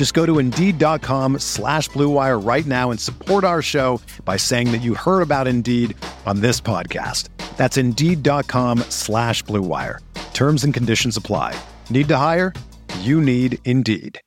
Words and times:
Just 0.00 0.14
go 0.14 0.24
to 0.24 0.38
Indeed.com 0.38 1.40
slash 1.40 1.90
BlueWire 1.90 2.42
right 2.42 2.64
now 2.64 2.90
and 2.90 2.98
support 2.98 3.44
our 3.44 3.60
show 3.60 4.00
by 4.24 4.38
saying 4.38 4.72
that 4.72 4.78
you 4.78 4.94
heard 4.94 5.20
about 5.20 5.46
Indeed 5.46 5.94
on 6.24 6.40
this 6.40 6.58
podcast. 6.58 7.28
That's 7.58 7.76
Indeed.com 7.76 8.78
slash 8.88 9.44
BlueWire. 9.44 9.98
Terms 10.32 10.64
and 10.64 10.72
conditions 10.72 11.18
apply. 11.18 11.54
Need 11.90 12.08
to 12.08 12.16
hire? 12.16 12.54
You 13.00 13.20
need 13.20 13.58
Indeed. 13.66 14.18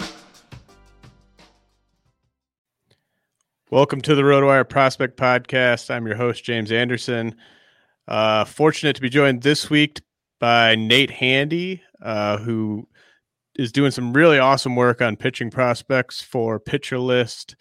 Welcome 3.71 4.01
to 4.01 4.13
the 4.13 4.21
RotoWire 4.21 4.69
Prospect 4.69 5.17
Podcast. 5.19 5.89
I'm 5.89 6.05
your 6.05 6.17
host, 6.17 6.43
James 6.43 6.71
Anderson. 6.71 7.35
Uh, 8.07 8.45
fortunate 8.45 8.95
to 8.97 9.01
be 9.01 9.09
joined 9.09 9.41
this 9.41 9.71
week 9.71 10.01
by 10.39 10.75
Nate 10.75 11.09
Handy, 11.09 11.81
uh, 11.99 12.37
who 12.37 12.87
is 13.55 13.71
doing 13.71 13.91
some 13.91 14.13
really 14.13 14.39
awesome 14.39 14.75
work 14.75 15.01
on 15.01 15.15
pitching 15.15 15.51
prospects 15.51 16.21
for 16.21 16.59
Pitcher 16.59 16.99
List. 16.99 17.55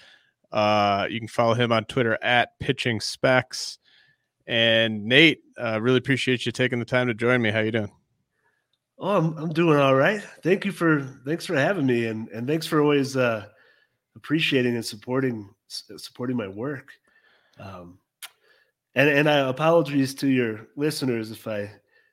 Uh, 0.51 1.07
you 1.11 1.19
can 1.19 1.29
follow 1.29 1.55
him 1.55 1.73
on 1.73 1.85
Twitter 1.85 2.19
at 2.23 2.59
Pitching 2.59 3.01
Specs. 3.01 3.79
And 4.47 5.05
Nate, 5.05 5.41
uh, 5.57 5.81
really 5.81 5.99
appreciate 5.99 6.45
you 6.47 6.53
taking 6.53 6.79
the 6.79 6.85
time 6.85 7.07
to 7.07 7.15
join 7.15 7.41
me. 7.41 7.51
How 7.51 7.61
you 7.61 7.71
doing? 7.71 7.93
Oh, 8.99 9.17
I'm, 9.17 9.37
I'm 9.37 9.53
doing 9.53 9.79
all 9.79 9.95
right. 9.95 10.23
Thank 10.43 10.65
you 10.65 10.73
for 10.73 11.03
thanks 11.25 11.47
for 11.47 11.57
having 11.57 11.87
me, 11.87 12.07
and 12.07 12.29
and 12.29 12.47
thanks 12.47 12.67
for 12.67 12.81
always 12.81 13.17
uh, 13.17 13.47
appreciating 14.17 14.75
and 14.75 14.85
supporting 14.85 15.49
supporting 15.69 16.37
my 16.37 16.49
work. 16.49 16.93
Um, 17.59 17.99
and 18.95 19.09
and 19.09 19.29
I 19.29 19.49
apologies 19.49 20.15
to 20.17 20.29
your 20.29 20.69
listeners 20.77 21.31
if 21.31 21.47
I 21.49 21.71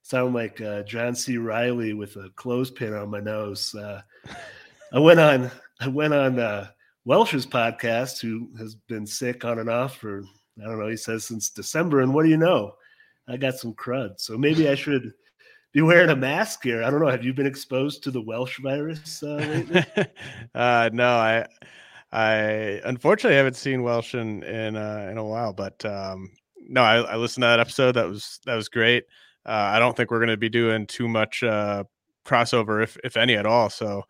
sound 0.10 0.34
like 0.34 0.60
uh, 0.60 0.82
John 0.84 1.14
C. 1.14 1.38
Reilly 1.38 1.94
with 1.94 2.16
a 2.16 2.30
clothespin 2.36 2.96
on 2.96 3.12
my 3.12 3.20
nose. 3.20 3.76
Uh, 3.76 4.02
I 4.92 5.00
went 5.00 5.20
on 5.20 5.52
I 5.80 5.88
went 5.88 6.14
on 6.14 6.40
uh, 6.40 6.68
Welsh's 7.06 7.46
podcast, 7.46 8.20
who 8.20 8.50
has 8.58 8.74
been 8.76 9.06
sick 9.06 9.46
on 9.46 9.60
and 9.60 9.70
off 9.70 9.98
for 9.98 10.24
I 10.62 10.66
don't 10.66 10.80
know. 10.80 10.88
He 10.88 10.98
says 10.98 11.26
since 11.26 11.52
December, 11.52 12.02
and 12.02 12.14
what 12.14 12.24
do 12.24 12.30
you 12.30 12.38
know? 12.38 12.74
I 13.28 13.38
got 13.38 13.56
some 13.56 13.76
crud, 13.76 14.20
so 14.20 14.36
maybe 14.36 14.68
I 14.68 14.74
should 14.74 15.14
be 15.74 15.82
wearing 15.82 16.10
a 16.10 16.16
mask 16.16 16.64
here. 16.64 16.84
I 16.84 16.90
don't 16.90 17.00
know. 17.00 17.08
Have 17.08 17.24
you 17.24 17.34
been 17.34 17.46
exposed 17.46 18.04
to 18.04 18.12
the 18.12 18.22
Welsh 18.22 18.60
virus 18.60 19.22
uh, 19.22 19.36
lately? 19.36 19.86
uh, 20.56 20.90
no, 20.92 21.08
I 21.08 21.46
I 22.12 22.34
unfortunately 22.84 23.38
haven't 23.38 23.58
seen 23.58 23.84
Welsh 23.84 24.16
in 24.16 24.42
in, 24.42 24.76
uh, 24.76 25.08
in 25.12 25.20
a 25.20 25.24
while, 25.24 25.54
but 25.54 25.86
um, 25.86 26.32
no, 26.58 26.82
I, 26.82 26.96
I, 27.02 27.16
listened 27.18 27.44
to 27.44 27.48
that 27.48 27.60
episode. 27.60 27.92
That 27.94 28.10
was 28.10 28.40
that 28.48 28.56
was 28.56 28.70
great. 28.70 29.04
Uh, 29.46 29.72
I 29.74 29.80
don't 29.80 29.96
think 29.96 30.12
we're 30.12 30.20
going 30.20 30.30
to 30.30 30.38
be 30.38 30.50
doing 30.50 30.86
too 30.86 31.08
much 31.08 31.44
uh, 31.44 31.84
crossover, 32.26 32.84
if 32.84 32.98
if 33.04 33.18
any 33.18 33.36
at 33.36 33.46
all. 33.46 33.70
So, 33.70 34.04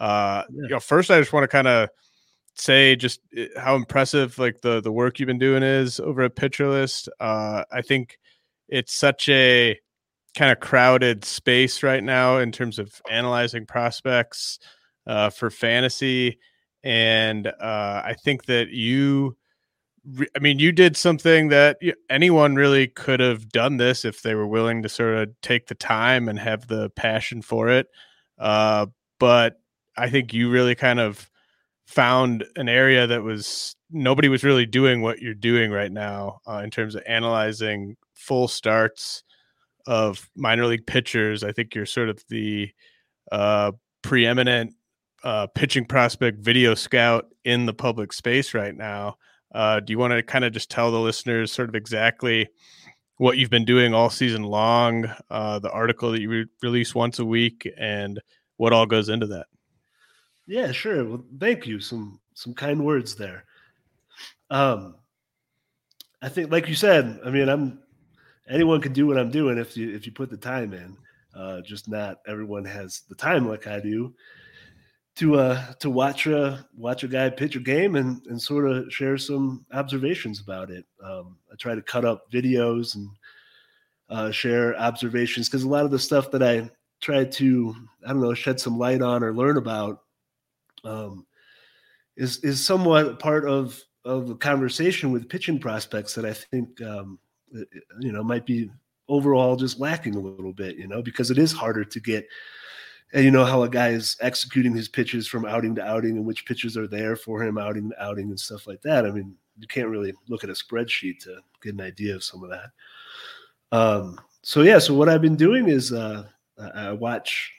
uh, 0.00 0.44
yeah. 0.50 0.62
you 0.62 0.68
know, 0.68 0.80
first 0.80 1.10
I 1.10 1.18
just 1.18 1.32
want 1.32 1.44
to 1.44 1.48
kind 1.48 1.68
of 1.68 1.88
say 2.54 2.96
just 2.96 3.20
eh, 3.36 3.46
how 3.56 3.74
impressive 3.74 4.38
like 4.38 4.60
the 4.60 4.80
the 4.80 4.92
work 4.92 5.18
you've 5.18 5.26
been 5.26 5.38
doing 5.38 5.62
is 5.62 6.00
over 6.00 6.22
at 6.22 6.36
Pitcher 6.36 6.68
List. 6.68 7.08
Uh, 7.20 7.64
I 7.72 7.82
think 7.82 8.18
it's 8.68 8.94
such 8.94 9.28
a 9.28 9.78
kind 10.36 10.50
of 10.50 10.60
crowded 10.60 11.24
space 11.24 11.82
right 11.82 12.02
now 12.02 12.38
in 12.38 12.52
terms 12.52 12.78
of 12.78 13.00
analyzing 13.10 13.66
prospects 13.66 14.58
uh, 15.06 15.30
for 15.30 15.50
fantasy 15.50 16.38
and 16.84 17.46
uh, 17.46 18.02
I 18.04 18.14
think 18.24 18.46
that 18.46 18.70
you, 18.70 19.36
I 20.04 20.38
mean, 20.40 20.58
you 20.58 20.72
did 20.72 20.96
something 20.96 21.48
that 21.48 21.78
anyone 22.10 22.56
really 22.56 22.88
could 22.88 23.20
have 23.20 23.48
done 23.50 23.76
this 23.76 24.04
if 24.04 24.22
they 24.22 24.34
were 24.34 24.46
willing 24.46 24.82
to 24.82 24.88
sort 24.88 25.14
of 25.14 25.40
take 25.42 25.68
the 25.68 25.76
time 25.76 26.28
and 26.28 26.38
have 26.38 26.66
the 26.66 26.90
passion 26.90 27.40
for 27.40 27.68
it. 27.68 27.86
Uh, 28.38 28.86
but 29.20 29.60
I 29.96 30.10
think 30.10 30.34
you 30.34 30.50
really 30.50 30.74
kind 30.74 30.98
of 30.98 31.30
found 31.86 32.44
an 32.56 32.68
area 32.68 33.06
that 33.06 33.22
was 33.22 33.76
nobody 33.90 34.28
was 34.28 34.42
really 34.42 34.66
doing 34.66 35.02
what 35.02 35.20
you're 35.20 35.34
doing 35.34 35.70
right 35.70 35.92
now 35.92 36.40
uh, 36.48 36.62
in 36.64 36.70
terms 36.70 36.94
of 36.94 37.02
analyzing 37.06 37.96
full 38.14 38.48
starts 38.48 39.22
of 39.86 40.28
minor 40.34 40.66
league 40.66 40.86
pitchers. 40.86 41.44
I 41.44 41.52
think 41.52 41.74
you're 41.74 41.86
sort 41.86 42.08
of 42.08 42.24
the 42.28 42.70
uh, 43.30 43.72
preeminent 44.02 44.74
uh, 45.22 45.46
pitching 45.48 45.84
prospect 45.84 46.40
video 46.40 46.74
scout 46.74 47.26
in 47.44 47.66
the 47.66 47.74
public 47.74 48.12
space 48.12 48.54
right 48.54 48.74
now. 48.74 49.16
Uh, 49.54 49.80
do 49.80 49.92
you 49.92 49.98
want 49.98 50.12
to 50.12 50.22
kind 50.22 50.44
of 50.44 50.52
just 50.52 50.70
tell 50.70 50.90
the 50.90 51.00
listeners 51.00 51.52
sort 51.52 51.68
of 51.68 51.74
exactly 51.74 52.48
what 53.18 53.36
you've 53.36 53.50
been 53.50 53.64
doing 53.64 53.94
all 53.94 54.10
season 54.10 54.42
long, 54.42 55.10
uh, 55.30 55.58
the 55.58 55.70
article 55.70 56.10
that 56.10 56.20
you 56.20 56.30
re- 56.30 56.46
release 56.62 56.94
once 56.94 57.18
a 57.18 57.24
week, 57.24 57.70
and 57.76 58.20
what 58.56 58.72
all 58.72 58.86
goes 58.86 59.08
into 59.08 59.26
that? 59.26 59.46
Yeah, 60.46 60.72
sure. 60.72 61.04
Well, 61.04 61.24
thank 61.38 61.66
you. 61.66 61.80
Some 61.80 62.20
some 62.34 62.54
kind 62.54 62.84
words 62.84 63.14
there. 63.14 63.44
Um, 64.50 64.96
I 66.20 66.28
think, 66.28 66.50
like 66.50 66.68
you 66.68 66.74
said, 66.74 67.20
I 67.24 67.30
mean, 67.30 67.48
I'm 67.48 67.80
anyone 68.48 68.80
can 68.80 68.92
do 68.92 69.06
what 69.06 69.18
I'm 69.18 69.30
doing 69.30 69.58
if 69.58 69.76
you 69.76 69.94
if 69.94 70.06
you 70.06 70.12
put 70.12 70.30
the 70.30 70.36
time 70.36 70.72
in. 70.72 70.96
Uh, 71.34 71.60
just 71.62 71.88
not 71.88 72.18
everyone 72.26 72.64
has 72.64 73.02
the 73.08 73.14
time 73.14 73.48
like 73.48 73.66
I 73.66 73.80
do 73.80 74.14
to 75.14 75.36
uh 75.36 75.72
to 75.74 75.90
watch 75.90 76.26
a 76.26 76.66
watch 76.76 77.04
a 77.04 77.08
guy 77.08 77.28
pitch 77.28 77.56
a 77.56 77.60
game 77.60 77.96
and 77.96 78.24
and 78.26 78.40
sort 78.40 78.66
of 78.66 78.92
share 78.92 79.18
some 79.18 79.66
observations 79.72 80.40
about 80.40 80.70
it. 80.70 80.86
Um, 81.04 81.36
I 81.52 81.56
try 81.56 81.74
to 81.74 81.82
cut 81.82 82.04
up 82.04 82.30
videos 82.32 82.94
and 82.94 83.10
uh, 84.08 84.30
share 84.30 84.76
observations 84.78 85.48
because 85.48 85.64
a 85.64 85.68
lot 85.68 85.84
of 85.84 85.90
the 85.90 85.98
stuff 85.98 86.30
that 86.30 86.42
I 86.42 86.70
try 87.00 87.24
to 87.24 87.74
I 88.06 88.08
don't 88.08 88.20
know 88.20 88.34
shed 88.34 88.60
some 88.60 88.78
light 88.78 89.02
on 89.02 89.22
or 89.22 89.34
learn 89.34 89.56
about 89.56 90.02
um, 90.84 91.26
is 92.16 92.38
is 92.38 92.64
somewhat 92.64 93.18
part 93.18 93.46
of 93.46 93.80
of 94.04 94.30
a 94.30 94.34
conversation 94.34 95.12
with 95.12 95.28
pitching 95.28 95.58
prospects 95.58 96.14
that 96.14 96.24
I 96.24 96.32
think 96.32 96.80
um, 96.82 97.18
you 98.00 98.12
know 98.12 98.22
might 98.22 98.46
be 98.46 98.70
overall 99.08 99.56
just 99.56 99.78
lacking 99.78 100.14
a 100.14 100.20
little 100.20 100.52
bit. 100.52 100.76
You 100.76 100.88
know 100.88 101.02
because 101.02 101.30
it 101.30 101.38
is 101.38 101.52
harder 101.52 101.84
to 101.84 102.00
get 102.00 102.26
and 103.12 103.24
you 103.24 103.30
know 103.30 103.44
how 103.44 103.62
a 103.62 103.68
guy 103.68 103.88
is 103.88 104.16
executing 104.20 104.74
his 104.74 104.88
pitches 104.88 105.26
from 105.26 105.44
outing 105.44 105.74
to 105.74 105.84
outing 105.84 106.16
and 106.16 106.24
which 106.24 106.46
pitches 106.46 106.76
are 106.76 106.86
there 106.86 107.14
for 107.14 107.42
him 107.42 107.58
outing 107.58 107.90
to 107.90 108.02
outing 108.02 108.28
and 108.30 108.40
stuff 108.40 108.66
like 108.66 108.80
that. 108.82 109.04
I 109.04 109.10
mean, 109.10 109.34
you 109.58 109.66
can't 109.66 109.88
really 109.88 110.14
look 110.28 110.44
at 110.44 110.50
a 110.50 110.54
spreadsheet 110.54 111.18
to 111.20 111.38
get 111.62 111.74
an 111.74 111.80
idea 111.80 112.14
of 112.14 112.24
some 112.24 112.42
of 112.42 112.50
that. 112.50 112.70
Um, 113.70 114.20
so 114.42 114.62
yeah, 114.62 114.78
so 114.78 114.94
what 114.94 115.08
I've 115.08 115.22
been 115.22 115.36
doing 115.36 115.68
is 115.68 115.92
uh, 115.92 116.24
I 116.74 116.92
watch 116.92 117.52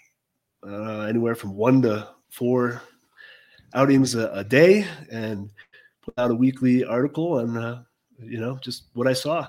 uh, 0.66 1.02
anywhere 1.02 1.36
from 1.36 1.56
one 1.56 1.82
to 1.84 2.08
four 2.30 2.82
outings 3.74 4.16
a, 4.16 4.30
a, 4.30 4.44
day 4.44 4.86
and 5.12 5.50
put 6.02 6.14
out 6.18 6.32
a 6.32 6.36
weekly 6.36 6.84
article 6.84 7.40
on 7.40 7.58
uh, 7.58 7.84
you 8.20 8.40
know 8.40 8.58
just 8.62 8.86
what 8.94 9.08
I 9.08 9.14
saw, 9.14 9.48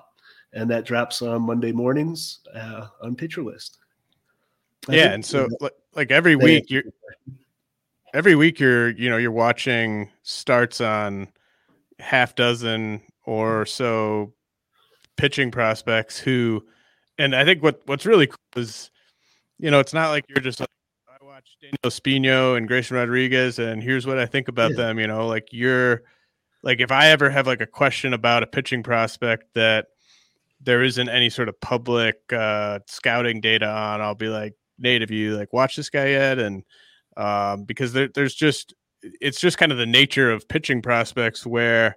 and 0.52 0.70
that 0.70 0.84
drops 0.84 1.22
on 1.22 1.42
Monday 1.42 1.72
mornings 1.72 2.40
uh, 2.54 2.88
on 3.02 3.16
Pitcher 3.16 3.42
List. 3.42 3.78
I 4.88 4.96
yeah, 4.96 5.12
and 5.12 5.24
so 5.24 5.48
like 5.60 5.72
every 5.96 6.36
week 6.36 6.70
you're 6.70 6.84
every 8.12 8.34
week 8.34 8.60
you're 8.60 8.90
you 8.90 9.08
know 9.08 9.16
you're 9.16 9.30
watching 9.30 10.10
starts 10.22 10.80
on 10.80 11.28
half 11.98 12.34
dozen 12.34 13.00
or 13.26 13.64
so 13.66 14.32
pitching 15.16 15.50
prospects 15.50 16.18
who 16.18 16.64
and 17.18 17.34
I 17.34 17.44
think 17.44 17.62
what 17.62 17.80
what's 17.86 18.06
really 18.06 18.26
cool 18.26 18.36
is 18.56 18.90
you 19.58 19.70
know 19.70 19.80
it's 19.80 19.94
not 19.94 20.10
like 20.10 20.24
you're 20.28 20.42
just 20.42 20.60
like 20.60 20.68
I 21.08 21.24
watch 21.24 21.56
Daniel 21.60 21.78
Espino 21.84 22.56
and 22.56 22.66
Grayson 22.66 22.96
Rodriguez 22.96 23.58
and 23.58 23.82
here's 23.82 24.06
what 24.06 24.18
I 24.18 24.26
think 24.26 24.48
about 24.48 24.72
yeah. 24.72 24.78
them 24.78 24.98
you 24.98 25.06
know 25.06 25.26
like 25.26 25.48
you're 25.52 26.02
like 26.62 26.80
if 26.80 26.90
I 26.90 27.08
ever 27.08 27.30
have 27.30 27.46
like 27.46 27.60
a 27.60 27.66
question 27.66 28.14
about 28.14 28.42
a 28.42 28.46
pitching 28.46 28.82
prospect 28.82 29.54
that 29.54 29.86
there 30.64 30.82
isn't 30.82 31.08
any 31.08 31.30
sort 31.30 31.48
of 31.48 31.60
public 31.60 32.16
uh, 32.32 32.80
scouting 32.86 33.40
data 33.40 33.66
on, 33.66 34.00
I'll 34.00 34.14
be 34.14 34.28
like, 34.28 34.54
Nate, 34.78 35.00
have 35.00 35.10
you 35.10 35.36
like 35.36 35.52
watched 35.52 35.76
this 35.76 35.90
guy 35.90 36.08
yet? 36.08 36.38
And 36.38 36.64
um, 37.16 37.64
because 37.64 37.92
there, 37.92 38.08
there's 38.08 38.34
just 38.34 38.74
it's 39.02 39.40
just 39.40 39.58
kind 39.58 39.72
of 39.72 39.78
the 39.78 39.86
nature 39.86 40.30
of 40.30 40.48
pitching 40.48 40.82
prospects 40.82 41.46
where 41.46 41.96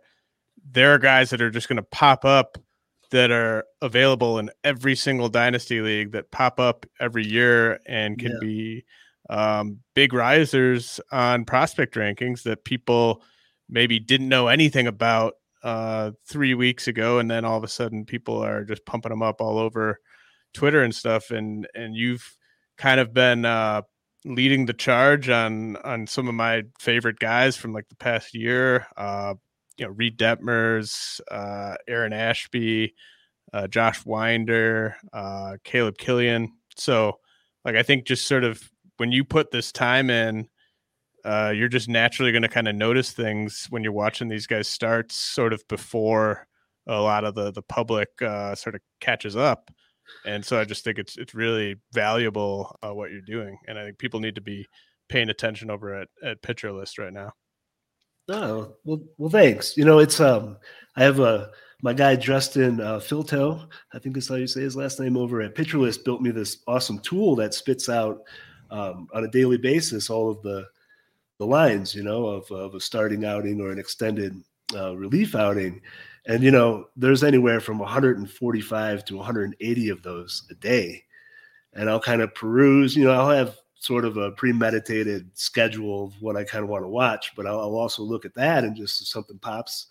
there 0.69 0.93
are 0.93 0.99
guys 0.99 1.29
that 1.29 1.41
are 1.41 1.49
just 1.49 1.69
going 1.69 1.77
to 1.77 1.83
pop 1.83 2.25
up 2.25 2.57
that 3.11 3.31
are 3.31 3.63
available 3.81 4.37
in 4.37 4.49
every 4.63 4.95
single 4.95 5.29
dynasty 5.29 5.79
league 5.79 6.11
that 6.11 6.31
pop 6.31 6.59
up 6.59 6.85
every 6.99 7.25
year 7.25 7.79
and 7.85 8.19
can 8.19 8.31
yeah. 8.31 8.39
be 8.41 8.85
um, 9.29 9.79
big 9.93 10.13
risers 10.13 10.99
on 11.11 11.45
prospect 11.45 11.95
rankings 11.95 12.43
that 12.43 12.65
people 12.65 13.23
maybe 13.69 13.99
didn't 13.99 14.29
know 14.29 14.47
anything 14.47 14.87
about 14.87 15.35
uh, 15.63 16.11
three 16.25 16.53
weeks 16.53 16.87
ago, 16.87 17.19
and 17.19 17.29
then 17.29 17.43
all 17.43 17.57
of 17.57 17.63
a 17.63 17.67
sudden 17.67 18.05
people 18.05 18.43
are 18.43 18.63
just 18.63 18.85
pumping 18.85 19.09
them 19.09 19.21
up 19.21 19.41
all 19.41 19.57
over 19.57 19.99
Twitter 20.53 20.83
and 20.83 20.95
stuff. 20.95 21.31
And 21.31 21.67
and 21.75 21.95
you've 21.95 22.36
kind 22.77 22.99
of 22.99 23.13
been 23.13 23.45
uh, 23.45 23.81
leading 24.25 24.65
the 24.65 24.73
charge 24.73 25.29
on 25.29 25.77
on 25.77 26.07
some 26.07 26.27
of 26.27 26.35
my 26.35 26.63
favorite 26.79 27.19
guys 27.19 27.57
from 27.57 27.73
like 27.73 27.87
the 27.89 27.95
past 27.95 28.33
year. 28.33 28.87
Uh, 28.95 29.35
you 29.77 29.85
know, 29.85 29.91
Reid 29.91 30.17
Detmers, 30.17 31.21
uh, 31.29 31.75
Aaron 31.87 32.13
Ashby, 32.13 32.95
uh, 33.53 33.67
Josh 33.67 34.05
Winder, 34.05 34.95
uh, 35.13 35.57
Caleb 35.63 35.97
Kilian. 35.97 36.49
So, 36.75 37.19
like, 37.63 37.75
I 37.75 37.83
think 37.83 38.05
just 38.05 38.27
sort 38.27 38.43
of 38.43 38.61
when 38.97 39.11
you 39.11 39.23
put 39.23 39.51
this 39.51 39.71
time 39.71 40.09
in, 40.09 40.47
uh, 41.23 41.53
you're 41.55 41.67
just 41.67 41.89
naturally 41.89 42.31
going 42.31 42.41
to 42.41 42.47
kind 42.49 42.67
of 42.67 42.75
notice 42.75 43.11
things 43.11 43.67
when 43.69 43.83
you're 43.83 43.91
watching 43.91 44.27
these 44.29 44.47
guys 44.47 44.67
start 44.67 45.11
sort 45.11 45.53
of 45.53 45.67
before 45.67 46.47
a 46.87 47.01
lot 47.01 47.25
of 47.25 47.35
the 47.35 47.51
the 47.51 47.61
public 47.61 48.09
uh, 48.21 48.55
sort 48.55 48.75
of 48.75 48.81
catches 49.01 49.35
up. 49.35 49.69
And 50.25 50.43
so 50.43 50.59
I 50.59 50.65
just 50.65 50.83
think 50.83 50.99
it's 50.99 51.17
it's 51.17 51.33
really 51.33 51.75
valuable 51.93 52.75
uh, 52.83 52.93
what 52.93 53.11
you're 53.11 53.21
doing, 53.21 53.57
and 53.67 53.77
I 53.77 53.85
think 53.85 53.97
people 53.97 54.19
need 54.19 54.35
to 54.35 54.41
be 54.41 54.65
paying 55.09 55.29
attention 55.29 55.69
over 55.69 55.93
at 55.93 56.07
at 56.23 56.41
Pitcher 56.41 56.71
List 56.71 56.97
right 56.97 57.13
now. 57.13 57.31
Oh 58.29 58.73
well, 58.83 59.01
well, 59.17 59.29
thanks. 59.29 59.77
You 59.77 59.85
know, 59.85 59.99
it's 59.99 60.19
um, 60.19 60.57
I 60.95 61.03
have 61.03 61.19
a 61.19 61.51
my 61.81 61.93
guy 61.93 62.15
Justin 62.15 62.81
uh, 62.81 62.99
Filto, 62.99 63.67
I 63.93 63.99
think 63.99 64.15
that's 64.15 64.27
how 64.27 64.35
you 64.35 64.47
say 64.47 64.61
his 64.61 64.75
last 64.75 64.99
name, 64.99 65.15
over 65.15 65.41
at 65.41 65.55
Pitcher 65.55 65.77
List, 65.77 66.03
built 66.03 66.21
me 66.21 66.31
this 66.31 66.57
awesome 66.67 66.99
tool 66.99 67.35
that 67.35 67.53
spits 67.53 67.87
out 67.87 68.23
um, 68.71 69.07
on 69.13 69.23
a 69.23 69.29
daily 69.29 69.57
basis 69.57 70.09
all 70.09 70.29
of 70.29 70.41
the 70.41 70.65
the 71.39 71.45
lines, 71.45 71.93
you 71.93 72.01
know, 72.01 72.25
of, 72.25 72.49
of 72.49 72.73
a 72.73 72.79
starting 72.79 73.23
outing 73.23 73.61
or 73.61 73.69
an 73.69 73.77
extended 73.77 74.41
uh, 74.75 74.97
relief 74.97 75.35
outing. 75.35 75.79
And, 76.27 76.43
you 76.43 76.51
know, 76.51 76.87
there's 76.95 77.23
anywhere 77.23 77.59
from 77.59 77.79
145 77.79 79.05
to 79.05 79.15
180 79.15 79.89
of 79.89 80.03
those 80.03 80.43
a 80.51 80.55
day. 80.55 81.03
And 81.73 81.89
I'll 81.89 82.01
kind 82.01 82.21
of 82.21 82.35
peruse, 82.35 82.95
you 82.95 83.05
know, 83.05 83.13
I'll 83.13 83.29
have 83.29 83.57
sort 83.79 84.05
of 84.05 84.17
a 84.17 84.31
premeditated 84.31 85.29
schedule 85.33 86.05
of 86.05 86.21
what 86.21 86.35
I 86.35 86.43
kind 86.43 86.63
of 86.63 86.69
want 86.69 86.83
to 86.83 86.89
watch, 86.89 87.31
but 87.35 87.47
I'll, 87.47 87.59
I'll 87.59 87.75
also 87.75 88.03
look 88.03 88.25
at 88.25 88.33
that 88.33 88.63
and 88.63 88.75
just 88.75 89.01
if 89.01 89.07
something 89.07 89.39
pops, 89.39 89.87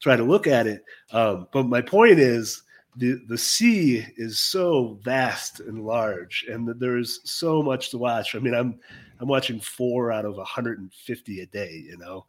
try 0.00 0.14
to 0.14 0.22
look 0.22 0.46
at 0.46 0.66
it. 0.66 0.84
Um, 1.10 1.48
but 1.52 1.64
my 1.64 1.80
point 1.80 2.18
is, 2.18 2.62
the 2.96 3.20
the 3.26 3.38
sea 3.38 4.06
is 4.16 4.38
so 4.38 5.00
vast 5.02 5.58
and 5.58 5.84
large, 5.84 6.44
and 6.48 6.68
there's 6.78 7.18
so 7.28 7.60
much 7.60 7.90
to 7.90 7.98
watch. 7.98 8.36
I 8.36 8.38
mean, 8.38 8.54
I'm 8.54 8.78
I'm 9.18 9.26
watching 9.26 9.58
four 9.58 10.12
out 10.12 10.24
of 10.24 10.36
150 10.36 11.40
a 11.40 11.46
day, 11.46 11.84
you 11.88 11.96
know, 11.98 12.24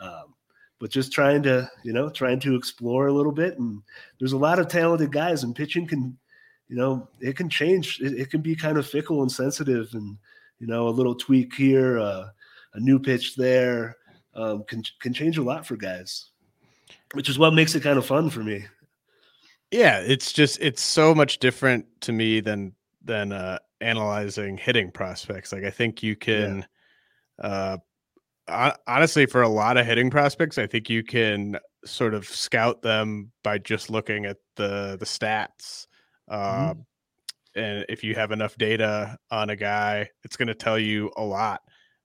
um, 0.00 0.34
but 0.78 0.90
just 0.90 1.12
trying 1.12 1.42
to 1.44 1.70
you 1.82 1.92
know 1.92 2.10
trying 2.10 2.40
to 2.40 2.54
explore 2.54 3.06
a 3.06 3.12
little 3.12 3.32
bit. 3.32 3.58
And 3.58 3.82
there's 4.18 4.32
a 4.32 4.38
lot 4.38 4.58
of 4.58 4.68
talented 4.68 5.12
guys, 5.12 5.42
and 5.42 5.54
pitching 5.54 5.86
can, 5.86 6.16
you 6.68 6.76
know, 6.76 7.08
it 7.20 7.36
can 7.36 7.48
change. 7.48 8.00
It, 8.00 8.18
it 8.18 8.30
can 8.30 8.40
be 8.40 8.56
kind 8.56 8.78
of 8.78 8.86
fickle 8.86 9.22
and 9.22 9.30
sensitive, 9.30 9.88
and 9.94 10.16
you 10.58 10.66
know, 10.66 10.88
a 10.88 10.90
little 10.90 11.14
tweak 11.14 11.54
here, 11.54 11.98
uh, 11.98 12.28
a 12.74 12.80
new 12.80 12.98
pitch 12.98 13.36
there, 13.36 13.96
um, 14.34 14.64
can 14.64 14.82
can 15.00 15.12
change 15.12 15.38
a 15.38 15.42
lot 15.42 15.66
for 15.66 15.76
guys, 15.76 16.30
which 17.14 17.28
is 17.28 17.38
what 17.38 17.54
makes 17.54 17.74
it 17.74 17.82
kind 17.82 17.98
of 17.98 18.06
fun 18.06 18.30
for 18.30 18.40
me 18.40 18.66
yeah 19.70 19.98
it's 19.98 20.32
just 20.32 20.58
it's 20.60 20.82
so 20.82 21.14
much 21.14 21.38
different 21.38 21.84
to 22.00 22.12
me 22.12 22.40
than 22.40 22.72
than 23.04 23.32
uh 23.32 23.58
analyzing 23.80 24.56
hitting 24.56 24.90
prospects 24.90 25.52
like 25.52 25.64
i 25.64 25.70
think 25.70 26.02
you 26.02 26.16
can 26.16 26.64
yeah. 27.38 27.46
uh 27.46 27.76
honestly 28.48 29.26
for 29.26 29.42
a 29.42 29.48
lot 29.48 29.76
of 29.76 29.84
hitting 29.86 30.10
prospects 30.10 30.58
i 30.58 30.66
think 30.66 30.88
you 30.88 31.02
can 31.02 31.58
sort 31.84 32.14
of 32.14 32.26
scout 32.26 32.82
them 32.82 33.30
by 33.42 33.58
just 33.58 33.90
looking 33.90 34.24
at 34.24 34.36
the 34.56 34.96
the 34.98 35.06
stats 35.06 35.86
uh, 36.28 36.72
mm-hmm. 36.72 37.60
and 37.60 37.84
if 37.88 38.04
you 38.04 38.14
have 38.14 38.30
enough 38.30 38.56
data 38.56 39.16
on 39.30 39.50
a 39.50 39.56
guy 39.56 40.08
it's 40.24 40.36
going 40.36 40.48
to 40.48 40.54
tell 40.54 40.78
you 40.78 41.10
a 41.16 41.22
lot 41.22 41.60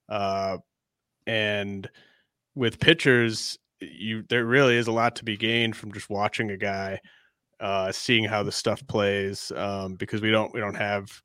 uh 0.10 0.58
and 1.28 1.90
with 2.56 2.80
pitchers 2.80 3.58
you 3.80 4.24
there 4.30 4.46
really 4.46 4.76
is 4.76 4.88
a 4.88 4.92
lot 4.92 5.16
to 5.16 5.24
be 5.24 5.38
gained 5.38 5.76
from 5.76 5.92
just 5.92 6.10
watching 6.10 6.52
a 6.52 6.58
guy 6.58 7.00
uh, 7.60 7.92
seeing 7.92 8.24
how 8.24 8.42
the 8.42 8.52
stuff 8.52 8.86
plays 8.88 9.52
um, 9.56 9.96
because 9.96 10.22
we 10.22 10.32
don't 10.32 10.52
we 10.54 10.60
don't 10.60 10.76
have 10.76 11.22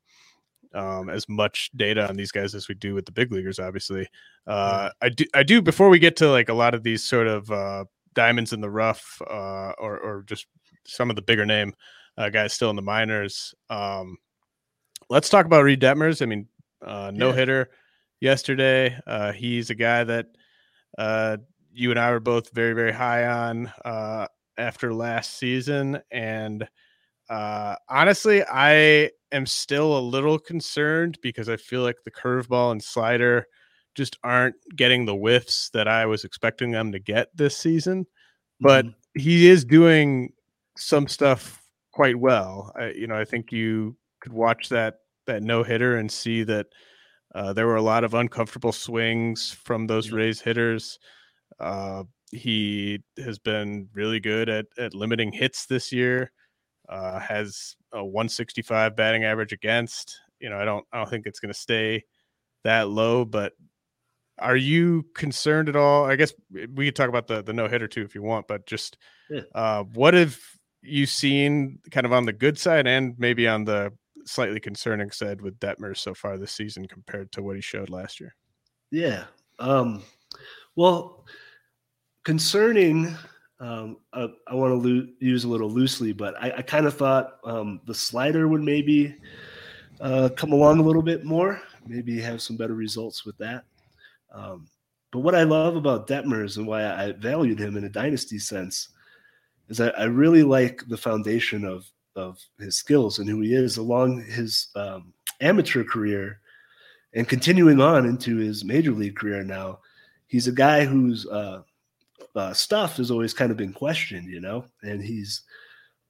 um, 0.73 1.09
as 1.09 1.27
much 1.29 1.69
data 1.75 2.07
on 2.07 2.15
these 2.15 2.31
guys 2.31 2.55
as 2.55 2.67
we 2.67 2.75
do 2.75 2.93
with 2.93 3.05
the 3.05 3.11
big 3.11 3.31
leaguers. 3.31 3.59
Obviously, 3.59 4.07
uh, 4.47 4.89
I 5.01 5.09
do 5.09 5.25
I 5.33 5.43
do 5.43 5.61
before 5.61 5.89
we 5.89 5.99
get 5.99 6.15
to 6.17 6.29
like 6.29 6.49
a 6.49 6.53
lot 6.53 6.73
of 6.73 6.83
these 6.83 7.03
sort 7.03 7.27
of 7.27 7.51
uh, 7.51 7.85
diamonds 8.13 8.53
in 8.53 8.61
the 8.61 8.69
rough 8.69 9.21
uh, 9.29 9.71
or 9.77 9.97
or 9.99 10.23
just 10.25 10.47
some 10.85 11.09
of 11.09 11.15
the 11.15 11.21
bigger 11.21 11.45
name 11.45 11.73
uh, 12.17 12.29
guys 12.29 12.53
still 12.53 12.69
in 12.69 12.75
the 12.75 12.81
minors. 12.81 13.53
Um, 13.69 14.17
let's 15.09 15.29
talk 15.29 15.45
about 15.45 15.63
Reid 15.63 15.81
Detmers. 15.81 16.21
I 16.21 16.25
mean, 16.25 16.47
uh, 16.85 17.11
no 17.13 17.31
hitter 17.31 17.69
yesterday. 18.19 18.97
Uh, 19.05 19.31
he's 19.31 19.69
a 19.69 19.75
guy 19.75 20.03
that 20.03 20.27
uh, 20.97 21.37
you 21.71 21.91
and 21.91 21.99
I 21.99 22.11
were 22.11 22.19
both 22.19 22.53
very, 22.53 22.73
very 22.73 22.93
high 22.93 23.27
on. 23.27 23.71
Uh, 23.83 24.27
after 24.57 24.93
last 24.93 25.37
season. 25.37 25.99
And 26.11 26.67
uh, 27.29 27.75
honestly, 27.89 28.43
I 28.43 29.11
am 29.31 29.45
still 29.45 29.97
a 29.97 29.99
little 29.99 30.39
concerned 30.39 31.17
because 31.21 31.49
I 31.49 31.57
feel 31.57 31.81
like 31.81 31.97
the 32.03 32.11
curveball 32.11 32.71
and 32.71 32.83
slider 32.83 33.47
just 33.95 34.17
aren't 34.23 34.55
getting 34.75 35.05
the 35.05 35.15
whiffs 35.15 35.69
that 35.71 35.87
I 35.87 36.05
was 36.05 36.23
expecting 36.23 36.71
them 36.71 36.91
to 36.91 36.99
get 36.99 37.35
this 37.35 37.57
season. 37.57 38.05
But 38.59 38.85
mm-hmm. 38.85 39.19
he 39.19 39.49
is 39.49 39.65
doing 39.65 40.33
some 40.77 41.07
stuff 41.07 41.61
quite 41.91 42.17
well. 42.17 42.71
I, 42.75 42.91
you 42.91 43.07
know, 43.07 43.17
I 43.17 43.25
think 43.25 43.51
you 43.51 43.97
could 44.21 44.33
watch 44.33 44.69
that 44.69 44.99
that 45.25 45.43
no 45.43 45.63
hitter 45.63 45.97
and 45.97 46.11
see 46.11 46.43
that 46.43 46.67
uh, 47.35 47.53
there 47.53 47.67
were 47.67 47.75
a 47.75 47.81
lot 47.81 48.03
of 48.03 48.13
uncomfortable 48.13 48.71
swings 48.71 49.51
from 49.51 49.85
those 49.85 50.11
Rays 50.11 50.39
hitters. 50.39 50.99
Uh, 51.59 52.03
he 52.31 52.99
has 53.23 53.37
been 53.39 53.89
really 53.93 54.19
good 54.19 54.47
at, 54.47 54.65
at 54.77 54.93
limiting 54.93 55.31
hits 55.31 55.65
this 55.65 55.91
year. 55.91 56.31
Uh, 56.89 57.19
has 57.19 57.75
a 57.91 58.03
165 58.03 58.95
batting 58.95 59.23
average 59.23 59.51
against. 59.51 60.19
You 60.39 60.49
know, 60.49 60.57
I 60.57 60.65
don't 60.65 60.85
I 60.91 60.97
don't 60.97 61.09
think 61.09 61.25
it's 61.25 61.39
going 61.39 61.53
to 61.53 61.59
stay 61.59 62.05
that 62.63 62.89
low. 62.89 63.25
But 63.25 63.53
are 64.39 64.55
you 64.55 65.05
concerned 65.13 65.67
at 65.69 65.75
all? 65.75 66.05
I 66.05 66.15
guess 66.15 66.33
we 66.51 66.85
could 66.85 66.95
talk 66.95 67.09
about 67.09 67.27
the 67.27 67.43
the 67.43 67.53
no 67.53 67.67
hitter 67.67 67.87
too 67.87 68.03
if 68.03 68.15
you 68.15 68.21
want. 68.21 68.47
But 68.47 68.65
just 68.65 68.97
yeah. 69.29 69.41
uh, 69.53 69.83
what 69.83 70.13
have 70.13 70.39
you 70.81 71.05
seen 71.05 71.79
kind 71.91 72.05
of 72.05 72.13
on 72.13 72.25
the 72.25 72.33
good 72.33 72.57
side 72.57 72.87
and 72.87 73.15
maybe 73.17 73.47
on 73.47 73.65
the 73.65 73.91
slightly 74.25 74.59
concerning 74.59 75.11
side 75.11 75.41
with 75.41 75.59
Detmer 75.59 75.95
so 75.97 76.13
far 76.13 76.37
this 76.37 76.51
season 76.51 76.87
compared 76.87 77.31
to 77.33 77.41
what 77.41 77.55
he 77.55 77.61
showed 77.61 77.89
last 77.89 78.19
year? 78.19 78.35
Yeah. 78.91 79.25
Um, 79.59 80.03
well, 80.75 81.25
concerning 82.23 83.15
um, 83.59 83.97
I, 84.13 84.27
I 84.47 84.55
want 84.55 84.83
to 84.83 85.07
use 85.19 85.43
a 85.43 85.47
little 85.49 85.69
loosely, 85.69 86.13
but 86.13 86.35
I, 86.41 86.51
I 86.57 86.61
kind 86.61 86.85
of 86.85 86.95
thought 86.95 87.37
um, 87.43 87.81
the 87.85 87.95
slider 87.95 88.47
would 88.47 88.61
maybe 88.61 89.15
uh, 89.99 90.29
come 90.35 90.51
along 90.51 90.79
a 90.79 90.83
little 90.83 91.01
bit 91.01 91.25
more, 91.25 91.61
maybe 91.85 92.19
have 92.19 92.41
some 92.41 92.55
better 92.55 92.75
results 92.75 93.25
with 93.25 93.37
that. 93.39 93.63
Um, 94.31 94.67
but 95.11 95.19
what 95.19 95.35
I 95.35 95.43
love 95.43 95.75
about 95.75 96.07
Detmers 96.07 96.57
and 96.57 96.67
why 96.67 96.85
I 96.85 97.13
valued 97.13 97.59
him 97.59 97.77
in 97.77 97.85
a 97.85 97.89
dynasty 97.89 98.37
sense 98.37 98.89
is 99.69 99.77
that 99.77 99.99
I 99.99 100.03
really 100.03 100.43
like 100.43 100.83
the 100.87 100.97
foundation 100.97 101.65
of 101.65 101.89
of 102.15 102.39
his 102.59 102.75
skills 102.75 103.19
and 103.19 103.29
who 103.29 103.41
he 103.41 103.53
is 103.53 103.77
along 103.77 104.23
his 104.25 104.69
um, 104.75 105.13
amateur 105.39 105.83
career 105.83 106.39
and 107.13 107.29
continuing 107.29 107.79
on 107.79 108.05
into 108.05 108.37
his 108.37 108.65
major 108.65 108.91
league 108.91 109.15
career 109.15 109.43
now. 109.43 109.79
He's 110.25 110.47
a 110.47 110.51
guy 110.51 110.83
who's 110.83 111.27
uh, 111.27 111.61
uh, 112.35 112.53
stuff 112.53 112.97
has 112.97 113.11
always 113.11 113.33
kind 113.33 113.51
of 113.51 113.57
been 113.57 113.73
questioned, 113.73 114.29
you 114.29 114.39
know, 114.39 114.65
and 114.83 115.01
he's 115.01 115.41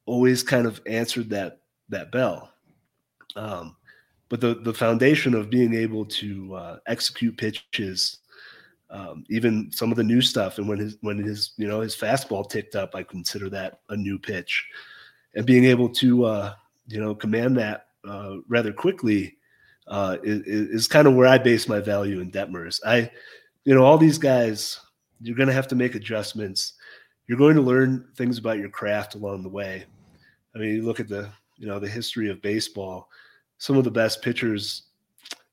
always 0.06 0.42
kind 0.42 0.66
of 0.66 0.80
answered 0.86 1.30
that 1.30 1.60
that 1.88 2.12
bell. 2.12 2.50
Um, 3.36 3.76
but 4.28 4.40
the 4.40 4.54
the 4.54 4.74
foundation 4.74 5.34
of 5.34 5.50
being 5.50 5.74
able 5.74 6.04
to 6.04 6.54
uh, 6.54 6.78
execute 6.86 7.36
pitches, 7.36 8.18
um, 8.90 9.24
even 9.30 9.70
some 9.72 9.90
of 9.90 9.96
the 9.96 10.04
new 10.04 10.20
stuff, 10.20 10.58
and 10.58 10.68
when 10.68 10.78
his 10.78 10.96
when 11.00 11.18
his 11.18 11.52
you 11.56 11.66
know 11.66 11.80
his 11.80 11.96
fastball 11.96 12.48
ticked 12.48 12.76
up, 12.76 12.94
I 12.94 13.02
consider 13.02 13.48
that 13.50 13.80
a 13.88 13.96
new 13.96 14.18
pitch. 14.18 14.66
and 15.34 15.46
being 15.46 15.64
able 15.64 15.88
to 15.90 16.24
uh, 16.24 16.54
you 16.86 17.00
know 17.00 17.14
command 17.14 17.56
that 17.56 17.86
uh, 18.06 18.36
rather 18.48 18.72
quickly 18.72 19.36
uh, 19.88 20.16
is, 20.22 20.42
is 20.46 20.88
kind 20.88 21.06
of 21.08 21.14
where 21.14 21.26
I 21.26 21.38
base 21.38 21.68
my 21.68 21.80
value 21.80 22.20
in 22.20 22.30
Detmers. 22.30 22.80
I, 22.84 23.10
you 23.64 23.74
know, 23.74 23.84
all 23.84 23.98
these 23.98 24.18
guys, 24.18 24.78
you're 25.20 25.36
going 25.36 25.48
to 25.48 25.54
have 25.54 25.68
to 25.68 25.74
make 25.74 25.94
adjustments. 25.94 26.74
You're 27.26 27.38
going 27.38 27.56
to 27.56 27.62
learn 27.62 28.06
things 28.16 28.38
about 28.38 28.58
your 28.58 28.70
craft 28.70 29.14
along 29.14 29.42
the 29.42 29.48
way. 29.48 29.84
I 30.54 30.58
mean, 30.58 30.74
you 30.76 30.82
look 30.82 31.00
at 31.00 31.08
the 31.08 31.30
you 31.56 31.66
know 31.66 31.78
the 31.78 31.88
history 31.88 32.30
of 32.30 32.42
baseball. 32.42 33.08
Some 33.58 33.76
of 33.76 33.84
the 33.84 33.90
best 33.90 34.22
pitchers 34.22 34.82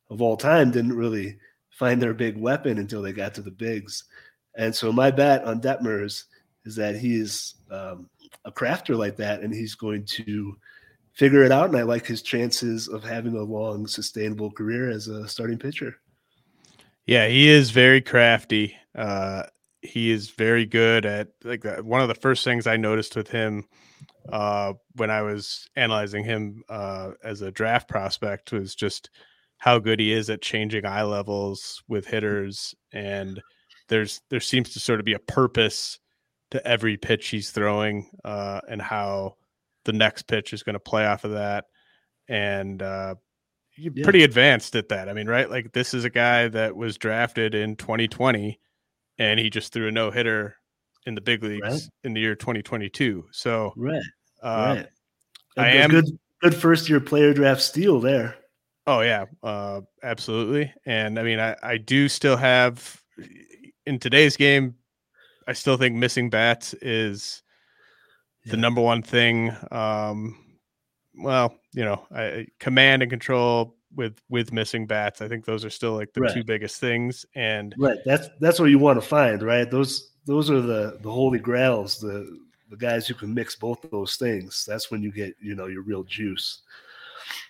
of 0.10 0.22
all 0.22 0.38
time 0.38 0.72
didn't 0.72 0.96
really 0.96 1.38
find 1.72 2.02
their 2.02 2.14
big 2.14 2.38
weapon 2.38 2.78
until 2.78 3.02
they 3.02 3.12
got 3.12 3.34
to 3.36 3.42
the 3.42 3.52
bigs. 3.52 4.06
And 4.56 4.74
so 4.74 4.92
my 4.92 5.12
bet 5.12 5.44
on 5.44 5.60
Detmers 5.60 6.26
is 6.64 6.76
that 6.76 6.96
he's 6.96 7.56
um, 7.70 8.10
a 8.46 8.52
crafter 8.52 8.98
like 8.98 9.18
that, 9.18 9.42
and 9.42 9.54
he's 9.54 9.76
going 9.76 10.06
to 10.06 10.56
figure 11.14 11.44
it 11.44 11.52
out. 11.52 11.68
And 11.68 11.78
I 11.78 11.82
like 11.82 12.06
his 12.06 12.22
chances 12.22 12.88
of 12.88 13.04
having 13.04 13.36
a 13.36 13.42
long, 13.42 13.88
sustainable 13.88 14.52
career 14.52 14.90
as 14.90 15.08
a 15.08 15.28
starting 15.28 15.58
pitcher. 15.58 16.00
Yeah, 17.06 17.28
he 17.28 17.48
is 17.50 17.72
very 17.72 18.02
crafty. 18.02 18.76
Uh, 18.96 19.44
he 19.86 20.12
is 20.12 20.30
very 20.30 20.66
good 20.66 21.06
at 21.06 21.30
like 21.44 21.64
one 21.82 22.02
of 22.02 22.08
the 22.08 22.16
first 22.16 22.44
things 22.44 22.68
I 22.68 22.78
noticed 22.78 23.16
with 23.16 23.30
him 23.30 23.66
uh, 24.32 24.74
when 24.96 25.10
I 25.10 25.22
was 25.22 25.68
analyzing 25.76 26.24
him 26.24 26.64
uh, 26.70 27.12
as 27.24 27.42
a 27.42 27.52
draft 27.52 27.88
prospect 27.88 28.52
was 28.52 28.76
just 28.76 29.10
how 29.58 29.80
good 29.80 30.00
he 30.00 30.12
is 30.12 30.30
at 30.30 30.42
changing 30.42 30.86
eye 30.86 31.04
levels 31.04 31.84
with 31.88 32.08
hitters 32.08 32.76
and 32.92 33.42
there's 33.88 34.22
there 34.30 34.40
seems 34.40 34.72
to 34.72 34.80
sort 34.80 35.00
of 35.00 35.06
be 35.06 35.14
a 35.14 35.20
purpose 35.20 36.00
to 36.52 36.66
every 36.68 36.98
pitch 36.98 37.28
he's 37.28 37.52
throwing 37.52 38.10
uh, 38.24 38.62
and 38.70 38.82
how 38.82 39.36
the 39.86 39.94
next 39.94 40.24
pitch 40.28 40.54
is 40.54 40.64
going 40.64 40.74
to 40.74 40.80
play 40.80 41.06
off 41.06 41.24
of 41.24 41.32
that 41.32 41.66
and 42.28 42.82
uh, 42.82 43.16
yeah. 43.78 44.04
pretty 44.04 44.24
advanced 44.24 44.76
at 44.76 44.90
that 44.90 45.08
i 45.10 45.14
mean 45.14 45.28
right 45.28 45.50
like 45.50 45.72
this 45.74 45.94
is 45.94 46.06
a 46.06 46.10
guy 46.10 46.48
that 46.48 46.76
was 46.76 46.98
drafted 46.98 47.54
in 47.54 47.76
2020 47.76 48.60
and 49.18 49.40
he 49.40 49.50
just 49.50 49.74
threw 49.74 49.88
a 49.88 49.92
no 49.92 50.12
hitter 50.12 50.56
in 51.06 51.16
the 51.16 51.22
big 51.22 51.44
leagues 51.44 51.62
right. 51.64 51.82
in 52.04 52.14
the 52.14 52.22
year 52.22 52.36
2022 52.36 53.26
so 53.32 53.74
right 53.76 54.02
uh, 54.42 54.76
right 54.78 54.88
i 55.58 55.70
am 55.70 55.90
good 55.90 56.06
good 56.42 56.56
first 56.56 56.90
year 56.90 57.00
player 57.00 57.34
draft 57.34 57.62
steal 57.62 58.00
there 58.00 58.36
oh 58.88 59.02
yeah 59.02 59.26
uh, 59.44 59.82
absolutely 60.04 60.74
and 60.86 61.20
i 61.20 61.24
mean 61.24 61.40
I, 61.40 61.56
I 61.62 61.78
do 61.78 62.10
still 62.10 62.38
have 62.38 63.02
in 63.86 64.00
today's 64.00 64.38
game, 64.38 64.76
I 65.48 65.54
still 65.54 65.78
think 65.78 65.96
missing 65.96 66.30
bats 66.30 66.74
is 66.76 67.44
yeah. 68.44 68.52
the 68.52 68.58
number 68.58 68.82
one 68.82 69.02
thing. 69.02 69.56
Um, 69.72 70.38
well, 71.18 71.56
you 71.74 71.86
know, 71.86 72.06
I, 72.14 72.48
command 72.60 73.04
and 73.04 73.12
control 73.12 73.76
with 73.96 74.22
with 74.30 74.54
missing 74.54 74.86
bats. 74.86 75.22
I 75.22 75.28
think 75.28 75.46
those 75.46 75.66
are 75.66 75.70
still 75.70 75.94
like 75.94 76.14
the 76.14 76.22
right. 76.22 76.34
two 76.34 76.44
biggest 76.44 76.80
things. 76.80 77.26
And 77.36 77.74
right, 77.78 77.98
that's 78.06 78.28
that's 78.40 78.60
what 78.60 78.70
you 78.70 78.80
want 78.80 79.02
to 79.02 79.08
find, 79.08 79.42
right? 79.42 79.70
Those 79.70 80.12
those 80.26 80.50
are 80.50 80.62
the 80.62 81.00
the 81.02 81.12
holy 81.12 81.40
grails, 81.40 82.00
the 82.00 82.40
the 82.70 82.78
guys 82.78 83.08
who 83.08 83.14
can 83.14 83.34
mix 83.34 83.56
both 83.56 83.86
those 83.92 84.16
things. 84.16 84.66
That's 84.68 84.92
when 84.92 85.02
you 85.02 85.12
get 85.12 85.36
you 85.42 85.56
know 85.56 85.68
your 85.68 85.84
real 85.84 86.04
juice. 86.04 86.62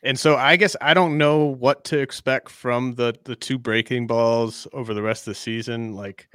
And 0.04 0.18
so 0.18 0.38
I 0.38 0.56
guess 0.56 0.76
I 0.82 0.94
don't 0.94 1.18
know 1.18 1.46
what 1.46 1.84
to 1.86 2.00
expect 2.00 2.50
from 2.50 2.96
the 2.96 3.16
the 3.24 3.36
two 3.36 3.58
breaking 3.58 4.08
balls 4.08 4.68
over 4.74 4.94
the 4.94 5.02
rest 5.02 5.28
of 5.28 5.32
the 5.32 5.36
season, 5.40 5.94
like 5.94 6.28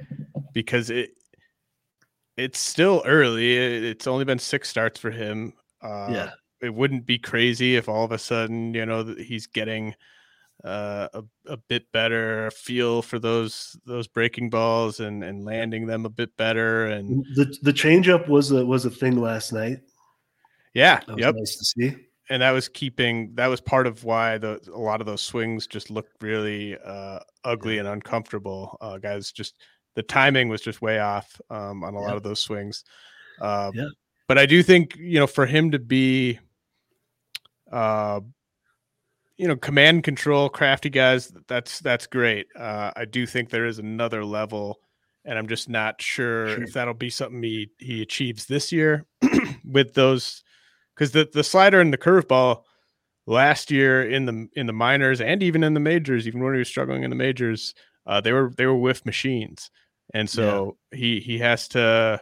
because 0.53 0.89
it 0.89 1.11
it's 2.37 2.59
still 2.59 3.03
early. 3.05 3.57
It's 3.57 4.07
only 4.07 4.25
been 4.25 4.39
six 4.39 4.69
starts 4.69 4.99
for 4.99 5.11
him. 5.11 5.53
Uh, 5.81 6.09
yeah, 6.11 6.31
it 6.61 6.73
wouldn't 6.73 7.05
be 7.05 7.17
crazy 7.17 7.75
if 7.75 7.89
all 7.89 8.03
of 8.05 8.11
a 8.11 8.17
sudden 8.17 8.73
you 8.73 8.85
know 8.85 9.03
he's 9.17 9.47
getting 9.47 9.95
uh, 10.63 11.07
a, 11.13 11.23
a 11.47 11.57
bit 11.57 11.91
better 11.91 12.51
feel 12.51 13.01
for 13.01 13.19
those 13.19 13.75
those 13.85 14.07
breaking 14.07 14.49
balls 14.49 14.99
and 14.99 15.23
and 15.23 15.45
landing 15.45 15.87
them 15.87 16.05
a 16.05 16.09
bit 16.09 16.35
better. 16.37 16.85
And 16.85 17.25
the 17.35 17.55
the 17.61 17.73
changeup 17.73 18.27
was 18.27 18.51
a 18.51 18.65
was 18.65 18.85
a 18.85 18.91
thing 18.91 19.19
last 19.19 19.53
night. 19.53 19.79
Yeah, 20.73 21.01
yep. 21.17 21.35
Nice 21.35 21.57
to 21.57 21.65
see 21.65 21.95
and 22.31 22.41
that 22.41 22.51
was 22.51 22.69
keeping 22.69 23.35
that 23.35 23.47
was 23.47 23.59
part 23.59 23.85
of 23.85 24.05
why 24.05 24.37
the 24.37 24.57
a 24.73 24.79
lot 24.79 25.01
of 25.01 25.05
those 25.05 25.21
swings 25.21 25.67
just 25.67 25.91
looked 25.91 26.23
really 26.23 26.77
uh, 26.77 27.19
ugly 27.43 27.77
and 27.77 27.87
uncomfortable. 27.89 28.77
Uh, 28.79 28.97
guys, 28.97 29.33
just 29.33 29.55
the 29.95 30.03
timing 30.03 30.47
was 30.47 30.61
just 30.61 30.81
way 30.81 30.99
off 30.99 31.39
um, 31.49 31.83
on 31.83 31.93
a 31.93 31.99
yeah. 31.99 32.07
lot 32.07 32.15
of 32.15 32.23
those 32.23 32.39
swings. 32.39 32.85
Uh, 33.41 33.71
yeah. 33.73 33.89
But 34.29 34.37
I 34.37 34.45
do 34.45 34.63
think 34.63 34.95
you 34.95 35.19
know 35.19 35.27
for 35.27 35.45
him 35.45 35.71
to 35.71 35.79
be, 35.79 36.39
uh, 37.71 38.19
you 39.37 39.47
know, 39.47 39.55
command 39.55 40.03
control, 40.03 40.49
crafty 40.49 40.89
guys, 40.89 41.33
that's 41.47 41.79
that's 41.79 42.05
great. 42.05 42.47
Uh, 42.55 42.91
I 42.95 43.05
do 43.05 43.25
think 43.25 43.49
there 43.49 43.65
is 43.65 43.79
another 43.79 44.23
level, 44.23 44.79
and 45.25 45.37
I'm 45.37 45.47
just 45.47 45.69
not 45.69 46.01
sure, 46.01 46.49
sure. 46.49 46.63
if 46.63 46.73
that'll 46.73 46.93
be 46.93 47.09
something 47.09 47.41
he 47.41 47.69
he 47.79 48.01
achieves 48.01 48.45
this 48.45 48.71
year 48.71 49.05
with 49.65 49.93
those 49.93 50.43
because 50.95 51.11
the 51.11 51.27
the 51.33 51.43
slider 51.43 51.81
and 51.81 51.91
the 51.91 51.97
curveball 51.97 52.63
last 53.25 53.71
year 53.71 54.07
in 54.07 54.25
the 54.25 54.47
in 54.53 54.67
the 54.67 54.73
minors 54.73 55.21
and 55.21 55.41
even 55.41 55.63
in 55.63 55.73
the 55.73 55.79
majors, 55.79 56.27
even 56.27 56.43
when 56.43 56.53
he 56.53 56.59
was 56.59 56.67
struggling 56.67 57.03
in 57.03 57.09
the 57.09 57.15
majors, 57.15 57.73
uh, 58.05 58.21
they 58.21 58.33
were 58.33 58.51
they 58.57 58.65
were 58.65 58.77
with 58.77 59.05
machines, 59.05 59.71
and 60.13 60.29
so 60.29 60.77
yeah. 60.91 60.97
he 60.99 61.19
he 61.19 61.39
has 61.39 61.67
to 61.69 62.21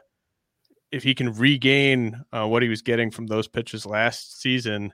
if 0.92 1.04
he 1.04 1.14
can 1.14 1.34
regain 1.34 2.24
uh, 2.32 2.48
what 2.48 2.64
he 2.64 2.70
was 2.70 2.82
getting 2.82 3.12
from 3.12 3.28
those 3.28 3.48
pitches 3.48 3.86
last 3.86 4.42
season, 4.42 4.94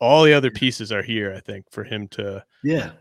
all 0.00 0.24
the 0.24 0.32
other 0.34 0.50
pieces 0.50 0.92
are 0.92 1.02
here. 1.02 1.32
I 1.34 1.40
think 1.40 1.70
for 1.70 1.84
him 1.84 2.08
to 2.08 2.44
yeah, 2.62 2.92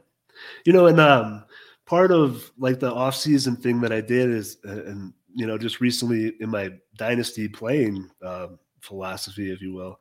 you 0.65 0.73
know, 0.73 0.87
and 0.87 0.99
um, 0.99 1.43
part 1.85 2.11
of 2.11 2.51
like 2.57 2.79
the 2.79 2.93
off 2.93 3.15
season 3.15 3.55
thing 3.55 3.81
that 3.81 3.91
I 3.91 4.01
did 4.01 4.29
is 4.29 4.57
and 4.63 5.13
you 5.35 5.47
know 5.47 5.57
just 5.57 5.81
recently 5.81 6.33
in 6.39 6.49
my 6.49 6.71
dynasty 6.97 7.47
playing. 7.47 8.09
Um, 8.21 8.59
philosophy, 8.83 9.51
if 9.51 9.61
you 9.61 9.73
will. 9.73 9.99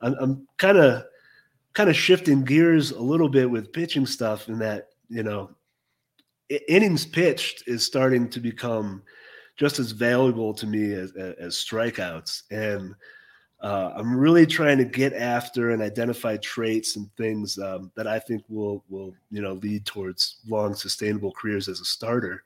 I'm, 0.00 0.14
I'm 0.20 0.48
kind 0.58 0.78
of 0.78 1.04
kind 1.72 1.88
of 1.88 1.96
shifting 1.96 2.44
gears 2.44 2.90
a 2.90 3.00
little 3.00 3.28
bit 3.28 3.48
with 3.48 3.72
pitching 3.72 4.06
stuff 4.06 4.48
in 4.48 4.58
that 4.58 4.88
you 5.08 5.22
know 5.22 5.50
innings 6.68 7.06
pitched 7.06 7.64
is 7.66 7.84
starting 7.84 8.28
to 8.30 8.40
become 8.40 9.02
just 9.56 9.78
as 9.78 9.90
valuable 9.92 10.54
to 10.54 10.66
me 10.66 10.92
as, 10.92 11.12
as 11.12 11.54
strikeouts 11.54 12.42
and 12.50 12.94
uh, 13.60 13.92
i'm 13.96 14.16
really 14.16 14.46
trying 14.46 14.78
to 14.78 14.84
get 14.84 15.12
after 15.12 15.70
and 15.70 15.82
identify 15.82 16.36
traits 16.38 16.96
and 16.96 17.08
things 17.16 17.58
um, 17.58 17.90
that 17.96 18.06
i 18.06 18.18
think 18.18 18.42
will 18.48 18.84
will 18.88 19.14
you 19.30 19.42
know 19.42 19.54
lead 19.54 19.84
towards 19.84 20.38
long 20.48 20.74
sustainable 20.74 21.32
careers 21.32 21.68
as 21.68 21.80
a 21.80 21.84
starter 21.84 22.44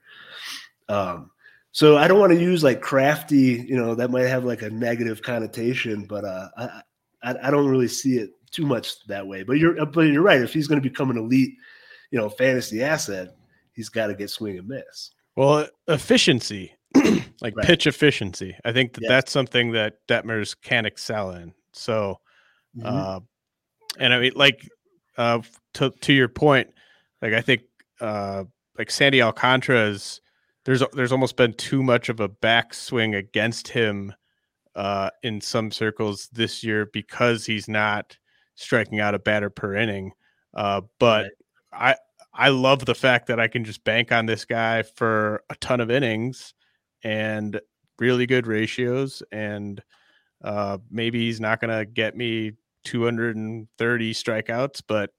um, 0.89 1.31
so 1.73 1.97
I 1.97 2.07
don't 2.07 2.19
want 2.19 2.31
to 2.31 2.39
use 2.39 2.63
like 2.63 2.81
crafty, 2.81 3.65
you 3.67 3.75
know, 3.75 3.95
that 3.95 4.11
might 4.11 4.27
have 4.27 4.45
like 4.45 4.61
a 4.61 4.69
negative 4.69 5.23
connotation, 5.23 6.05
but 6.05 6.23
uh, 6.23 6.49
I, 6.55 6.81
I, 7.23 7.47
I 7.47 7.51
don't 7.51 7.67
really 7.67 7.87
see 7.87 8.17
it 8.17 8.29
too 8.51 8.65
much 8.65 9.03
that 9.07 9.25
way. 9.25 9.41
But 9.41 9.53
you're 9.53 9.83
but 9.87 10.01
you're 10.01 10.21
right. 10.21 10.39
If 10.39 10.53
he's 10.53 10.67
going 10.67 10.81
to 10.81 10.87
become 10.87 11.09
an 11.09 11.17
elite, 11.17 11.55
you 12.11 12.19
know, 12.19 12.29
fantasy 12.29 12.83
asset, 12.83 13.35
he's 13.73 13.89
got 13.89 14.07
to 14.07 14.13
get 14.13 14.29
swing 14.29 14.59
and 14.59 14.67
miss. 14.67 15.11
Well, 15.35 15.67
efficiency, 15.87 16.71
like 17.43 17.55
right. 17.57 17.65
pitch 17.65 17.85
efficiency, 17.85 18.55
I 18.63 18.71
think 18.71 18.93
that 18.93 19.01
yes. 19.01 19.09
that's 19.09 19.31
something 19.31 19.73
that 19.73 19.95
Detmers 20.07 20.55
can 20.59 20.85
excel 20.85 21.31
in. 21.31 21.53
So, 21.73 22.19
mm-hmm. 22.75 22.87
uh, 22.87 23.19
and 23.99 24.13
I 24.13 24.19
mean, 24.19 24.31
like 24.35 24.67
uh, 25.17 25.41
to 25.75 25.91
to 25.91 26.13
your 26.13 26.29
point, 26.29 26.69
like 27.21 27.33
I 27.33 27.41
think 27.41 27.63
uh, 27.99 28.45
like 28.77 28.89
Sandy 28.89 29.21
Alcantara 29.21 29.87
is 29.87 30.21
there's 30.65 30.81
there's 30.93 31.11
almost 31.11 31.35
been 31.35 31.53
too 31.53 31.83
much 31.83 32.09
of 32.09 32.19
a 32.19 32.29
backswing 32.29 33.15
against 33.15 33.67
him 33.67 34.13
uh, 34.75 35.09
in 35.21 35.41
some 35.41 35.69
circles 35.69 36.29
this 36.31 36.63
year 36.63 36.89
because 36.93 37.45
he's 37.45 37.67
not 37.67 38.17
striking 38.55 38.99
out 38.99 39.15
a 39.15 39.19
batter 39.19 39.49
per 39.49 39.75
inning. 39.75 40.13
Uh, 40.53 40.81
but 40.97 41.25
right. 41.73 41.95
I 42.33 42.45
I 42.47 42.49
love 42.49 42.85
the 42.85 42.95
fact 42.95 43.27
that 43.27 43.39
I 43.39 43.47
can 43.47 43.65
just 43.65 43.83
bank 43.83 44.11
on 44.11 44.25
this 44.25 44.45
guy 44.45 44.83
for 44.83 45.43
a 45.49 45.55
ton 45.55 45.81
of 45.81 45.91
innings 45.91 46.53
and 47.03 47.59
really 47.99 48.25
good 48.25 48.47
ratios 48.47 49.23
and 49.31 49.81
uh, 50.43 50.77
maybe 50.91 51.19
he's 51.19 51.39
not 51.39 51.61
going 51.61 51.75
to 51.77 51.85
get 51.85 52.17
me 52.17 52.53
230 52.83 54.13
strikeouts, 54.13 54.81
but 54.87 55.11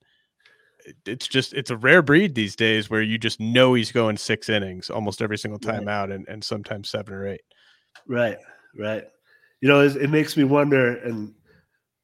it's 1.06 1.26
just 1.26 1.54
it's 1.54 1.70
a 1.70 1.76
rare 1.76 2.02
breed 2.02 2.34
these 2.34 2.54
days 2.54 2.90
where 2.90 3.00
you 3.00 3.16
just 3.16 3.40
know 3.40 3.72
he's 3.72 3.90
going 3.90 4.18
six 4.18 4.50
innings 4.50 4.90
almost 4.90 5.22
every 5.22 5.38
single 5.38 5.58
time 5.58 5.86
right. 5.86 5.94
out 5.94 6.12
and, 6.12 6.28
and 6.28 6.44
sometimes 6.44 6.90
seven 6.90 7.14
or 7.14 7.26
eight. 7.26 7.40
Right 8.06 8.36
right. 8.78 9.04
You 9.62 9.68
know 9.68 9.80
it, 9.80 9.96
it 9.96 10.10
makes 10.10 10.36
me 10.36 10.44
wonder 10.44 10.96
and 10.98 11.32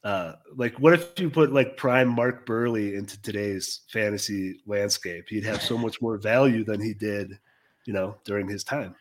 uh 0.02 0.32
like 0.56 0.80
what 0.80 0.94
if 0.94 1.20
you 1.20 1.28
put 1.28 1.52
like 1.52 1.76
prime 1.76 2.08
mark 2.08 2.46
Buehrle 2.46 2.96
into 2.96 3.20
today's 3.20 3.82
fantasy 3.92 4.62
landscape? 4.66 5.26
He'd 5.28 5.44
have 5.44 5.60
so 5.60 5.76
much 5.78 6.00
more 6.00 6.16
value 6.16 6.64
than 6.64 6.80
he 6.80 6.94
did 6.94 7.38
you 7.84 7.92
know 7.92 8.16
during 8.24 8.48
his 8.48 8.64
time 8.64 8.94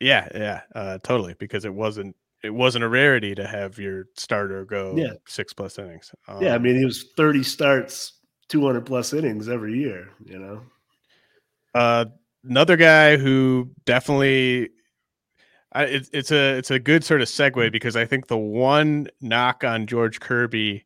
yeah 0.00 0.28
yeah 0.34 0.60
uh 0.74 0.98
totally 1.02 1.34
because 1.38 1.64
it 1.64 1.74
wasn't 1.74 2.14
it 2.42 2.50
wasn't 2.50 2.82
a 2.82 2.88
rarity 2.88 3.34
to 3.34 3.46
have 3.46 3.78
your 3.78 4.06
starter 4.16 4.64
go 4.64 4.96
Yeah. 4.96 5.12
six 5.26 5.52
plus 5.52 5.78
innings. 5.78 6.12
yeah, 6.40 6.54
I 6.54 6.58
Um, 6.58 6.62
mean, 6.62 6.76
he 6.76 6.84
was 6.84 7.04
30 7.16 7.42
starts, 7.42 8.18
200 8.48 8.86
plus 8.86 9.12
innings 9.12 9.48
every 9.48 9.78
year, 9.78 10.08
you 10.24 10.38
know? 10.38 10.62
Uh, 11.74 12.06
another 12.44 12.76
guy 12.76 13.16
who 13.16 13.70
definitely, 13.84 14.70
I, 15.72 15.84
it's 15.84 16.10
it's 16.12 16.32
a 16.32 16.56
it's 16.58 16.70
a 16.70 16.78
good 16.78 17.04
sort 17.04 17.20
of 17.22 17.28
segue 17.28 17.70
because 17.70 17.96
I 17.96 18.04
think 18.04 18.26
the 18.26 18.36
one 18.36 19.06
knock 19.20 19.62
on 19.64 19.86
George 19.86 20.18
Kirby 20.20 20.84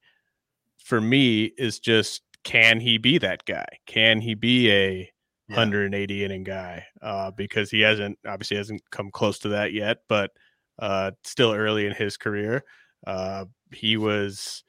for 0.79 1.01
me 1.01 1.47
is 1.59 1.81
just 1.81 2.23
can 2.45 2.81
he 2.81 2.99
be 2.99 3.19
that 3.19 3.47
guy? 3.47 3.67
Can 3.87 4.21
he 4.21 4.35
be 4.35 4.71
a 4.73 5.11
Yeah. 5.49 5.57
180 5.57 6.25
inning 6.25 6.45
guy? 6.45 6.87
Uh, 7.03 7.31
because 7.31 7.71
he 7.71 7.81
hasn't 7.81 8.19
obviously 8.27 8.57
hasn't 8.57 8.83
come 8.91 9.11
close 9.11 9.39
to 9.41 9.49
that 9.51 9.73
yet, 9.73 9.99
but 10.09 10.31
uh, 10.79 11.13
still 11.23 11.53
early 11.53 11.87
in 11.87 11.93
his 11.93 12.17
career. 12.17 12.65
Uh, 13.07 13.45
he 13.73 13.97
was 13.97 14.65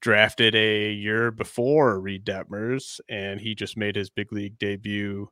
drafted 0.00 0.54
a 0.54 0.92
year 0.92 1.30
before 1.30 2.00
Reid 2.00 2.24
Detmers, 2.24 3.00
and 3.08 3.40
he 3.40 3.54
just 3.54 3.76
made 3.76 3.96
his 3.96 4.10
big 4.10 4.32
league 4.32 4.58
debut 4.58 5.28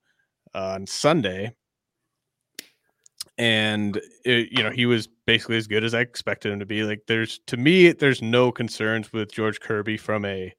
on 0.55 0.87
Sunday. 0.87 1.55
And 3.37 4.01
it, 4.25 4.49
you 4.53 4.63
know 4.63 4.71
he 4.71 4.87
was 4.87 5.09
basically 5.27 5.57
as 5.57 5.67
good 5.67 5.83
as 5.83 5.95
I 5.95 6.01
expected 6.01 6.53
him 6.53 6.61
to 6.61 6.67
be. 6.67 6.85
Like 6.85 7.03
there's 7.09 7.41
to 7.47 7.57
me, 7.57 7.93
there's 7.93 8.23
no 8.23 8.53
concerns 8.53 9.13
with 9.13 9.33
George 9.33 9.61
Kirby 9.61 9.97
from 9.97 10.25
a 10.25 10.53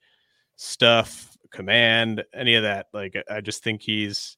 stuff, 0.58 1.35
command, 1.55 2.24
any 2.33 2.55
of 2.55 2.63
that. 2.63 2.88
Like 2.93 3.15
I 3.29 3.41
just 3.41 3.63
think 3.63 3.81
he's 3.81 4.38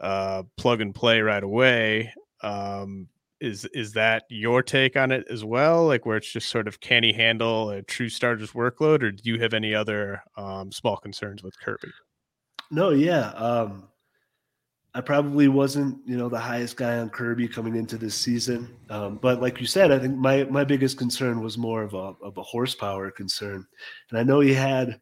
uh, 0.00 0.42
plug 0.56 0.80
and 0.80 0.94
play 0.94 1.20
right 1.20 1.42
away. 1.42 2.12
Um, 2.42 3.08
is 3.40 3.64
is 3.66 3.92
that 3.92 4.24
your 4.28 4.62
take 4.62 4.96
on 4.96 5.12
it 5.12 5.26
as 5.30 5.44
well? 5.44 5.86
Like 5.86 6.04
where 6.04 6.16
it's 6.16 6.32
just 6.32 6.48
sort 6.48 6.68
of 6.68 6.80
can 6.80 7.02
he 7.02 7.12
handle 7.12 7.70
a 7.70 7.82
true 7.82 8.08
starter's 8.08 8.52
workload, 8.52 9.02
or 9.02 9.12
do 9.12 9.22
you 9.24 9.40
have 9.40 9.54
any 9.54 9.74
other 9.74 10.22
um, 10.36 10.72
small 10.72 10.96
concerns 10.96 11.42
with 11.42 11.58
Kirby? 11.60 11.88
No, 12.70 12.90
yeah. 12.90 13.28
Um, 13.30 13.88
I 14.92 15.00
probably 15.00 15.48
wasn't, 15.48 15.98
you 16.04 16.16
know, 16.16 16.28
the 16.28 16.38
highest 16.38 16.76
guy 16.76 16.98
on 16.98 17.10
Kirby 17.10 17.46
coming 17.48 17.76
into 17.76 17.96
this 17.96 18.14
season. 18.14 18.76
Um, 18.88 19.18
but 19.22 19.40
like 19.40 19.60
you 19.60 19.66
said, 19.66 19.92
I 19.92 19.98
think 19.98 20.16
my 20.16 20.44
my 20.44 20.64
biggest 20.64 20.98
concern 20.98 21.42
was 21.42 21.56
more 21.56 21.82
of 21.82 21.94
a 21.94 22.14
of 22.22 22.36
a 22.36 22.42
horsepower 22.42 23.10
concern. 23.10 23.64
And 24.10 24.18
I 24.18 24.22
know 24.22 24.40
he 24.40 24.52
had, 24.52 25.00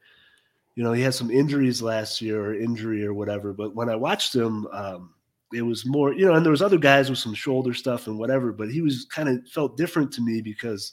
you 0.78 0.84
know, 0.84 0.92
he 0.92 1.02
had 1.02 1.12
some 1.12 1.28
injuries 1.28 1.82
last 1.82 2.22
year 2.22 2.40
or 2.40 2.54
injury 2.54 3.04
or 3.04 3.12
whatever. 3.12 3.52
But 3.52 3.74
when 3.74 3.88
I 3.88 3.96
watched 3.96 4.32
him, 4.32 4.68
um, 4.68 5.12
it 5.52 5.62
was 5.62 5.84
more, 5.84 6.12
you 6.12 6.24
know, 6.24 6.34
and 6.34 6.46
there 6.46 6.52
was 6.52 6.62
other 6.62 6.78
guys 6.78 7.10
with 7.10 7.18
some 7.18 7.34
shoulder 7.34 7.74
stuff 7.74 8.06
and 8.06 8.16
whatever. 8.16 8.52
But 8.52 8.70
he 8.70 8.80
was 8.80 9.04
kind 9.06 9.28
of 9.28 9.48
felt 9.48 9.76
different 9.76 10.12
to 10.12 10.20
me 10.20 10.40
because 10.40 10.92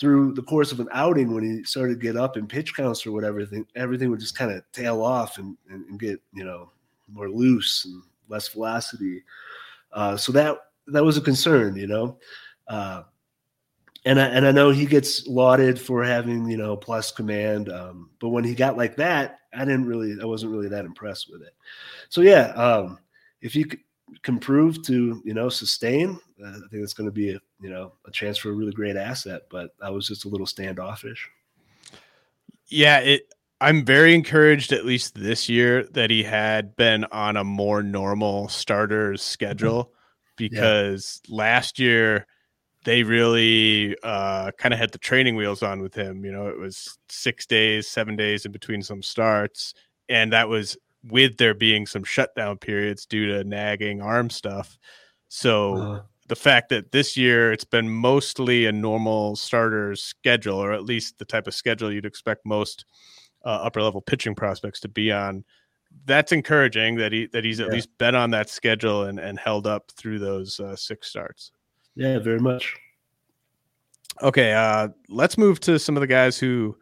through 0.00 0.34
the 0.34 0.42
course 0.42 0.72
of 0.72 0.80
an 0.80 0.88
outing 0.92 1.32
when 1.32 1.44
he 1.44 1.62
started 1.62 2.00
to 2.00 2.04
get 2.04 2.16
up 2.16 2.36
in 2.36 2.48
pitch 2.48 2.74
counts 2.74 3.06
or 3.06 3.12
whatever, 3.12 3.38
everything, 3.38 3.64
everything 3.76 4.10
would 4.10 4.18
just 4.18 4.36
kind 4.36 4.50
of 4.50 4.64
tail 4.72 5.02
off 5.02 5.38
and, 5.38 5.56
and, 5.70 5.86
and 5.86 6.00
get, 6.00 6.20
you 6.34 6.42
know, 6.42 6.72
more 7.12 7.30
loose 7.30 7.84
and 7.84 8.02
less 8.28 8.48
velocity. 8.48 9.22
Uh, 9.92 10.16
so 10.16 10.32
that 10.32 10.58
that 10.88 11.04
was 11.04 11.16
a 11.16 11.20
concern, 11.20 11.76
you 11.76 11.86
know. 11.86 12.18
Uh, 12.66 13.04
and 14.04 14.20
I, 14.20 14.26
and 14.26 14.46
I 14.46 14.52
know 14.52 14.70
he 14.70 14.86
gets 14.86 15.26
lauded 15.26 15.80
for 15.80 16.02
having 16.02 16.48
you 16.48 16.56
know 16.56 16.76
plus 16.76 17.10
command, 17.10 17.70
um, 17.70 18.10
but 18.20 18.30
when 18.30 18.44
he 18.44 18.54
got 18.54 18.76
like 18.76 18.96
that, 18.96 19.40
I 19.54 19.64
didn't 19.64 19.86
really, 19.86 20.16
I 20.20 20.24
wasn't 20.24 20.52
really 20.52 20.68
that 20.68 20.84
impressed 20.84 21.30
with 21.30 21.42
it. 21.42 21.54
So 22.08 22.20
yeah, 22.22 22.48
um, 22.52 22.98
if 23.42 23.54
you 23.54 23.66
can 24.22 24.38
prove 24.38 24.82
to 24.86 25.20
you 25.24 25.34
know 25.34 25.48
sustain, 25.48 26.18
uh, 26.42 26.48
I 26.48 26.68
think 26.70 26.82
it's 26.82 26.94
going 26.94 27.08
to 27.08 27.14
be 27.14 27.30
a 27.30 27.40
you 27.60 27.70
know 27.70 27.92
a 28.06 28.10
chance 28.10 28.38
for 28.38 28.50
a 28.50 28.54
really 28.54 28.72
great 28.72 28.96
asset. 28.96 29.42
But 29.50 29.70
I 29.82 29.90
was 29.90 30.08
just 30.08 30.24
a 30.24 30.28
little 30.28 30.46
standoffish. 30.46 31.28
Yeah, 32.68 32.98
it. 33.00 33.22
I'm 33.62 33.84
very 33.84 34.14
encouraged, 34.14 34.72
at 34.72 34.86
least 34.86 35.14
this 35.14 35.46
year, 35.46 35.84
that 35.90 36.08
he 36.08 36.22
had 36.22 36.74
been 36.76 37.04
on 37.12 37.36
a 37.36 37.44
more 37.44 37.82
normal 37.82 38.48
starters 38.48 39.22
schedule 39.22 39.92
because 40.38 41.20
last 41.28 41.78
year 41.78 42.26
they 42.84 43.02
really 43.02 43.96
uh, 44.02 44.50
kind 44.58 44.72
of 44.72 44.80
had 44.80 44.92
the 44.92 44.98
training 44.98 45.36
wheels 45.36 45.62
on 45.62 45.80
with 45.82 45.94
him. 45.94 46.24
You 46.24 46.32
know, 46.32 46.48
it 46.48 46.58
was 46.58 46.98
six 47.08 47.46
days, 47.46 47.86
seven 47.88 48.16
days 48.16 48.46
in 48.46 48.52
between 48.52 48.82
some 48.82 49.02
starts, 49.02 49.74
and 50.08 50.32
that 50.32 50.48
was 50.48 50.76
with 51.04 51.36
there 51.38 51.54
being 51.54 51.86
some 51.86 52.04
shutdown 52.04 52.58
periods 52.58 53.06
due 53.06 53.26
to 53.26 53.44
nagging 53.44 54.00
arm 54.02 54.30
stuff. 54.30 54.78
So 55.28 55.76
Uh, 55.76 56.02
the 56.28 56.36
fact 56.36 56.68
that 56.70 56.92
this 56.92 57.16
year 57.16 57.52
it's 57.52 57.64
been 57.64 57.88
mostly 57.90 58.66
a 58.66 58.72
normal 58.72 59.36
starter's 59.36 60.02
schedule, 60.02 60.56
or 60.58 60.72
at 60.72 60.84
least 60.84 61.18
the 61.18 61.24
type 61.24 61.46
of 61.46 61.54
schedule 61.54 61.92
you'd 61.92 62.06
expect 62.06 62.46
most 62.46 62.84
uh, 63.44 63.48
upper 63.48 63.82
level 63.82 64.00
pitching 64.00 64.34
prospects 64.34 64.80
to 64.80 64.88
be 64.88 65.10
on. 65.12 65.44
That's 66.04 66.30
encouraging 66.32 66.96
that 66.96 67.12
he 67.12 67.26
that 67.32 67.44
he's 67.44 67.60
at 67.60 67.66
Yeah. 67.68 67.72
least 67.74 67.90
been 67.98 68.14
on 68.14 68.30
that 68.30 68.48
schedule 68.48 69.04
and, 69.04 69.18
and 69.18 69.38
held 69.38 69.66
up 69.66 69.90
through 69.96 70.18
those 70.20 70.60
uh, 70.60 70.76
six 70.76 71.08
starts. 71.08 71.52
Yeah, 71.94 72.18
very 72.18 72.40
much. 72.40 72.76
Okay, 74.22 74.52
uh, 74.52 74.88
let's 75.08 75.38
move 75.38 75.60
to 75.60 75.78
some 75.78 75.96
of 75.96 76.00
the 76.00 76.06
guys 76.06 76.38
who 76.38 76.76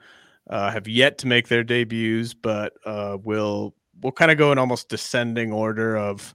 uh, 0.51 0.71
have 0.71 0.88
yet 0.88 1.18
to 1.18 1.27
make 1.27 1.49
their 1.49 1.62
debuts, 1.62 2.35
but 2.35 2.73
uh, 2.85 3.16
will 3.23 3.75
we'll 4.01 4.12
kind 4.12 4.31
of 4.31 4.38
go 4.38 4.53
in 4.53 4.59
almost 4.59 4.88
descending 4.88 5.53
order 5.53 5.97
of 5.97 6.35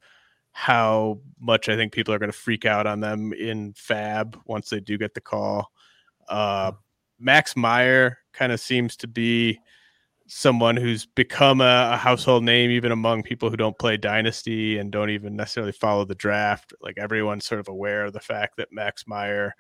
how 0.52 1.20
much 1.40 1.68
I 1.68 1.76
think 1.76 1.92
people 1.92 2.14
are 2.14 2.20
going 2.20 2.32
to 2.32 2.38
freak 2.38 2.66
out 2.66 2.86
on 2.86 3.00
them 3.00 3.34
in 3.34 3.74
FAAB 3.74 4.40
once 4.46 4.70
they 4.70 4.80
do 4.80 4.98
get 4.98 5.14
the 5.14 5.22
call. 5.22 5.72
Uh, 6.30 6.74
Max 7.20 7.56
Meyer 7.56 8.20
kind 8.34 8.52
of 8.52 8.60
seems 8.60 8.96
to 8.98 9.08
be 9.08 9.60
someone 10.28 10.78
who's 10.78 11.06
become 11.06 11.62
a, 11.62 11.92
a 11.94 11.98
household 11.98 12.44
name 12.44 12.72
even 12.72 12.92
among 12.92 13.24
people 13.24 13.50
who 13.50 13.58
don't 13.58 13.78
play 13.78 13.98
Dynasty 13.98 14.78
and 14.78 14.92
don't 14.92 15.10
even 15.10 15.36
necessarily 15.36 15.72
follow 15.72 16.06
the 16.06 16.16
draft. 16.16 16.74
Like 16.82 16.98
everyone's 16.98 17.46
sort 17.46 17.60
of 17.60 17.68
aware 17.68 18.06
of 18.06 18.14
the 18.14 18.20
fact 18.20 18.58
that 18.58 18.72
Max 18.72 19.06
Meyer 19.06 19.54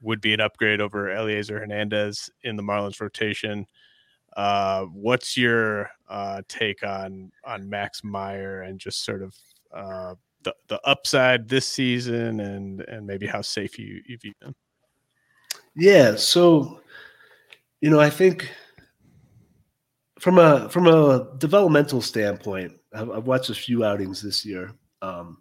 would 0.00 0.20
be 0.20 0.32
an 0.32 0.40
upgrade 0.40 0.80
over 0.80 1.08
Elieser 1.08 1.58
Hernandez 1.58 2.30
in 2.42 2.56
the 2.56 2.62
Marlins 2.62 3.00
rotation. 3.00 3.66
Uh, 4.36 4.84
what's 4.84 5.36
your 5.36 5.90
uh, 6.08 6.42
take 6.48 6.82
on 6.82 7.32
on 7.44 7.68
Max 7.68 8.04
Meyer 8.04 8.62
and 8.62 8.78
just 8.78 9.04
sort 9.04 9.22
of 9.22 9.34
uh, 9.74 10.14
the 10.42 10.54
the 10.68 10.80
upside 10.84 11.48
this 11.48 11.66
season 11.66 12.40
and 12.40 12.80
and 12.82 13.06
maybe 13.06 13.26
how 13.26 13.42
safe 13.42 13.78
you 13.78 14.00
you 14.06 14.16
view 14.18 14.34
him? 14.40 14.54
Yeah, 15.74 16.14
so 16.16 16.80
you 17.80 17.90
know, 17.90 18.00
I 18.00 18.10
think 18.10 18.50
from 20.18 20.38
a 20.38 20.68
from 20.68 20.86
a 20.86 21.28
developmental 21.38 22.00
standpoint, 22.00 22.72
I've, 22.94 23.10
I've 23.10 23.26
watched 23.26 23.50
a 23.50 23.54
few 23.54 23.84
outings 23.84 24.22
this 24.22 24.44
year. 24.44 24.72
Um, 25.02 25.38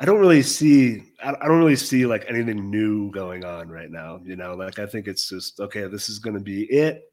I 0.00 0.04
don't 0.04 0.20
really 0.20 0.42
see 0.42 1.02
I, 1.22 1.32
don't 1.32 1.58
really 1.58 1.76
see 1.76 2.06
like 2.06 2.24
anything 2.28 2.70
new 2.70 3.10
going 3.10 3.44
on 3.44 3.68
right 3.68 3.90
now. 3.90 4.20
You 4.24 4.36
know, 4.36 4.54
like 4.54 4.78
I 4.78 4.86
think 4.86 5.08
it's 5.08 5.28
just 5.28 5.60
okay. 5.60 5.86
This 5.86 6.08
is 6.08 6.18
going 6.18 6.34
to 6.34 6.42
be 6.42 6.64
it. 6.64 7.12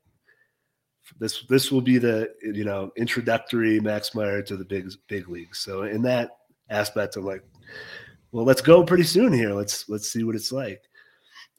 This 1.20 1.44
this 1.50 1.72
will 1.72 1.82
be 1.82 1.98
the 1.98 2.32
you 2.42 2.66
know 2.66 2.92
introductory 2.98 3.80
Max 3.80 4.16
Meyer 4.16 4.42
to 4.44 4.58
the 4.58 4.66
big 4.66 4.92
big 5.08 5.30
leagues. 5.30 5.60
So 5.60 5.84
in 5.84 6.02
that 6.04 6.32
aspect, 6.70 7.16
I'm 7.16 7.26
like, 7.26 7.44
well, 8.32 8.46
let's 8.46 8.62
go 8.62 8.84
pretty 8.84 9.04
soon 9.04 9.34
here. 9.34 9.54
Let's 9.54 9.88
let's 9.90 10.12
see 10.12 10.24
what 10.24 10.36
it's 10.36 10.52
like. 10.52 10.82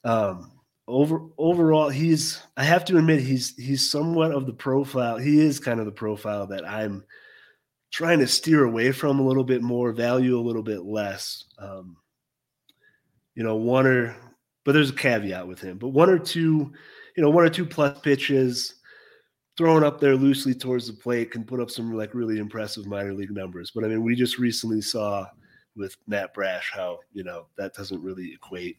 Um, 0.05 0.53
over 0.89 1.21
overall, 1.37 1.89
he's 1.89 2.41
I 2.57 2.65
have 2.65 2.85
to 2.87 2.97
admit 2.97 3.21
he's 3.21 3.57
he's 3.57 3.89
somewhat 3.89 4.33
of 4.33 4.47
the 4.47 4.53
profile. 4.53 5.19
He 5.19 5.41
is 5.41 5.59
kind 5.59 5.81
of 5.81 5.87
the 5.87 5.93
profile 5.93 6.47
that 6.49 6.69
I'm 6.69 7.05
trying 7.91 8.19
to 8.21 8.27
steer 8.27 8.65
away 8.65 8.93
from 8.93 9.19
a 9.19 9.27
little 9.27 9.45
bit 9.45 9.63
more, 9.63 9.93
value 9.93 10.39
a 10.39 10.41
little 10.41 10.63
bit 10.63 10.85
less. 10.85 11.45
Um, 11.59 11.97
you 13.35 13.43
know, 13.43 13.57
one 13.57 13.87
or 13.87 14.17
but 14.65 14.73
there's 14.73 14.91
a 14.91 14.95
caveat 14.95 15.47
with 15.47 15.61
him, 15.61 15.79
but 15.79 15.89
one 15.89 16.11
or 16.11 16.19
two, 16.19 16.73
you 17.17 17.23
know, 17.23 17.31
one 17.31 17.45
or 17.45 17.51
two 17.51 17.67
plus 17.67 17.99
pitches 18.01 18.75
thrown 19.57 19.83
up 19.83 20.01
there 20.01 20.17
loosely 20.17 20.55
towards 20.55 20.87
the 20.87 20.93
plate 20.93 21.31
can 21.31 21.45
put 21.45 21.61
up 21.61 21.71
some 21.71 21.93
like 21.95 22.15
really 22.15 22.39
impressive 22.39 22.87
minor 22.87 23.15
league 23.15 23.31
numbers. 23.31 23.73
But 23.75 23.85
I 23.85 23.89
mean, 23.89 24.03
we 24.03 24.15
just 24.15 24.39
recently 24.39 24.83
saw 24.83 25.27
with 25.77 25.97
Matt 26.07 26.35
Brash 26.35 26.71
how, 26.75 26.99
you 27.13 27.25
know, 27.25 27.47
that 27.57 27.75
doesn't 27.75 28.03
really 28.03 28.33
equate 28.35 28.79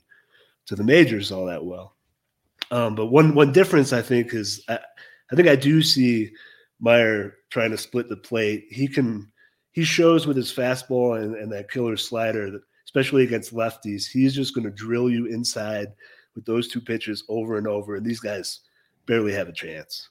to 0.68 0.76
the 0.76 0.84
majors 0.84 1.32
all 1.32 1.46
that 1.46 1.64
well. 1.64 1.97
Um, 2.72 2.96
but 2.96 3.08
one 3.08 3.34
one 3.34 3.52
difference 3.52 3.94
I 3.94 4.02
think 4.02 4.34
is 4.34 4.64
I, 4.68 4.80
I 5.32 5.36
think 5.36 5.48
I 5.48 5.56
do 5.56 5.82
see 5.82 6.32
Meyer 6.80 7.36
trying 7.50 7.72
to 7.72 7.78
split 7.78 8.10
the 8.10 8.18
plate. 8.18 8.66
He 8.70 8.88
can 8.88 9.32
he 9.72 9.84
shows 9.84 10.28
with 10.28 10.38
his 10.38 10.54
fastball 10.54 11.22
and, 11.22 11.36
and 11.36 11.52
that 11.52 11.72
killer 11.72 11.98
slider 11.98 12.52
that 12.52 12.62
especially 12.86 13.24
against 13.24 13.54
lefties, 13.54 14.08
he's 14.10 14.34
just 14.34 14.56
going 14.56 14.64
to 14.64 14.72
drill 14.72 15.10
you 15.10 15.26
inside 15.26 15.88
with 16.36 16.46
those 16.46 16.68
two 16.68 16.82
pitches 16.82 17.24
over 17.30 17.58
and 17.58 17.68
over. 17.68 17.96
And 17.96 18.06
these 18.06 18.20
guys 18.22 18.62
barely 19.06 19.34
have 19.34 19.50
a 19.50 19.54
chance. 19.54 20.10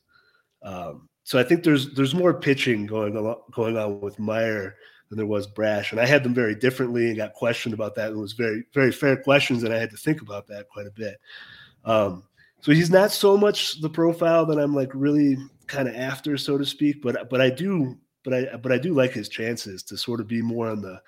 Um, 0.62 1.08
so 1.24 1.38
I 1.38 1.42
think 1.42 1.64
there's 1.64 1.92
there's 1.94 2.14
more 2.14 2.38
pitching 2.38 2.86
going 2.86 3.16
on 3.16 3.36
going 3.52 3.76
on 3.76 4.00
with 4.00 4.18
Meyer 4.18 4.76
than 5.08 5.18
there 5.18 5.26
was 5.26 5.46
Brash, 5.46 5.90
and 5.90 6.00
I 6.00 6.06
had 6.06 6.22
them 6.22 6.34
very 6.34 6.54
differently 6.54 7.08
and 7.08 7.16
got 7.16 7.32
questioned 7.32 7.74
about 7.74 7.94
that. 7.96 8.12
It 8.12 8.16
was 8.16 8.32
very 8.32 8.64
very 8.72 8.92
fair 8.92 9.16
questions, 9.16 9.64
and 9.64 9.72
I 9.74 9.78
had 9.78 9.90
to 9.90 9.96
think 9.96 10.22
about 10.22 10.46
that 10.48 10.68
quite 10.68 10.86
a 10.86 10.92
bit. 10.92 11.16
Um, 11.84 12.24
so 12.66 12.72
he's 12.72 12.90
not 12.90 13.12
so 13.12 13.36
much 13.36 13.80
the 13.80 13.88
profile 13.88 14.44
that 14.44 14.58
I'm 14.58 14.74
like 14.74 14.90
really 14.92 15.36
kind 15.68 15.86
of 15.86 15.94
after, 15.94 16.36
so 16.36 16.58
to 16.58 16.66
speak. 16.66 17.00
But 17.00 17.30
but 17.30 17.40
I 17.40 17.48
do 17.48 17.96
but 18.24 18.34
I 18.34 18.56
but 18.56 18.72
I 18.72 18.78
do 18.78 18.92
like 18.92 19.12
his 19.12 19.28
chances 19.28 19.84
to 19.84 19.96
sort 19.96 20.18
of 20.18 20.26
be 20.26 20.42
more 20.42 20.66
on 20.66 20.82
the 20.82 21.00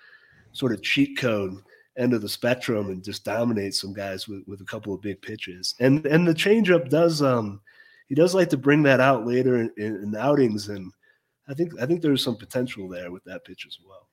sort 0.53 0.71
of 0.71 0.83
cheat 0.83 1.19
code 1.19 1.57
end 1.97 2.15
of 2.15 2.23
the 2.23 2.29
spectrum 2.29 2.91
and 2.91 3.03
just 3.03 3.25
dominate 3.25 3.75
some 3.75 3.93
guys 3.93 4.29
with, 4.29 4.45
with 4.47 4.61
a 4.61 4.67
couple 4.67 4.95
of 4.95 5.03
big 5.03 5.21
pitches. 5.21 5.75
And 5.81 6.07
and 6.07 6.29
the 6.29 6.33
changeup 6.33 6.91
does 6.91 7.23
um 7.23 7.61
he 8.07 8.15
does 8.15 8.37
like 8.37 8.51
to 8.51 8.57
bring 8.57 8.85
that 8.85 9.01
out 9.01 9.27
later 9.27 9.57
in, 9.57 9.73
in, 9.79 9.97
in 9.97 10.15
outings 10.15 10.69
and 10.69 10.93
I 11.49 11.55
think 11.55 11.73
I 11.81 11.87
think 11.87 12.03
there's 12.03 12.23
some 12.23 12.37
potential 12.37 12.89
there 12.89 13.11
with 13.11 13.25
that 13.25 13.45
pitch 13.45 13.67
as 13.67 13.79
well. 13.85 14.07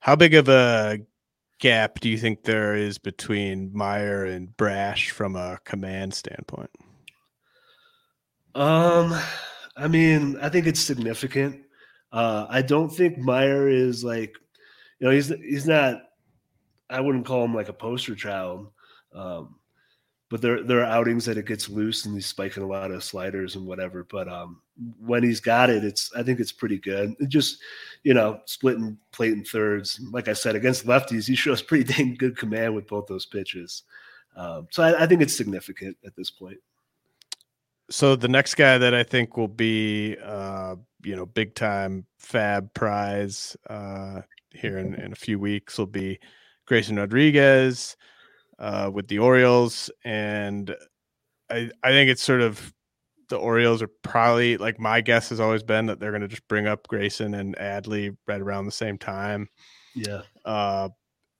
How 0.00 0.16
big 0.16 0.34
of 0.34 0.50
a 0.50 1.00
gap 1.58 2.00
do 2.00 2.08
you 2.08 2.18
think 2.18 2.42
there 2.42 2.74
is 2.74 2.98
between 2.98 3.70
Meyer 3.72 4.24
and 4.24 4.56
Brash 4.56 5.10
from 5.10 5.36
a 5.36 5.58
command 5.64 6.14
standpoint? 6.14 6.70
Um, 8.54 9.14
I 9.76 9.88
mean, 9.88 10.38
I 10.40 10.48
think 10.48 10.66
it's 10.66 10.80
significant. 10.80 11.62
Uh, 12.12 12.46
I 12.48 12.62
don't 12.62 12.88
think 12.88 13.18
Meyer 13.18 13.68
is 13.68 14.02
like, 14.02 14.34
you 14.98 15.06
know, 15.06 15.12
he's 15.12 15.28
he's 15.28 15.66
not. 15.66 16.02
I 16.88 17.00
wouldn't 17.00 17.26
call 17.26 17.44
him 17.44 17.54
like 17.54 17.68
a 17.68 17.74
poster 17.74 18.14
child. 18.14 18.70
Um, 19.12 19.56
but 20.30 20.40
there 20.40 20.62
there 20.62 20.80
are 20.80 20.84
outings 20.84 21.24
that 21.26 21.38
it 21.38 21.46
gets 21.46 21.68
loose 21.68 22.06
and 22.06 22.14
he's 22.14 22.26
spiking 22.26 22.62
a 22.62 22.66
lot 22.66 22.90
of 22.90 23.04
sliders 23.04 23.56
and 23.56 23.66
whatever. 23.66 24.04
But 24.04 24.28
um, 24.28 24.60
when 25.00 25.22
he's 25.22 25.40
got 25.40 25.70
it, 25.70 25.84
it's 25.84 26.10
I 26.14 26.22
think 26.22 26.40
it's 26.40 26.52
pretty 26.52 26.78
good. 26.78 27.14
It 27.20 27.28
just 27.28 27.60
you 28.02 28.14
know 28.14 28.40
splitting 28.44 28.98
plate 29.12 29.32
and 29.32 29.46
thirds. 29.46 30.00
Like 30.12 30.28
I 30.28 30.32
said, 30.32 30.54
against 30.54 30.86
lefties, 30.86 31.26
he 31.26 31.34
shows 31.34 31.62
pretty 31.62 31.84
dang 31.92 32.14
good 32.14 32.36
command 32.36 32.74
with 32.74 32.86
both 32.86 33.06
those 33.06 33.26
pitches. 33.26 33.82
Um, 34.36 34.68
so 34.70 34.82
I, 34.82 35.04
I 35.04 35.06
think 35.06 35.22
it's 35.22 35.36
significant 35.36 35.96
at 36.04 36.14
this 36.14 36.30
point. 36.30 36.58
So 37.88 38.16
the 38.16 38.28
next 38.28 38.56
guy 38.56 38.78
that 38.78 38.94
I 38.94 39.02
think 39.02 39.36
will 39.36 39.48
be 39.48 40.16
uh, 40.22 40.76
you 41.02 41.16
know 41.16 41.26
big 41.26 41.54
time 41.54 42.06
FAAB 42.20 42.74
prize 42.74 43.56
uh, 43.68 44.22
here 44.50 44.78
in, 44.78 44.94
in 44.94 45.12
a 45.12 45.16
few 45.16 45.38
weeks 45.38 45.78
will 45.78 45.86
be 45.86 46.18
Grayson 46.66 46.96
Rodriguez 46.96 47.96
uh, 48.58 48.90
with 48.92 49.08
the 49.08 49.20
Orioles, 49.20 49.90
and 50.04 50.74
I 51.48 51.70
I 51.82 51.90
think 51.90 52.10
it's 52.10 52.22
sort 52.22 52.40
of 52.40 52.74
the 53.28 53.36
Orioles 53.36 53.82
are 53.82 53.90
probably 54.02 54.56
like 54.56 54.78
my 54.78 55.00
guess 55.00 55.30
has 55.30 55.40
always 55.40 55.62
been 55.62 55.86
that 55.86 55.98
they're 55.98 56.12
going 56.12 56.22
to 56.22 56.28
just 56.28 56.46
bring 56.48 56.66
up 56.66 56.86
Grayson 56.88 57.34
and 57.34 57.56
Adley 57.56 58.16
right 58.26 58.40
around 58.40 58.66
the 58.66 58.72
same 58.72 58.98
time. 58.98 59.48
Yeah, 59.94 60.22
uh, 60.44 60.90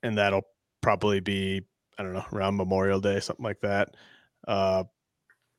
and 0.03 0.19
that'll 0.19 0.47
probably 0.81 1.21
be 1.21 1.63
I 1.99 2.03
don't 2.03 2.13
know 2.13 2.25
around 2.33 2.57
Memorial 2.57 3.01
Day, 3.01 3.21
something 3.21 3.45
like 3.45 3.61
that. 3.61 3.95
Uh, 4.47 4.85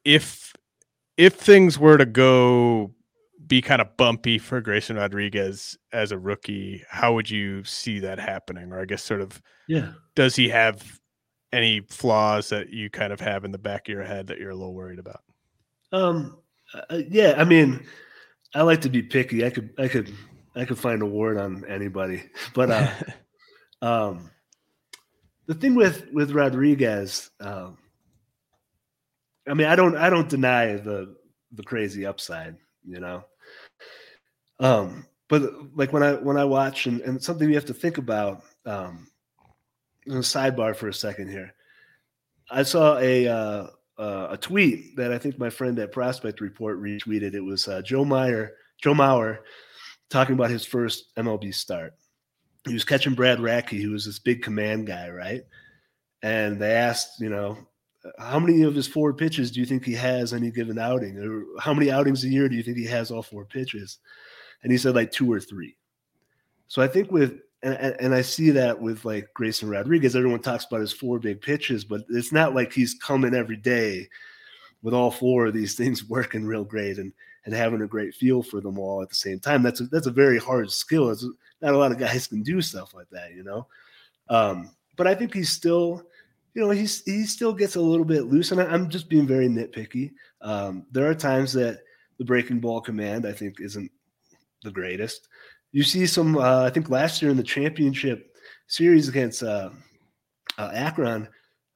if 0.03 0.53
if 1.17 1.35
things 1.35 1.79
were 1.79 1.97
to 1.97 2.05
go 2.05 2.93
be 3.45 3.61
kind 3.61 3.81
of 3.81 3.95
bumpy 3.97 4.37
for 4.37 4.59
Grayson 4.59 4.97
Rodriguez 4.97 5.77
as 5.93 6.11
a 6.11 6.17
rookie, 6.17 6.83
how 6.89 7.13
would 7.13 7.29
you 7.29 7.63
see 7.63 7.99
that 7.99 8.19
happening? 8.19 8.71
Or 8.71 8.81
I 8.81 8.85
guess 8.85 9.03
sort 9.03 9.21
of 9.21 9.41
yeah, 9.67 9.93
does 10.15 10.35
he 10.35 10.49
have 10.49 10.99
any 11.53 11.81
flaws 11.89 12.49
that 12.49 12.69
you 12.69 12.89
kind 12.89 13.13
of 13.13 13.21
have 13.21 13.45
in 13.45 13.51
the 13.51 13.57
back 13.57 13.87
of 13.87 13.93
your 13.93 14.03
head 14.03 14.27
that 14.27 14.37
you're 14.39 14.49
a 14.49 14.55
little 14.55 14.73
worried 14.73 14.99
about? 14.99 15.21
Um, 15.91 16.37
uh, 16.73 16.99
yeah, 17.09 17.35
I 17.37 17.43
mean, 17.43 17.85
I 18.53 18.61
like 18.61 18.81
to 18.81 18.89
be 18.89 19.01
picky. 19.01 19.45
I 19.45 19.49
could, 19.49 19.73
I 19.77 19.87
could, 19.87 20.13
I 20.55 20.65
could 20.65 20.77
find 20.77 21.01
a 21.01 21.05
word 21.05 21.37
on 21.37 21.65
anybody, 21.65 22.23
but 22.53 22.71
uh, 22.71 22.91
um, 23.81 24.31
the 25.45 25.53
thing 25.53 25.75
with 25.75 26.07
with 26.11 26.31
Rodriguez, 26.31 27.29
um, 27.39 27.77
I 29.47 29.53
mean, 29.53 29.67
I 29.67 29.75
don't, 29.75 29.95
I 29.95 30.09
don't 30.09 30.29
deny 30.29 30.75
the 30.75 31.15
the 31.53 31.63
crazy 31.63 32.05
upside, 32.05 32.57
you 32.85 32.99
know. 32.99 33.23
Um, 34.59 35.05
but 35.29 35.43
like 35.75 35.93
when 35.93 36.03
I 36.03 36.13
when 36.13 36.37
I 36.37 36.43
watch 36.43 36.87
and, 36.87 37.01
and 37.01 37.21
something 37.21 37.47
you 37.47 37.55
have 37.55 37.65
to 37.65 37.73
think 37.73 37.97
about, 37.97 38.43
um, 38.65 39.07
sidebar 40.07 40.75
for 40.75 40.87
a 40.87 40.93
second 40.93 41.29
here. 41.29 41.53
I 42.49 42.63
saw 42.63 42.97
a 42.97 43.27
uh, 43.27 43.67
uh, 43.97 44.27
a 44.31 44.37
tweet 44.37 44.95
that 44.95 45.11
I 45.11 45.17
think 45.17 45.39
my 45.39 45.49
friend 45.49 45.77
at 45.79 45.91
Prospect 45.91 46.41
Report 46.41 46.81
retweeted. 46.81 47.33
It 47.33 47.41
was 47.41 47.67
uh, 47.67 47.81
Joe 47.81 48.05
Meyer, 48.05 48.53
Joe 48.81 48.93
Mauer, 48.93 49.39
talking 50.09 50.35
about 50.35 50.51
his 50.51 50.65
first 50.65 51.15
MLB 51.15 51.53
start. 51.53 51.93
He 52.67 52.73
was 52.73 52.83
catching 52.83 53.13
Brad 53.13 53.39
Radke, 53.39 53.81
who 53.81 53.91
was 53.91 54.05
this 54.05 54.19
big 54.19 54.41
command 54.41 54.87
guy, 54.87 55.09
right? 55.09 55.43
And 56.21 56.59
they 56.59 56.73
asked, 56.73 57.19
you 57.19 57.29
know, 57.29 57.57
how 58.19 58.39
many 58.39 58.63
of 58.63 58.75
his 58.75 58.87
four 58.87 59.13
pitches 59.13 59.51
do 59.51 59.59
you 59.59 59.65
think 59.65 59.83
he 59.83 59.93
has 59.93 60.33
any 60.33 60.51
given 60.51 60.77
outing, 60.77 61.17
or 61.17 61.59
how 61.59 61.73
many 61.73 61.91
outings 61.91 62.23
a 62.23 62.29
year 62.29 62.47
do 62.47 62.55
you 62.55 62.63
think 62.63 62.77
he 62.77 62.85
has 62.85 63.11
all 63.11 63.23
four 63.23 63.45
pitches? 63.45 63.99
And 64.63 64.71
he 64.71 64.77
said 64.77 64.95
like 64.95 65.11
two 65.11 65.31
or 65.31 65.39
three. 65.39 65.75
So 66.67 66.81
I 66.81 66.87
think 66.87 67.11
with 67.11 67.39
and, 67.63 67.95
and 67.99 68.15
I 68.15 68.21
see 68.21 68.51
that 68.51 68.79
with 68.79 69.03
like 69.05 69.33
Grayson 69.33 69.69
Rodriguez. 69.69 70.15
Everyone 70.15 70.41
talks 70.41 70.65
about 70.65 70.81
his 70.81 70.93
four 70.93 71.19
big 71.19 71.41
pitches, 71.41 71.83
but 71.83 72.01
it's 72.09 72.31
not 72.31 72.53
like 72.53 72.71
he's 72.71 72.93
coming 72.93 73.33
every 73.33 73.57
day 73.57 74.07
with 74.83 74.93
all 74.93 75.11
four 75.11 75.47
of 75.47 75.53
these 75.53 75.75
things 75.77 76.07
working 76.07 76.45
real 76.45 76.63
great 76.63 76.97
and 76.97 77.13
and 77.45 77.55
having 77.55 77.81
a 77.81 77.87
great 77.87 78.13
feel 78.13 78.43
for 78.43 78.59
them 78.59 78.77
all 78.77 79.01
at 79.01 79.07
the 79.07 79.15
same 79.15 79.39
time. 79.39 79.63
That's 79.63 79.79
a, 79.79 79.85
that's 79.85 80.07
a 80.07 80.11
very 80.11 80.37
hard 80.37 80.69
skill. 80.69 81.09
It's 81.09 81.25
not 81.61 81.73
a 81.73 81.77
lot 81.77 81.93
of 81.93 81.97
guys 81.97 82.27
can 82.27 82.43
do 82.43 82.61
stuff 82.61 82.93
like 82.93 83.09
that, 83.11 83.33
you 83.33 83.43
know. 83.43 83.67
Um, 84.29 84.71
but 84.97 85.07
I 85.07 85.15
think 85.15 85.33
he's 85.33 85.49
still, 85.49 86.03
you 86.53 86.61
know, 86.61 86.71
he's 86.71 87.03
he 87.03 87.23
still 87.23 87.53
gets 87.53 87.75
a 87.75 87.81
little 87.81 88.05
bit 88.05 88.25
loose, 88.25 88.51
and 88.51 88.59
I, 88.59 88.73
am 88.73 88.89
just 88.89 89.09
being 89.09 89.25
very 89.25 89.47
nitpicky. 89.47 90.11
Um, 90.41 90.85
there 90.91 91.09
are 91.09 91.15
times 91.15 91.53
that 91.53 91.79
the 92.19 92.25
breaking 92.25 92.59
ball 92.59 92.81
command 92.81 93.25
I 93.25 93.31
think 93.31 93.61
isn't 93.61 93.91
the 94.63 94.71
greatest 94.71 95.29
you 95.71 95.83
see 95.83 96.05
some. 96.05 96.37
Uh, 96.37 96.63
I 96.63 96.69
think 96.69 96.89
last 96.89 97.21
year 97.21 97.31
in 97.31 97.37
the 97.37 97.43
championship 97.43 98.35
series 98.67 99.07
against 99.07 99.43
uh, 99.43 99.69
uh, 100.57 100.71
Akron, 100.73 101.27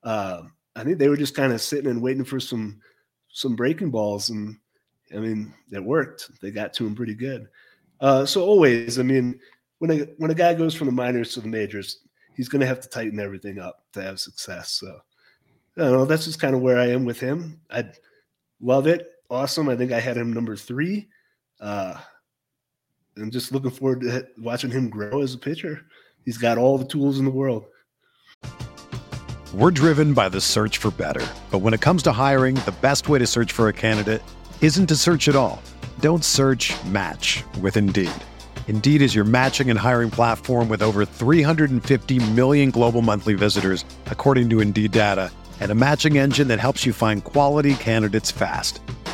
uh, 0.04 0.43
I 0.75 0.84
think 0.84 0.97
they 0.97 1.10
were 1.10 1.17
just 1.17 1.36
kind 1.36 1.54
of 1.54 1.62
sitting 1.62 1.89
and 1.89 2.01
waiting 2.01 2.25
for 2.25 2.39
some 2.39 2.80
some 3.30 3.56
breaking 3.56 3.91
balls, 3.91 4.30
and 4.30 4.58
I 5.13 5.17
mean 5.19 5.54
it 5.71 5.84
worked. 5.84 6.30
They 6.41 6.51
got 6.51 6.73
to 6.73 6.86
him 6.86 6.95
pretty 6.95 7.15
good. 7.15 7.47
Uh, 7.99 8.25
so 8.25 8.43
always, 8.43 8.97
I 8.97 9.04
mean, 9.04 9.39
when 9.80 9.91
a 9.91 9.97
when 10.17 10.32
a 10.32 10.36
guy 10.36 10.54
goes 10.54 10.73
from 10.73 10.88
the 10.88 10.93
minors 10.93 11.34
to 11.34 11.41
the 11.41 11.47
majors, 11.47 11.99
he's 12.36 12.49
going 12.49 12.62
to 12.62 12.67
have 12.67 12.82
to 12.82 12.89
tighten 12.89 13.19
everything 13.19 13.60
up 13.60 13.84
to 13.93 14.01
have 14.01 14.19
success. 14.19 14.71
So 14.71 14.99
I 15.77 15.82
don't 15.82 15.91
know. 15.91 16.06
That's 16.06 16.25
just 16.25 16.41
kind 16.41 16.56
of 16.56 16.62
where 16.62 16.80
I 16.80 16.88
am 16.88 17.06
with 17.06 17.19
him. 17.19 17.62
I 17.69 17.86
love 18.60 18.88
it. 18.88 19.08
Awesome. 19.30 19.69
I 19.69 19.75
think 19.75 19.91
I 19.91 19.99
had 19.99 20.17
him 20.17 20.34
number 20.34 20.56
three. 20.56 21.08
Uh, 21.60 21.97
and 23.15 23.32
just 23.32 23.52
looking 23.52 23.71
forward 23.71 24.02
to 24.02 24.28
watching 24.38 24.71
him 24.71 24.89
grow 24.89 25.21
as 25.21 25.34
a 25.34 25.38
pitcher. 25.38 25.86
He's 26.26 26.38
got 26.38 26.58
all 26.58 26.78
the 26.78 26.86
tools 26.86 27.19
in 27.19 27.26
the 27.26 27.32
world. 27.32 27.65
We're 29.54 29.71
driven 29.71 30.13
by 30.13 30.30
the 30.30 30.39
search 30.39 30.78
for 30.78 30.91
better. 30.91 31.26
But 31.52 31.60
when 31.60 31.74
it 31.74 31.82
comes 31.82 32.04
to 32.04 32.13
hiring, 32.13 32.56
the 32.56 32.74
best 32.80 33.10
way 33.10 33.19
to 33.19 33.28
search 33.28 33.52
for 33.52 33.67
a 33.67 33.74
candidate 33.74 34.21
isn't 34.62 34.88
to 34.88 34.95
search 34.95 35.28
at 35.28 35.36
all. 35.36 35.62
Don't 36.00 36.24
search 36.24 36.71
match 36.86 37.43
with 37.60 37.76
Indeed. 37.76 38.12
Indeed 38.69 39.02
is 39.02 39.13
your 39.13 39.26
matching 39.26 39.69
and 39.69 39.78
hiring 39.78 40.10
platform 40.10 40.69
with 40.69 40.82
over 40.82 41.04
350 41.04 42.32
million 42.32 42.71
global 42.71 43.02
monthly 43.02 43.34
visitors, 43.34 43.84
according 44.06 44.50
to 44.52 44.62
Indeed 44.62 44.93
data, 44.93 45.32
and 45.60 45.69
a 45.69 45.76
matching 45.76 46.17
engine 46.17 46.47
that 46.47 46.62
helps 46.62 46.86
you 46.86 46.93
find 46.93 47.26
quality 47.26 47.74
candidates 47.76 48.32
fast. 48.32 48.80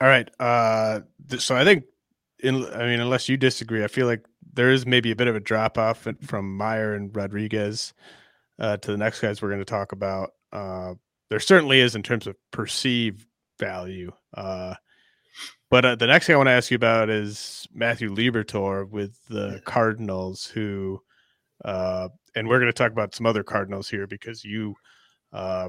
All 0.00 0.08
right. 0.08 0.30
Uh, 0.40 1.00
th- 1.28 1.42
so 1.42 1.56
I 1.56 1.64
think, 1.64 1.84
in, 2.38 2.64
I 2.72 2.86
mean, 2.86 3.00
unless 3.00 3.28
you 3.28 3.36
disagree, 3.36 3.84
I 3.84 3.88
feel 3.88 4.06
like 4.06 4.24
there 4.52 4.70
is 4.70 4.86
maybe 4.86 5.10
a 5.10 5.16
bit 5.16 5.28
of 5.28 5.36
a 5.36 5.40
drop 5.40 5.78
off 5.78 6.06
from 6.22 6.56
Meyer 6.56 6.94
and 6.94 7.14
Rodriguez 7.14 7.92
uh, 8.58 8.76
to 8.78 8.90
the 8.90 8.96
next 8.96 9.20
guys 9.20 9.40
we're 9.40 9.50
going 9.50 9.60
to 9.60 9.64
talk 9.64 9.92
about. 9.92 10.30
Uh, 10.52 10.94
there 11.28 11.40
certainly 11.40 11.80
is 11.80 11.94
in 11.94 12.02
terms 12.02 12.26
of 12.26 12.36
perceived 12.50 13.26
value. 13.58 14.10
Uh, 14.34 14.74
but 15.70 15.84
uh, 15.84 15.94
the 15.94 16.06
next 16.06 16.26
thing 16.26 16.34
I 16.34 16.38
want 16.38 16.48
to 16.48 16.52
ask 16.52 16.70
you 16.70 16.76
about 16.76 17.10
is 17.10 17.68
Matthew 17.72 18.10
Liberatore 18.10 18.88
with 18.88 19.16
the 19.28 19.62
Cardinals, 19.64 20.46
who, 20.46 21.00
uh, 21.64 22.08
and 22.34 22.48
we're 22.48 22.58
going 22.58 22.72
to 22.72 22.76
talk 22.76 22.90
about 22.90 23.14
some 23.14 23.26
other 23.26 23.44
Cardinals 23.44 23.88
here 23.88 24.06
because 24.06 24.44
you 24.44 24.74
uh, 25.32 25.68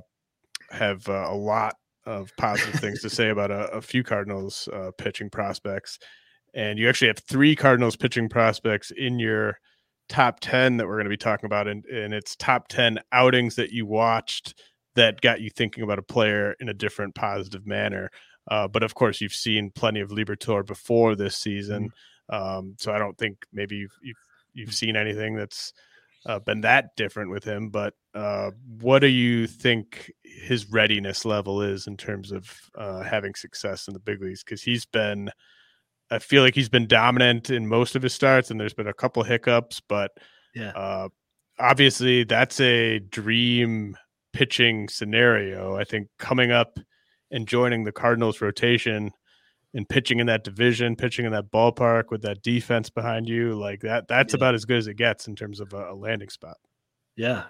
have 0.72 1.08
uh, 1.08 1.28
a 1.30 1.36
lot 1.36 1.76
of 2.06 2.32
positive 2.38 2.80
things 2.80 3.02
to 3.02 3.10
say 3.10 3.30
about 3.30 3.52
a, 3.52 3.68
a 3.72 3.82
few 3.82 4.04
Cardinals 4.04 4.68
uh, 4.74 4.92
pitching 4.98 5.30
prospects, 5.30 6.00
and 6.54 6.80
you 6.80 6.90
actually 6.90 7.08
have 7.08 7.20
three 7.20 7.56
Cardinals 7.56 7.96
pitching 7.96 8.30
prospects 8.30 8.92
in 8.92 9.20
your 9.20 9.58
top 10.10 10.40
ten 10.40 10.78
that 10.78 10.88
we're 10.88 10.96
going 10.96 11.06
to 11.06 11.10
be 11.10 11.18
talking 11.18 11.46
about, 11.46 11.68
and, 11.68 11.86
and 11.86 12.14
it's 12.14 12.36
top 12.36 12.68
ten 12.68 13.00
outings 13.12 13.56
that 13.56 13.72
you 13.72 13.86
watched 13.86 14.60
that 14.96 15.22
got 15.22 15.40
you 15.40 15.50
thinking 15.50 15.84
about 15.84 16.00
a 16.00 16.04
player 16.04 16.56
in 16.60 16.70
a 16.70 16.74
different 16.74 17.16
positive 17.16 17.66
manner. 17.66 18.10
Uh, 18.50 18.68
but 18.68 18.84
of 18.84 18.96
course, 18.96 19.22
you've 19.22 19.34
seen 19.34 19.72
plenty 19.74 20.00
of 20.02 20.10
Liberatore 20.10 20.66
before 20.66 21.16
this 21.16 21.38
season, 21.38 21.92
mm-hmm. 22.32 22.58
um, 22.58 22.76
so 22.78 22.92
I 22.92 22.98
don't 22.98 23.18
think 23.18 23.38
maybe 23.54 23.76
you've, 23.78 23.98
you've 24.02 24.18
you've 24.54 24.74
seen 24.74 24.96
anything 24.96 25.36
that's 25.36 25.72
uh, 26.26 26.40
been 26.40 26.62
that 26.62 26.96
different 26.96 27.32
with 27.32 27.44
him. 27.44 27.70
But 27.70 27.94
uh, 28.14 28.52
what 28.80 29.00
do 29.00 29.08
you 29.08 29.48
think 29.48 30.12
his 30.24 30.70
readiness 30.70 31.26
level 31.26 31.62
is 31.62 31.88
in 31.88 31.98
terms 31.98 32.32
of 32.32 32.52
uh, 32.76 33.02
having 33.02 33.36
success 33.36 33.88
in 33.88 33.94
the 33.94 34.00
big 34.00 34.22
leagues? 34.22 34.44
Because 34.44 34.62
he's 34.62 34.86
been, 34.86 35.32
I 36.10 36.20
feel 36.20 36.44
like 36.44 36.56
he's 36.56 36.70
been 36.70 36.88
dominant 36.88 37.50
in 37.50 37.68
most 37.68 37.96
of 37.96 38.04
his 38.04 38.14
starts, 38.14 38.52
and 38.52 38.60
there's 38.60 38.74
been 38.74 38.88
a 38.88 38.94
couple 38.94 39.24
hiccups, 39.24 39.82
but 39.88 40.12
yeah, 40.54 40.72
uh, 40.72 41.10
obviously 41.60 42.24
that's 42.24 42.60
a 42.60 43.00
dream 43.00 43.98
pitching 44.34 44.90
scenario. 44.90 45.76
I 45.76 45.84
think 45.84 46.08
coming 46.20 46.52
up 46.52 46.78
and 47.32 47.48
joining 47.48 47.84
the 47.84 47.92
Cardinals 47.92 48.42
rotation 48.42 49.12
and 49.74 49.88
pitching 49.88 50.20
in 50.20 50.28
that 50.28 50.44
division, 50.44 50.96
pitching 50.96 51.26
in 51.26 51.32
that 51.32 51.52
ballpark 51.52 52.06
with 52.10 52.22
that 52.24 52.44
defense 52.44 52.90
behind 52.90 53.30
you, 53.30 53.54
like 53.54 53.82
that, 53.82 54.08
that's 54.08 54.34
yeah. 54.34 54.38
about 54.38 54.56
as 54.56 54.66
good 54.66 54.78
as 54.78 54.88
it 54.88 54.96
gets 54.96 55.28
in 55.28 55.36
terms 55.36 55.60
of 55.60 55.74
a, 55.74 55.92
a, 55.92 55.96
landing 55.96 56.30
spot. 56.30 56.58
Yeah. 57.16 57.44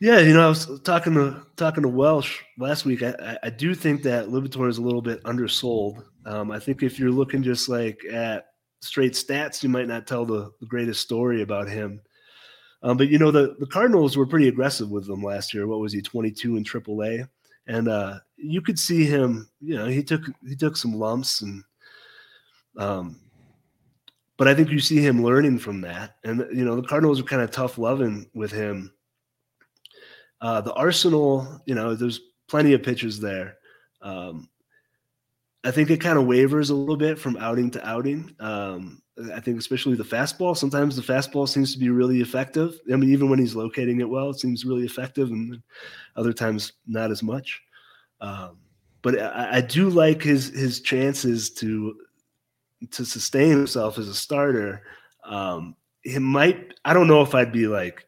Yeah, 0.00 0.20
you 0.20 0.32
know, 0.32 0.46
I 0.46 0.48
was 0.48 0.80
talking 0.80 1.12
to 1.14 1.44
talking 1.56 1.82
to 1.82 1.88
Welsh 1.88 2.40
last 2.58 2.86
week. 2.86 3.02
I, 3.02 3.38
I 3.42 3.50
do 3.50 3.74
think 3.74 4.02
that 4.04 4.28
Liberatore 4.28 4.70
is 4.70 4.78
a 4.78 4.82
little 4.82 5.02
bit 5.02 5.20
undersold. 5.26 6.02
Um, 6.24 6.50
I 6.50 6.58
think 6.58 6.82
if 6.82 6.98
you're 6.98 7.10
looking 7.10 7.42
just 7.42 7.68
like 7.68 8.00
at 8.10 8.46
straight 8.80 9.12
stats, 9.12 9.62
you 9.62 9.68
might 9.68 9.88
not 9.88 10.06
tell 10.06 10.24
the, 10.24 10.50
the 10.60 10.66
greatest 10.66 11.02
story 11.02 11.42
about 11.42 11.68
him. 11.68 12.00
Um, 12.82 12.96
but 12.96 13.08
you 13.08 13.18
know, 13.18 13.30
the, 13.30 13.56
the 13.58 13.66
Cardinals 13.66 14.16
were 14.16 14.26
pretty 14.26 14.48
aggressive 14.48 14.90
with 14.90 15.08
him 15.08 15.22
last 15.22 15.52
year. 15.52 15.66
What 15.66 15.80
was 15.80 15.92
he, 15.92 16.00
22 16.00 16.56
in 16.56 16.64
AAA? 16.64 17.28
And 17.70 17.88
uh, 17.88 18.18
you 18.36 18.60
could 18.60 18.78
see 18.78 19.04
him. 19.04 19.48
You 19.60 19.76
know, 19.76 19.86
he 19.86 20.02
took 20.02 20.22
he 20.46 20.56
took 20.56 20.76
some 20.76 20.92
lumps, 20.92 21.42
and 21.42 21.62
um, 22.76 23.16
but 24.36 24.48
I 24.48 24.54
think 24.54 24.70
you 24.70 24.80
see 24.80 25.00
him 25.00 25.22
learning 25.22 25.60
from 25.60 25.80
that. 25.82 26.16
And 26.24 26.44
you 26.52 26.64
know, 26.64 26.74
the 26.74 26.86
Cardinals 26.86 27.20
are 27.20 27.24
kind 27.24 27.42
of 27.42 27.52
tough 27.52 27.78
loving 27.78 28.28
with 28.34 28.50
him. 28.50 28.92
Uh, 30.40 30.60
the 30.60 30.72
Arsenal, 30.72 31.62
you 31.64 31.74
know, 31.74 31.94
there's 31.94 32.20
plenty 32.48 32.72
of 32.72 32.82
pitches 32.82 33.20
there. 33.20 33.58
Um, 34.02 34.48
I 35.64 35.70
think 35.70 35.90
it 35.90 36.00
kind 36.00 36.18
of 36.18 36.26
wavers 36.26 36.70
a 36.70 36.74
little 36.74 36.96
bit 36.96 37.18
from 37.18 37.36
outing 37.36 37.70
to 37.72 37.86
outing. 37.86 38.34
Um, 38.40 39.02
I 39.34 39.40
think 39.40 39.58
especially 39.58 39.96
the 39.96 40.04
fastball. 40.04 40.56
Sometimes 40.56 40.96
the 40.96 41.02
fastball 41.02 41.48
seems 41.48 41.72
to 41.74 41.78
be 41.78 41.90
really 41.90 42.20
effective. 42.20 42.78
I 42.90 42.96
mean, 42.96 43.10
even 43.10 43.28
when 43.28 43.38
he's 43.38 43.54
locating 43.54 44.00
it 44.00 44.08
well, 44.08 44.30
it 44.30 44.38
seems 44.38 44.64
really 44.64 44.86
effective, 44.86 45.30
and 45.30 45.62
other 46.16 46.32
times 46.32 46.72
not 46.86 47.10
as 47.10 47.22
much. 47.22 47.60
Um, 48.20 48.58
but 49.02 49.18
I, 49.18 49.56
I, 49.56 49.60
do 49.60 49.88
like 49.88 50.22
his 50.22 50.48
his 50.48 50.80
chances 50.80 51.50
to 51.54 51.96
to 52.90 53.04
sustain 53.04 53.50
himself 53.50 53.98
as 53.98 54.08
a 54.08 54.14
starter. 54.14 54.82
Um, 55.24 55.76
he 56.02 56.18
might. 56.18 56.74
I 56.84 56.94
don't 56.94 57.08
know 57.08 57.22
if 57.22 57.34
I'd 57.34 57.52
be 57.52 57.66
like, 57.66 58.06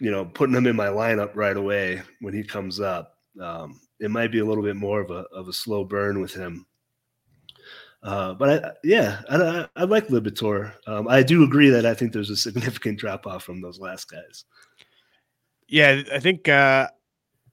you 0.00 0.10
know, 0.10 0.24
putting 0.24 0.54
him 0.54 0.66
in 0.66 0.76
my 0.76 0.88
lineup 0.88 1.32
right 1.34 1.56
away 1.56 2.02
when 2.20 2.34
he 2.34 2.44
comes 2.44 2.80
up. 2.80 3.18
Um, 3.40 3.80
it 4.02 4.10
might 4.10 4.32
be 4.32 4.40
a 4.40 4.44
little 4.44 4.64
bit 4.64 4.76
more 4.76 5.00
of 5.00 5.10
a 5.10 5.24
of 5.32 5.48
a 5.48 5.52
slow 5.52 5.84
burn 5.84 6.20
with 6.20 6.34
him. 6.34 6.66
Uh, 8.02 8.34
but 8.34 8.64
I, 8.64 8.70
yeah, 8.82 9.20
I, 9.30 9.68
I, 9.76 9.84
like 9.84 10.08
Liberatore. 10.08 10.72
Um, 10.88 11.06
I 11.06 11.22
do 11.22 11.44
agree 11.44 11.70
that 11.70 11.86
I 11.86 11.94
think 11.94 12.12
there's 12.12 12.30
a 12.30 12.36
significant 12.36 12.98
drop 12.98 13.28
off 13.28 13.44
from 13.44 13.60
those 13.60 13.78
last 13.78 14.10
guys. 14.10 14.44
Yeah, 15.68 16.02
I 16.12 16.18
think 16.18 16.48
uh, 16.48 16.88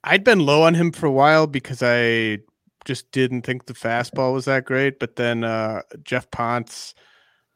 I'd 0.04 0.24
been 0.24 0.40
low 0.40 0.64
on 0.64 0.74
him 0.74 0.92
for 0.92 1.06
a 1.06 1.12
while 1.12 1.46
because 1.46 1.84
I 1.84 2.40
just 2.84 3.12
didn't 3.12 3.44
think 3.44 3.68
the 3.68 3.74
fastball 3.74 4.34
was 4.34 4.46
that 4.46 4.66
great. 4.66 4.98
But 4.98 5.18
then 5.18 5.44
uh, 5.44 5.84
Jeff 6.02 6.32
Ponce 6.32 6.96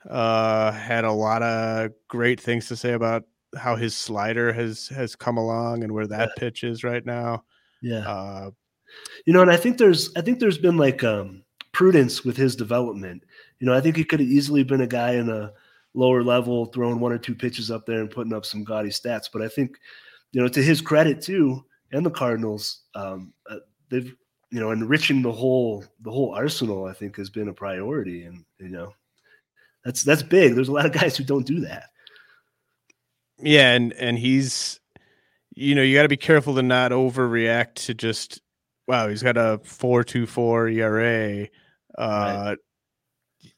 uh, 0.08 0.72
had 0.72 1.04
a 1.04 1.12
lot 1.12 1.42
of 1.42 1.92
great 2.08 2.40
things 2.40 2.68
to 2.68 2.76
say 2.76 2.94
about 2.94 3.24
how 3.58 3.76
his 3.76 3.96
slider 3.96 4.54
has 4.54 4.88
has 4.90 5.16
come 5.16 5.38
along 5.38 5.84
and 5.84 5.94
where 5.94 6.08
that 6.08 6.30
yeah. 6.30 6.40
pitch 6.40 6.64
is 6.64 6.84
right 6.84 7.06
now. 7.06 7.44
Yeah. 7.82 8.50
You 9.26 9.34
know, 9.34 9.42
and 9.42 9.52
I 9.52 9.58
think 9.58 9.78
there's 9.78 10.12
I 10.16 10.22
think 10.22 10.40
there's 10.40 10.58
been 10.58 10.78
like 10.78 11.04
um 11.04 11.44
prudence 11.72 12.24
with 12.24 12.38
his 12.38 12.56
development. 12.56 13.24
You 13.60 13.68
know, 13.68 13.74
I 13.74 13.82
think 13.82 13.96
he 13.96 14.04
could 14.04 14.20
have 14.20 14.30
easily 14.30 14.64
been 14.64 14.82
a 14.82 14.88
guy 14.88 15.14
in 15.14 15.30
a 15.30 15.52
lower 15.94 16.24
level, 16.24 16.66
throwing 16.68 17.00
one 17.00 17.12
or 17.12 17.18
two 17.18 17.36
pitches 17.36 17.70
up 17.72 17.86
there 17.86 18.00
and 18.00 18.10
putting 18.10 18.34
up 18.34 18.46
some 18.46 18.64
gaudy 18.64 18.90
stats. 18.90 19.30
But 19.32 19.42
I 19.42 19.48
think, 19.48 19.78
you 20.32 20.42
know, 20.42 20.48
to 20.48 20.62
his 20.62 20.82
credit 20.82 21.22
too, 21.22 21.64
and 21.92 22.06
the 22.06 22.12
Cardinals, 22.12 22.82
um, 22.96 23.34
uh, 23.50 23.58
they've 23.90 24.14
you 24.52 24.60
know 24.60 24.72
enriching 24.72 25.22
the 25.22 25.32
whole 25.32 25.84
the 26.02 26.12
whole 26.12 26.34
arsenal. 26.34 26.86
I 26.86 26.94
think 26.94 27.18
has 27.18 27.30
been 27.30 27.50
a 27.50 27.54
priority, 27.54 28.24
and 28.24 28.46
you 28.60 28.70
know, 28.70 28.94
that's 29.84 30.04
that's 30.04 30.24
big. 30.24 30.56
There's 30.56 30.70
a 30.70 30.74
lot 30.74 30.86
of 30.86 30.92
guys 30.92 31.18
who 31.18 31.24
don't 31.24 31.46
do 31.46 31.62
that. 31.62 31.90
Yeah, 33.40 33.74
and 33.74 33.94
and 33.94 34.18
he's, 34.18 34.80
you 35.56 35.76
know, 35.76 35.82
you 35.82 35.96
got 35.96 36.04
to 36.04 36.10
be 36.10 36.18
careful 36.18 36.56
to 36.56 36.62
not 36.64 36.92
overreact 36.92 37.76
to 37.86 37.94
just 37.94 38.42
wow, 38.88 39.08
he's 39.08 39.24
got 39.24 39.38
a 39.38 39.60
four 39.64 40.04
two 40.04 40.26
four 40.26 40.68
ERA. 40.68 41.48
Uh, 41.98 42.56
right. 42.56 42.58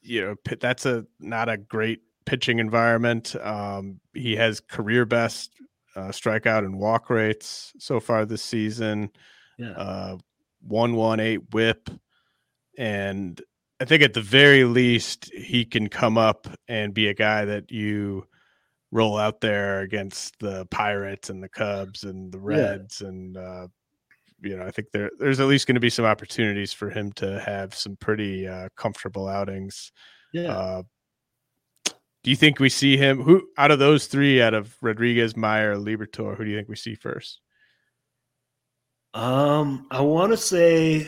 You 0.02 0.20
know, 0.22 0.34
that's 0.60 0.86
a 0.86 1.06
not 1.20 1.48
a 1.48 1.56
great 1.56 2.00
pitching 2.24 2.58
environment. 2.58 3.34
Um, 3.40 4.00
he 4.14 4.36
has 4.36 4.60
career 4.60 5.04
best 5.04 5.50
uh, 5.94 6.08
strikeout 6.08 6.64
and 6.64 6.78
walk 6.78 7.08
rates 7.08 7.72
so 7.78 8.00
far 8.00 8.24
this 8.24 8.42
season. 8.42 9.10
Yeah, 9.58 9.70
uh, 9.70 10.18
one 10.60 10.94
one 10.94 11.20
eight 11.20 11.40
WHIP, 11.52 11.88
and 12.76 13.40
I 13.80 13.84
think 13.84 14.02
at 14.02 14.14
the 14.14 14.22
very 14.22 14.64
least 14.64 15.30
he 15.32 15.64
can 15.64 15.88
come 15.88 16.18
up 16.18 16.48
and 16.68 16.94
be 16.94 17.08
a 17.08 17.14
guy 17.14 17.44
that 17.44 17.70
you 17.70 18.26
roll 18.90 19.18
out 19.18 19.40
there 19.40 19.80
against 19.80 20.38
the 20.38 20.66
Pirates 20.66 21.30
and 21.30 21.42
the 21.42 21.48
Cubs 21.48 22.04
and 22.04 22.32
the 22.32 22.38
Reds 22.38 23.00
yeah. 23.00 23.08
and 23.08 23.36
uh, 23.36 23.68
you 24.42 24.56
know, 24.56 24.64
I 24.64 24.70
think 24.70 24.90
there 24.92 25.10
there's 25.18 25.40
at 25.40 25.46
least 25.46 25.66
going 25.66 25.74
to 25.74 25.80
be 25.80 25.90
some 25.90 26.04
opportunities 26.04 26.72
for 26.72 26.90
him 26.90 27.12
to 27.12 27.40
have 27.40 27.74
some 27.74 27.96
pretty 27.96 28.46
uh, 28.46 28.68
comfortable 28.76 29.28
outings. 29.28 29.92
Yeah. 30.32 30.52
Uh, 30.52 30.82
do 32.22 32.30
you 32.30 32.36
think 32.36 32.58
we 32.58 32.68
see 32.68 32.96
him? 32.96 33.22
Who 33.22 33.48
out 33.56 33.70
of 33.70 33.78
those 33.78 34.06
three, 34.06 34.42
out 34.42 34.52
of 34.52 34.76
Rodriguez, 34.82 35.36
Meyer, 35.36 35.76
Liberatore, 35.76 36.36
who 36.36 36.44
do 36.44 36.50
you 36.50 36.56
think 36.56 36.68
we 36.68 36.76
see 36.76 36.96
first? 36.96 37.40
Um, 39.14 39.86
I 39.90 40.00
want 40.00 40.32
to 40.32 40.36
say, 40.36 41.06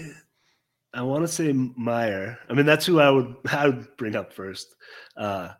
I 0.95 1.03
want 1.03 1.25
to 1.25 1.29
say 1.29 1.53
Meyer. 1.53 2.38
I 2.49 2.55
mean, 2.55 2.64
that's 2.64 2.87
who 2.87 3.01
I 3.01 3.11
would 3.11 3.35
I 3.53 3.67
would 3.67 3.97
bring 3.97 4.17
up 4.17 4.33
first. 4.33 4.75
Uh, 5.17 5.51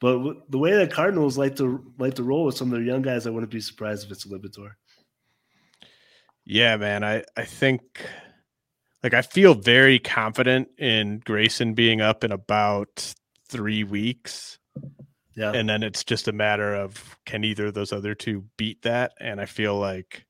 but 0.00 0.50
the 0.50 0.58
way 0.58 0.72
that 0.72 0.92
Cardinals 0.92 1.38
like 1.38 1.56
to 1.56 1.92
like 1.98 2.14
to 2.14 2.22
roll 2.22 2.44
with 2.44 2.56
some 2.56 2.68
of 2.68 2.72
their 2.72 2.82
young 2.82 3.02
guys, 3.02 3.26
I 3.26 3.30
wouldn't 3.30 3.52
be 3.52 3.60
surprised 3.60 4.04
if 4.04 4.10
it's 4.10 4.26
Liberatore. 4.26 4.72
Yeah, 6.44 6.76
man. 6.76 7.04
I 7.04 7.24
I 7.36 7.44
think 7.44 7.82
like 9.02 9.14
I 9.14 9.22
feel 9.22 9.54
very 9.54 9.98
confident 9.98 10.68
in 10.78 11.20
Grayson 11.24 11.74
being 11.74 12.00
up 12.00 12.24
in 12.24 12.32
about 12.32 13.14
three 13.48 13.84
weeks. 13.84 14.58
Yeah. 15.36 15.52
And 15.52 15.68
then 15.68 15.82
it's 15.82 16.04
just 16.04 16.28
a 16.28 16.32
matter 16.32 16.74
of 16.74 17.16
can 17.24 17.44
either 17.44 17.66
of 17.66 17.74
those 17.74 17.92
other 17.92 18.14
two 18.14 18.44
beat 18.56 18.82
that? 18.82 19.12
And 19.20 19.40
I 19.40 19.46
feel 19.46 19.78
like 19.78 20.26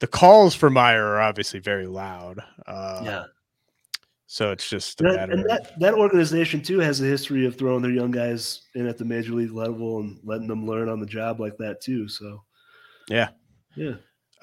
the 0.00 0.06
calls 0.06 0.54
for 0.54 0.70
Meyer 0.70 1.04
are 1.04 1.20
obviously 1.20 1.60
very 1.60 1.86
loud. 1.86 2.40
Uh, 2.66 3.00
yeah. 3.04 3.24
So 4.26 4.50
it's 4.50 4.68
just 4.68 5.00
a 5.02 5.04
matter 5.04 5.32
and 5.32 5.42
of 5.42 5.48
that, 5.48 5.78
that 5.78 5.94
organization 5.94 6.60
too 6.62 6.80
has 6.80 7.00
a 7.00 7.04
history 7.04 7.46
of 7.46 7.56
throwing 7.56 7.82
their 7.82 7.92
young 7.92 8.10
guys 8.10 8.62
in 8.74 8.88
at 8.88 8.98
the 8.98 9.04
major 9.04 9.32
league 9.32 9.52
level 9.52 10.00
and 10.00 10.18
letting 10.24 10.48
them 10.48 10.66
learn 10.66 10.88
on 10.88 10.98
the 10.98 11.06
job 11.06 11.38
like 11.38 11.56
that 11.58 11.80
too. 11.80 12.08
So 12.08 12.42
yeah. 13.08 13.28
yeah, 13.76 13.94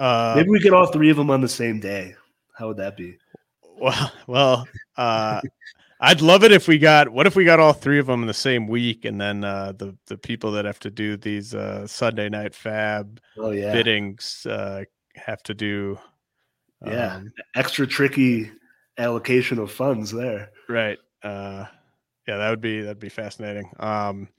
Uh, 0.01 0.33
maybe 0.35 0.49
we 0.49 0.59
get 0.59 0.73
all 0.73 0.87
three 0.87 1.11
of 1.11 1.17
them 1.17 1.29
on 1.29 1.41
the 1.41 1.47
same 1.47 1.79
day. 1.79 2.15
How 2.57 2.67
would 2.67 2.77
that 2.77 2.97
be? 2.97 3.17
Well, 3.79 4.11
well, 4.27 4.67
uh, 4.97 5.41
I'd 5.99 6.21
love 6.21 6.43
it 6.43 6.51
if 6.51 6.67
we 6.67 6.79
got. 6.79 7.09
What 7.09 7.27
if 7.27 7.35
we 7.35 7.45
got 7.45 7.59
all 7.59 7.73
three 7.73 7.99
of 7.99 8.07
them 8.07 8.21
in 8.21 8.27
the 8.27 8.33
same 8.33 8.67
week, 8.67 9.05
and 9.05 9.21
then 9.21 9.43
uh, 9.43 9.73
the 9.77 9.95
the 10.07 10.17
people 10.17 10.51
that 10.53 10.65
have 10.65 10.79
to 10.79 10.89
do 10.89 11.17
these 11.17 11.53
uh, 11.53 11.85
Sunday 11.85 12.29
night 12.29 12.53
FAAB 12.53 13.19
Oh 13.37 13.51
yeah, 13.51 13.71
biddings 13.71 14.45
uh, 14.47 14.83
have 15.15 15.43
to 15.43 15.53
do. 15.53 15.99
Yeah. 16.83 17.17
um, 17.17 17.31
extra 17.55 17.85
tricky 17.85 18.51
allocation 18.97 19.59
of 19.59 19.71
funds 19.71 20.11
there. 20.11 20.49
right. 20.67 20.97
Uh, 21.23 21.65
yeah, 22.27 22.37
that 22.37 22.49
would 22.49 22.61
be 22.61 22.81
that'd 22.81 22.99
be 22.99 23.09
fascinating. 23.09 23.69
Um, 23.79 24.29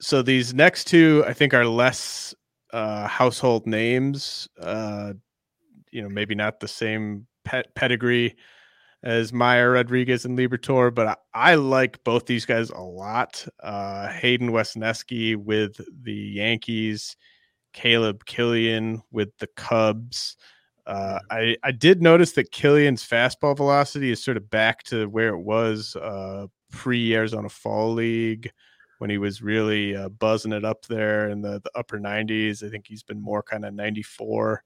so 0.00 0.20
these 0.20 0.52
next 0.52 0.84
two, 0.84 1.24
I 1.26 1.32
think, 1.32 1.54
are 1.54 1.66
less 1.66 2.34
uh, 2.74 3.06
household 3.06 3.66
names. 3.68 4.48
Uh, 4.60 5.12
you 5.92 6.02
know, 6.02 6.08
maybe 6.08 6.34
not 6.34 6.58
the 6.58 6.66
same 6.66 7.26
pet 7.44 7.72
pedigree 7.76 8.34
as 9.04 9.32
Meyer 9.32 9.70
Rodriguez 9.72 10.24
and 10.24 10.36
Liberatore, 10.36 10.92
but 10.92 11.06
I, 11.06 11.52
I 11.52 11.54
like 11.54 12.02
both 12.02 12.26
these 12.26 12.44
guys 12.44 12.70
a 12.70 12.80
lot. 12.80 13.46
Uh, 13.62 14.08
Hayden 14.08 14.50
Wesneski 14.50 15.36
with 15.36 15.80
the 16.02 16.12
Yankees, 16.12 17.16
Caleb 17.72 18.24
Kilian 18.24 19.02
with 19.12 19.28
the 19.38 19.46
Cubs. 19.46 20.36
Uh, 20.84 21.20
I, 21.30 21.56
I 21.62 21.70
did 21.70 22.02
notice 22.02 22.32
that 22.32 22.50
Kilian's 22.50 23.06
fastball 23.06 23.56
velocity 23.56 24.10
is 24.10 24.22
sort 24.22 24.36
of 24.36 24.50
back 24.50 24.82
to 24.84 25.06
where 25.06 25.28
it 25.28 25.40
was 25.40 25.94
uh, 25.96 26.46
pre 26.72 27.14
Arizona 27.14 27.48
Fall 27.48 27.92
League 27.92 28.50
when 28.98 29.10
he 29.10 29.18
was 29.18 29.42
really 29.42 29.96
uh, 29.96 30.08
buzzing 30.08 30.52
it 30.52 30.64
up 30.64 30.84
there 30.86 31.28
in 31.28 31.40
the, 31.42 31.60
the 31.60 31.70
upper 31.74 31.98
90s. 31.98 32.64
I 32.64 32.70
think 32.70 32.86
he's 32.86 33.02
been 33.02 33.20
more 33.20 33.42
kind 33.42 33.64
of 33.64 33.74
94 33.74 34.62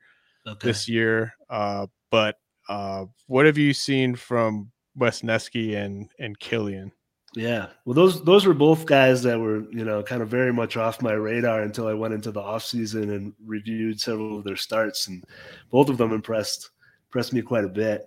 Okay. 0.46 0.66
this 0.66 0.88
year. 0.88 1.34
Uh, 1.50 1.86
but 2.10 2.36
uh, 2.68 3.04
what 3.26 3.46
have 3.46 3.58
you 3.58 3.74
seen 3.74 4.14
from 4.14 4.70
Wesneski 4.98 5.76
and 5.76 6.08
and 6.18 6.38
Kilian? 6.38 6.90
Yeah. 7.34 7.66
Well, 7.84 7.94
those 7.94 8.24
those 8.24 8.46
were 8.46 8.54
both 8.54 8.86
guys 8.86 9.22
that 9.22 9.38
were, 9.38 9.70
you 9.70 9.84
know, 9.84 10.02
kind 10.02 10.22
of 10.22 10.28
very 10.28 10.52
much 10.52 10.76
off 10.76 11.02
my 11.02 11.12
radar 11.12 11.62
until 11.62 11.86
I 11.86 11.92
went 11.92 12.14
into 12.14 12.30
the 12.32 12.40
off 12.40 12.64
season 12.64 13.10
and 13.10 13.34
reviewed 13.44 14.00
several 14.00 14.38
of 14.38 14.44
their 14.44 14.56
starts, 14.56 15.08
and 15.08 15.22
both 15.70 15.88
of 15.88 15.98
them 15.98 16.12
impressed 16.12 16.70
impressed 17.08 17.32
me 17.32 17.42
quite 17.42 17.64
a 17.64 17.68
bit. 17.68 18.06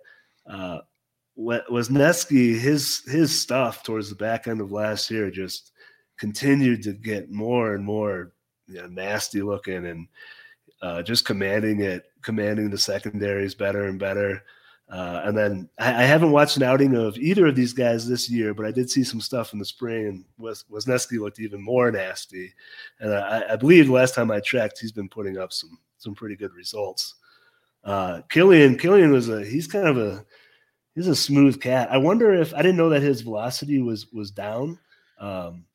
Uh, 0.49 0.79
Wesneski, 1.37 2.59
his 2.59 3.03
his 3.05 3.39
stuff 3.39 3.83
towards 3.83 4.09
the 4.09 4.15
back 4.15 4.47
end 4.47 4.61
of 4.61 4.71
last 4.71 5.09
year 5.11 5.29
just 5.29 5.70
continued 6.21 6.83
to 6.83 6.93
get 6.93 7.31
more 7.31 7.73
and 7.73 7.83
more 7.83 8.31
you 8.67 8.75
know, 8.75 8.85
nasty 8.85 9.41
looking 9.41 9.87
and 9.87 10.07
uh, 10.83 11.01
just 11.01 11.25
commanding 11.25 11.81
it, 11.81 12.11
commanding 12.21 12.69
the 12.69 12.77
secondaries 12.77 13.55
better 13.55 13.85
and 13.85 13.99
better. 13.99 14.43
Uh, 14.87 15.23
and 15.25 15.35
then 15.35 15.67
I, 15.79 16.03
I, 16.03 16.05
haven't 16.05 16.31
watched 16.31 16.57
an 16.57 16.63
outing 16.63 16.95
of 16.95 17.17
either 17.17 17.47
of 17.47 17.55
these 17.55 17.73
guys 17.73 18.07
this 18.07 18.29
year, 18.29 18.53
but 18.53 18.67
I 18.67 18.71
did 18.71 18.87
see 18.87 19.03
some 19.03 19.19
stuff 19.19 19.53
in 19.53 19.57
the 19.57 19.65
spring, 19.65 20.05
and 20.05 20.25
Wes, 20.37 20.63
Wesneski 20.71 21.17
looked 21.19 21.39
even 21.39 21.59
more 21.59 21.89
nasty. 21.89 22.53
And 22.99 23.13
I, 23.13 23.53
I, 23.53 23.55
believe 23.55 23.89
last 23.89 24.13
time 24.13 24.29
I 24.29 24.41
checked, 24.41 24.79
he's 24.79 24.91
been 24.91 25.09
putting 25.09 25.39
up 25.39 25.51
some 25.51 25.79
some 25.97 26.13
pretty 26.13 26.35
good 26.35 26.53
results. 26.53 27.15
Uh, 27.83 28.21
Kilian, 28.29 28.79
Kilian 28.79 29.11
was 29.11 29.29
a 29.29 29.43
he's 29.43 29.65
kind 29.65 29.87
of 29.87 29.97
a 29.97 30.23
he's 30.93 31.07
a 31.07 31.15
smooth 31.15 31.59
cat. 31.59 31.89
I 31.89 31.97
wonder 31.97 32.31
if 32.33 32.53
I 32.53 32.61
didn't 32.61 32.77
know 32.77 32.89
that 32.89 33.01
his 33.01 33.21
velocity 33.21 33.81
was 33.81 34.11
was 34.11 34.29
down. 34.29 34.77
Um, 35.19 35.65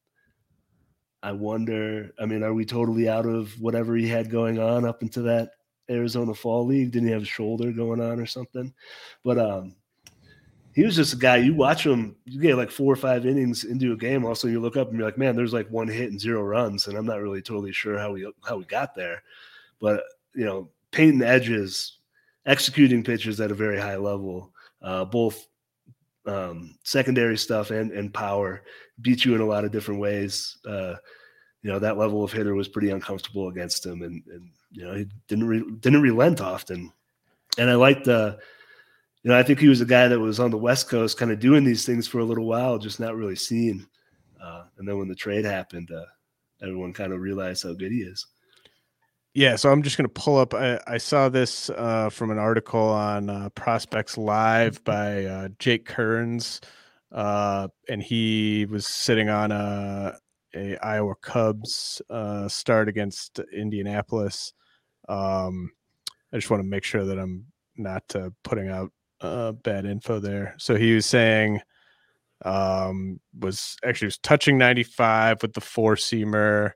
I 1.23 1.33
wonder. 1.33 2.13
I 2.21 2.27
mean, 2.27 2.43
are 2.43 2.55
we 2.55 2.65
totally 2.65 3.09
out 3.09 3.27
of 3.27 3.61
whatever 3.61 3.97
he 3.97 4.09
had 4.09 4.31
going 4.31 4.59
on 4.59 4.85
up 4.85 5.03
into 5.03 5.23
that 5.23 5.51
Arizona 5.91 6.35
Fall 6.35 6.67
League. 6.67 6.93
Didn't 6.93 7.09
he 7.09 7.15
have 7.15 7.23
a 7.23 7.27
shoulder 7.27 7.73
going 7.73 8.01
on 8.01 8.21
or 8.21 8.27
something? 8.27 8.73
But 9.25 9.39
um, 9.39 9.77
he 10.75 10.85
was 10.85 10.97
just 10.97 11.15
a 11.15 11.17
guy. 11.17 11.37
You 11.37 11.55
watch 11.55 11.87
him, 11.87 12.17
you 12.25 12.41
get 12.41 12.57
like 12.57 12.71
four 12.71 12.93
or 12.93 12.97
five 12.97 13.27
innings 13.27 13.65
into 13.65 13.93
a 13.93 13.97
game. 13.97 14.25
Also, 14.25 14.49
you 14.49 14.61
look 14.61 14.77
up 14.77 14.89
and 14.89 14.99
you're 14.99 15.07
like, 15.07 15.19
man, 15.19 15.37
there's 15.37 15.53
like 15.53 15.71
one 15.71 15.89
hit 15.89 16.11
and 16.11 16.21
zero 16.21 16.43
runs, 16.43 16.87
and 16.87 16.97
I'm 16.97 17.07
not 17.07 17.23
really 17.23 17.43
totally 17.43 17.73
sure 17.73 17.99
how 17.99 18.13
we 18.13 18.31
how 18.45 18.57
we 18.57 18.65
got 18.65 18.95
there. 18.95 19.23
But 19.81 20.03
you 20.35 20.45
know, 20.45 20.71
painting 20.91 21.23
edges, 21.23 21.99
executing 22.45 23.03
pitches 23.03 23.41
at 23.41 23.51
a 23.51 23.55
very 23.55 23.81
high 23.81 23.97
level, 23.97 24.53
uh, 24.83 25.05
both 25.05 25.47
um, 26.27 26.77
secondary 26.83 27.39
stuff 27.39 27.71
and 27.71 27.93
and 27.93 28.13
power 28.13 28.63
beat 29.01 29.25
you 29.25 29.35
in 29.35 29.41
a 29.41 29.47
lot 29.47 29.65
of 29.65 29.73
different 29.73 30.01
ways. 30.01 30.59
Uh, 30.67 30.95
you 31.63 31.71
know 31.71 31.79
that 31.79 31.99
level 31.99 32.23
of 32.23 32.33
hitter 32.33 32.55
was 32.55 32.69
pretty 32.69 32.91
uncomfortable 32.91 33.49
against 33.49 33.85
him, 33.85 34.03
and, 34.03 34.23
and 34.29 34.51
you 34.71 34.85
know 34.85 34.95
he 34.95 35.07
didn't 35.29 35.47
re- 35.47 35.71
didn't 35.81 36.03
relent 36.03 36.41
often. 36.41 36.93
And 37.59 37.71
I 37.71 37.75
liked 37.75 38.05
the, 38.05 38.39
you 39.23 39.31
know, 39.31 39.39
I 39.39 39.43
think 39.43 39.59
he 39.59 39.69
was 39.69 39.81
a 39.81 39.87
guy 39.87 40.09
that 40.09 40.21
was 40.21 40.39
on 40.39 40.51
the 40.51 40.59
West 40.59 40.89
Coast, 40.89 41.19
kind 41.19 41.33
of 41.33 41.41
doing 41.41 41.65
these 41.65 41.87
things 41.87 42.07
for 42.07 42.19
a 42.19 42.25
little 42.25 42.45
while, 42.45 42.79
just 42.79 43.01
not 43.01 43.17
really 43.17 43.37
seen. 43.37 43.87
Uh, 44.41 44.65
and 44.79 44.87
then 44.87 44.99
when 44.99 45.09
the 45.09 45.15
trade 45.15 45.45
happened, 45.45 45.91
uh, 45.91 46.05
everyone 46.63 46.93
kind 46.93 47.13
of 47.13 47.21
realized 47.21 47.63
how 47.63 47.73
good 47.73 47.93
he 47.93 47.99
is. 47.99 48.27
Yeah, 49.37 49.57
so 49.57 49.71
I'm 49.71 49.83
just 49.83 49.99
going 49.99 50.09
to 50.09 50.15
pull 50.15 50.39
up. 50.39 50.55
I, 50.55 50.81
I 50.87 50.97
saw 50.97 51.29
this 51.29 51.69
uh, 51.69 52.09
from 52.09 52.31
an 52.31 52.39
article 52.39 52.81
on 52.81 53.29
uh, 53.29 53.51
Prospects 53.51 54.17
Live 54.17 54.83
by 54.83 55.27
uh, 55.27 55.49
Jake 55.59 55.85
Kearns, 55.85 56.63
uh, 57.13 57.69
and 57.87 58.03
he 58.03 58.65
was 58.65 58.87
sitting 58.87 59.29
on 59.29 59.53
a, 59.53 60.15
a 60.55 60.79
Iowa 60.79 61.17
Cubs 61.17 62.01
uh, 62.09 62.49
start 62.49 62.89
against 62.89 63.39
Indianapolis. 63.55 64.55
Um, 65.07 65.71
I 66.33 66.39
just 66.39 66.49
want 66.49 66.63
to 66.63 66.69
make 66.69 66.85
sure 66.85 67.05
that 67.05 67.19
I'm 67.19 67.45
not 67.77 68.05
uh, 68.15 68.31
putting 68.43 68.71
out 68.71 68.91
bad 69.63 69.85
info 69.85 70.19
there. 70.19 70.55
So 70.57 70.77
he 70.77 70.95
was 70.95 71.05
saying 71.05 71.61
um, 72.43 73.21
was 73.39 73.77
actually 73.85 74.07
was 74.07 74.19
touching 74.19 74.57
95 74.57 75.43
with 75.43 75.53
the 75.53 75.61
four 75.61 75.97
seamer. 75.97 76.71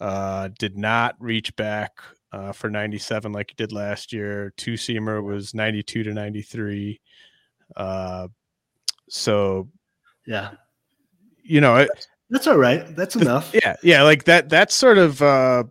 Uh, 0.00 0.48
did 0.58 0.78
not 0.78 1.14
reach 1.18 1.54
back 1.56 1.92
uh, 2.32 2.52
for 2.52 2.70
97 2.70 3.32
like 3.32 3.50
he 3.50 3.54
did 3.54 3.72
last 3.72 4.12
year. 4.12 4.52
Two 4.56 4.74
seamer 4.74 5.22
was 5.22 5.54
92 5.54 6.04
to 6.04 6.14
93. 6.14 7.00
Uh, 7.76 8.28
so, 9.08 9.68
yeah, 10.26 10.52
you 11.42 11.60
know, 11.60 11.76
it, 11.76 11.90
that's 12.30 12.46
all 12.46 12.56
right. 12.56 12.94
That's 12.96 13.16
enough. 13.16 13.50
Yeah, 13.52 13.76
yeah, 13.82 14.02
like 14.02 14.24
that. 14.24 14.48
That's 14.48 14.74
sort 14.74 14.98
of. 14.98 15.20
Uh, 15.20 15.64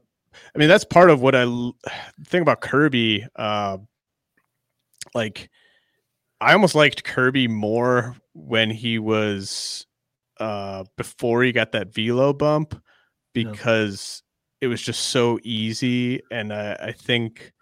I 0.54 0.58
mean, 0.58 0.68
that's 0.68 0.86
part 0.86 1.10
of 1.10 1.22
what 1.22 1.36
I 1.36 1.46
think 2.26 2.42
about 2.42 2.62
Kirby. 2.62 3.26
Uh, 3.36 3.78
like, 5.16 5.50
I 6.42 6.54
almost 6.54 6.76
liked 6.76 7.04
Kirby 7.04 7.48
more 7.48 8.16
when 8.34 8.70
he 8.70 9.00
was 9.00 9.88
uh, 10.40 10.84
before 10.98 11.44
he 11.44 11.52
got 11.52 11.72
that 11.72 11.94
velo 11.94 12.34
bump 12.34 12.80
because 13.34 14.24
it 14.62 14.68
was 14.68 14.82
just 14.82 15.08
so 15.08 15.40
easy. 15.44 16.22
And 16.32 16.52
uh, 16.52 16.78
I 16.80 16.92
think 16.92 17.54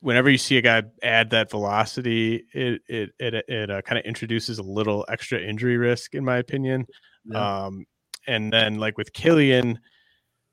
whenever 0.00 0.28
you 0.28 0.38
see 0.38 0.58
a 0.58 0.62
guy 0.62 0.82
add 1.02 1.30
that 1.30 1.50
velocity, 1.50 2.44
it 2.52 2.82
it 2.88 3.10
it, 3.18 3.34
it 3.48 3.70
uh, 3.70 3.82
kind 3.82 3.98
of 3.98 4.04
introduces 4.04 4.58
a 4.58 4.62
little 4.62 5.04
extra 5.08 5.40
injury 5.40 5.76
risk, 5.76 6.14
in 6.14 6.24
my 6.24 6.38
opinion. 6.38 6.86
Yeah. 7.24 7.64
Um, 7.64 7.84
and 8.26 8.52
then 8.52 8.78
like 8.78 8.98
with 8.98 9.12
Kilian, 9.12 9.78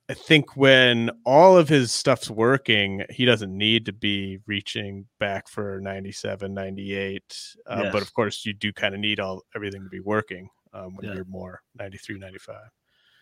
I 0.10 0.16
think 0.16 0.58
when 0.58 1.12
all 1.24 1.56
of 1.56 1.70
his 1.70 1.92
stuff's 1.92 2.32
working, 2.32 3.04
he 3.12 3.26
doesn't 3.26 3.56
need 3.56 3.86
to 3.86 3.94
be 3.94 4.40
reaching 4.48 5.06
back 5.20 5.48
for 5.48 5.80
97, 5.82 6.52
98. 6.52 7.22
Uh, 7.68 7.82
yes. 7.84 7.94
But 7.94 8.02
of 8.02 8.12
course, 8.14 8.44
you 8.44 8.54
do 8.54 8.74
kind 8.74 8.96
of 8.96 9.02
need 9.02 9.20
all 9.20 9.44
everything 9.56 9.84
to 9.84 9.90
be 9.90 10.00
working 10.00 10.50
um, 10.74 10.96
when 10.96 11.08
yeah. 11.08 11.14
you're 11.14 11.26
more 11.26 11.62
93, 11.78 12.18
95. 12.18 12.56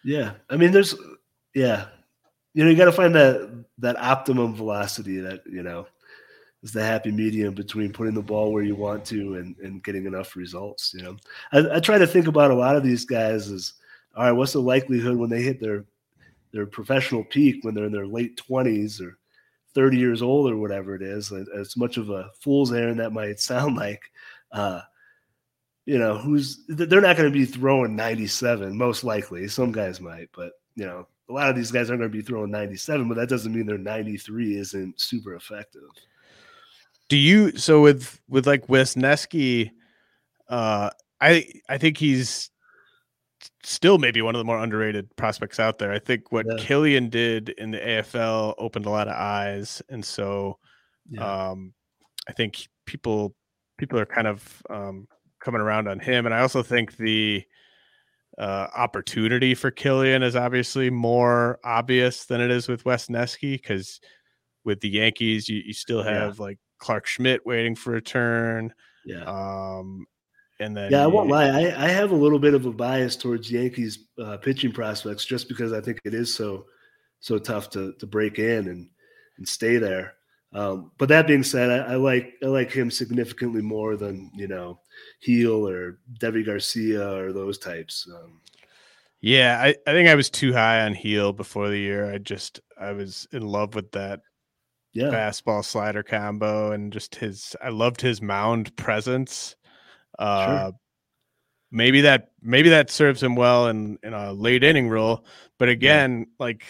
Yeah. 0.08 0.36
I 0.50 0.56
mean, 0.56 0.72
there's, 0.72 0.96
yeah. 1.54 1.88
You 2.54 2.64
know, 2.64 2.70
you 2.70 2.78
got 2.78 2.86
to 2.86 2.94
find 2.94 3.14
that, 3.16 3.66
that 3.80 3.98
optimum 4.00 4.56
velocity 4.56 5.20
that, 5.20 5.42
you 5.46 5.62
know, 5.62 5.86
is 6.64 6.72
the 6.72 6.82
happy 6.82 7.12
medium 7.12 7.54
between 7.54 7.92
putting 7.92 8.14
the 8.14 8.22
ball 8.22 8.54
where 8.54 8.64
you 8.64 8.74
want 8.74 9.04
to 9.08 9.36
and, 9.36 9.56
and 9.58 9.84
getting 9.84 10.06
enough 10.06 10.38
results. 10.38 10.94
You 10.94 11.04
know, 11.04 11.18
I, 11.52 11.76
I 11.76 11.80
try 11.82 11.98
to 11.98 12.08
think 12.08 12.28
about 12.28 12.52
a 12.52 12.56
lot 12.56 12.78
of 12.78 12.84
these 12.84 13.04
guys 13.04 13.52
as, 13.52 13.74
all 14.16 14.24
right, 14.24 14.32
what's 14.32 14.54
the 14.54 14.62
likelihood 14.62 15.18
when 15.18 15.30
they 15.30 15.42
hit 15.42 15.60
their 15.60 15.86
their 16.54 16.66
professional 16.66 17.26
peak 17.26 17.64
when 17.64 17.76
they're 17.76 17.86
in 17.86 17.92
their 17.92 18.08
late 18.08 18.42
20s 18.50 19.02
or 19.02 19.20
30 19.76 19.98
years 19.98 20.22
old 20.22 20.50
or 20.50 20.56
whatever 20.56 20.96
it 20.96 21.02
is 21.02 21.34
as 21.34 21.76
much 21.76 21.98
of 21.98 22.10
a 22.10 22.32
fool's 22.40 22.72
errand 22.72 23.00
that 23.02 23.12
might 23.12 23.40
sound 23.52 23.76
like 23.76 24.02
Uh, 24.54 24.80
you 25.88 25.98
know, 25.98 26.18
who's 26.18 26.66
they're 26.68 27.00
not 27.00 27.16
going 27.16 27.32
to 27.32 27.40
be 27.40 27.46
throwing 27.46 27.96
97, 27.96 28.78
most 28.78 29.06
likely. 29.06 29.48
Some 29.48 29.72
guys 29.72 30.02
might, 30.02 30.28
but 30.36 30.52
you 30.76 30.86
know, 30.86 31.08
a 31.30 31.34
lot 31.34 31.50
of 31.50 31.56
these 31.56 31.72
guys 31.72 31.90
aren't 31.90 32.02
going 32.02 32.12
to 32.12 32.18
be 32.18 32.22
throwing 32.22 32.52
97, 32.52 33.08
but 33.08 33.16
that 33.16 33.30
doesn't 33.30 33.54
mean 33.54 33.66
their 33.66 33.78
93 33.78 34.58
isn't 34.58 35.00
super 35.00 35.34
effective. 35.36 35.90
Do 37.08 37.16
you 37.16 37.58
so 37.58 37.82
with 37.82 38.20
with 38.28 38.46
like 38.46 38.68
Wesneski, 38.68 39.72
uh 40.50 40.90
I 41.22 41.48
I 41.70 41.78
think 41.78 41.98
he's 41.98 42.52
still 43.64 43.98
maybe 43.98 44.22
one 44.22 44.36
of 44.36 44.40
the 44.40 44.46
more 44.46 44.62
underrated 44.62 45.16
prospects 45.16 45.58
out 45.58 45.80
there. 45.80 45.94
I 45.94 46.00
think 46.00 46.34
what 46.34 46.46
yeah. 46.50 46.58
Kilian 46.66 47.10
did 47.10 47.50
in 47.50 47.72
the 47.72 47.80
AFL 47.80 48.56
opened 48.58 48.88
a 48.88 48.90
lot 48.90 49.08
of 49.08 49.14
eyes, 49.14 49.82
and 49.88 50.04
so 50.04 50.60
yeah. 51.10 51.50
um, 51.50 51.74
I 52.28 52.34
think 52.34 52.68
people 52.86 53.34
people 53.78 53.98
are 54.00 54.06
kind 54.06 54.28
of 54.28 54.62
um, 54.70 55.08
coming 55.40 55.62
around 55.62 55.88
on 55.88 56.00
him. 56.00 56.26
And 56.26 56.34
I 56.34 56.42
also 56.42 56.64
think 56.64 56.98
the 56.98 57.44
uh, 58.38 58.68
opportunity 58.76 59.56
for 59.56 59.72
Kilian 59.72 60.24
is 60.24 60.36
obviously 60.36 60.90
more 60.90 61.60
obvious 61.64 62.26
than 62.26 62.42
it 62.42 62.52
is 62.52 62.68
with 62.68 62.84
Wesneski 62.84 63.54
because 63.54 64.00
with 64.64 64.80
the 64.82 64.90
Yankees, 64.90 65.50
you, 65.50 65.62
you 65.66 65.74
still 65.74 66.04
have 66.04 66.38
yeah. 66.38 66.44
like 66.44 66.60
Clarke 66.80 67.08
Schmidt 67.08 67.46
waiting 67.46 67.76
for 67.76 67.96
a 67.96 68.02
turn. 68.02 68.74
Yeah. 69.06 69.24
Um, 69.24 70.06
and 70.60 70.76
then 70.76 70.92
yeah, 70.92 71.04
I 71.04 71.08
won't 71.08 71.30
lie. 71.30 71.48
I, 71.48 71.86
I 71.86 71.88
have 71.90 72.12
a 72.12 72.16
little 72.16 72.40
bit 72.40 72.54
of 72.54 72.66
a 72.66 72.72
bias 72.72 73.16
towards 73.16 73.52
Yankees 73.52 74.08
uh, 74.22 74.38
pitching 74.38 74.72
prospects 74.72 75.26
just 75.26 75.48
because 75.48 75.72
I 75.72 75.82
think 75.82 76.00
it 76.04 76.14
is 76.14 76.34
so 76.34 76.66
so 77.20 77.38
tough 77.38 77.70
to 77.72 77.94
to 77.94 78.08
break 78.08 78.40
in 78.40 78.68
and 78.68 78.90
and 79.38 79.48
stay 79.48 79.78
there. 79.78 80.14
Um, 80.54 80.92
but 80.98 81.10
that 81.10 81.28
being 81.28 81.44
said, 81.44 81.70
I, 81.70 81.94
I, 81.94 81.96
like 81.96 82.34
I 82.42 82.48
like 82.48 82.72
him 82.72 82.90
significantly 82.90 83.62
more 83.62 83.96
than 83.96 84.32
you 84.36 84.48
know 84.48 84.80
Gil 85.22 85.68
or 85.68 86.00
Deivi 86.20 86.46
Garcia 86.46 87.16
or 87.18 87.34
those 87.34 87.58
types. 87.58 88.08
Um, 88.14 88.42
yeah, 89.20 89.60
I, 89.62 89.76
I 89.86 89.92
think 89.94 90.08
I 90.08 90.16
was 90.16 90.30
too 90.30 90.54
high 90.54 90.82
on 90.82 90.94
Gil 90.94 91.34
before 91.34 91.70
the 91.70 91.78
year. 91.78 92.12
I 92.12 92.18
just 92.18 92.62
I 92.80 92.92
was 92.94 93.28
in 93.32 93.42
love 93.42 93.76
with 93.76 93.92
that 93.92 94.22
yeah. 94.94 95.06
fastball 95.06 95.64
slider 95.64 96.04
combo 96.04 96.72
and 96.72 96.94
just 96.94 97.16
his 97.16 97.56
I 97.62 97.70
loved 97.70 98.02
his 98.02 98.22
mound 98.22 98.76
presence. 98.78 99.56
Uh, 100.18 100.66
sure. 100.66 100.72
maybe 101.72 102.02
that 102.02 102.30
maybe 102.42 102.70
that 102.70 102.90
serves 102.90 103.22
him 103.22 103.36
well 103.36 103.68
in 103.68 103.98
in 104.02 104.14
a 104.14 104.32
late 104.32 104.64
inning 104.64 104.88
role, 104.88 105.26
but 105.60 105.68
again, 105.70 106.20
yeah. 106.20 106.26
like 106.40 106.64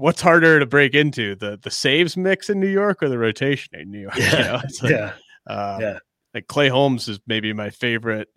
what's 0.00 0.20
harder 0.20 0.58
to 0.58 0.66
break 0.66 0.94
into 0.94 1.34
the 1.36 1.58
the 1.62 1.70
saves 1.70 2.16
mix 2.16 2.50
in 2.50 2.58
New 2.58 2.68
York 2.68 3.02
or 3.02 3.08
the 3.08 3.18
rotation 3.18 3.78
in 3.78 3.90
New 3.90 4.00
York? 4.00 4.16
Yeah, 4.16 4.36
you 4.36 4.44
know? 4.44 4.54
like, 4.82 4.90
yeah. 4.90 5.12
Uh, 5.46 5.78
yeah. 5.80 5.98
Like 6.34 6.46
Clay 6.46 6.68
Holmes 6.68 7.08
is 7.08 7.20
maybe 7.26 7.52
my 7.52 7.70
favorite 7.70 8.28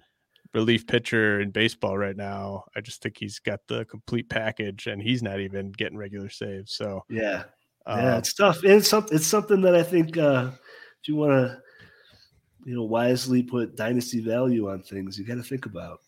relief 0.53 0.86
pitcher 0.86 1.41
in 1.41 1.51
baseball 1.51 1.97
right 1.97 2.16
now. 2.16 2.64
I 2.76 2.82
just 2.82 3.01
think 3.01 3.18
he's 3.18 3.39
got 3.39 3.59
the 3.68 3.86
complete 3.86 4.30
package, 4.30 4.88
and 4.88 5.01
he's 5.01 5.24
not 5.24 5.39
even 5.39 5.72
getting 5.72 5.97
regular 5.97 6.30
saves. 6.30 6.74
So 6.76 7.03
yeah, 7.09 7.43
uh, 7.86 7.97
yeah, 7.97 8.18
it's 8.18 8.34
tough. 8.34 8.64
And 8.64 8.74
it's 8.74 8.89
something. 8.89 9.16
It's 9.16 9.28
something 9.28 9.61
that 9.61 9.76
I 9.76 9.84
think 9.84 10.18
uh, 10.18 10.51
if 11.01 11.07
you 11.07 11.16
want 11.16 11.32
to, 11.32 11.59
you 12.66 12.76
know, 12.76 12.84
wisely 12.84 13.43
put 13.43 13.76
dynasty 13.76 14.22
value 14.22 14.70
on 14.70 14.82
things, 14.82 15.18
you 15.18 15.26
got 15.26 15.36
to 15.36 15.43
think 15.43 15.66
about. 15.66 15.99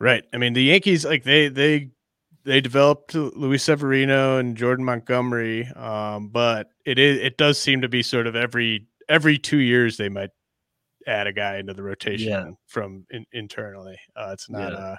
Right. 0.00 0.24
I 0.32 0.38
mean, 0.38 0.52
the 0.52 0.62
Yankees 0.62 1.04
like 1.04 1.24
they 1.24 1.48
they 1.48 1.90
they 2.48 2.62
developed 2.62 3.14
Luis 3.14 3.62
Severino 3.64 4.38
and 4.38 4.56
Jordan 4.56 4.84
Montgomery, 4.84 5.66
um, 5.76 6.28
but 6.28 6.70
it 6.86 6.98
is 6.98 7.18
it 7.18 7.36
does 7.36 7.58
seem 7.58 7.82
to 7.82 7.88
be 7.88 8.02
sort 8.02 8.26
of 8.26 8.34
every 8.34 8.86
every 9.06 9.38
two 9.38 9.58
years 9.58 9.98
they 9.98 10.08
might 10.08 10.30
add 11.06 11.26
a 11.26 11.32
guy 11.32 11.58
into 11.58 11.74
the 11.74 11.82
rotation 11.82 12.28
yeah. 12.28 12.50
from 12.66 13.04
in, 13.10 13.26
internally. 13.32 13.98
Uh, 14.16 14.30
it's 14.32 14.48
not 14.48 14.72
yeah. 14.72 14.94
a 14.94 14.96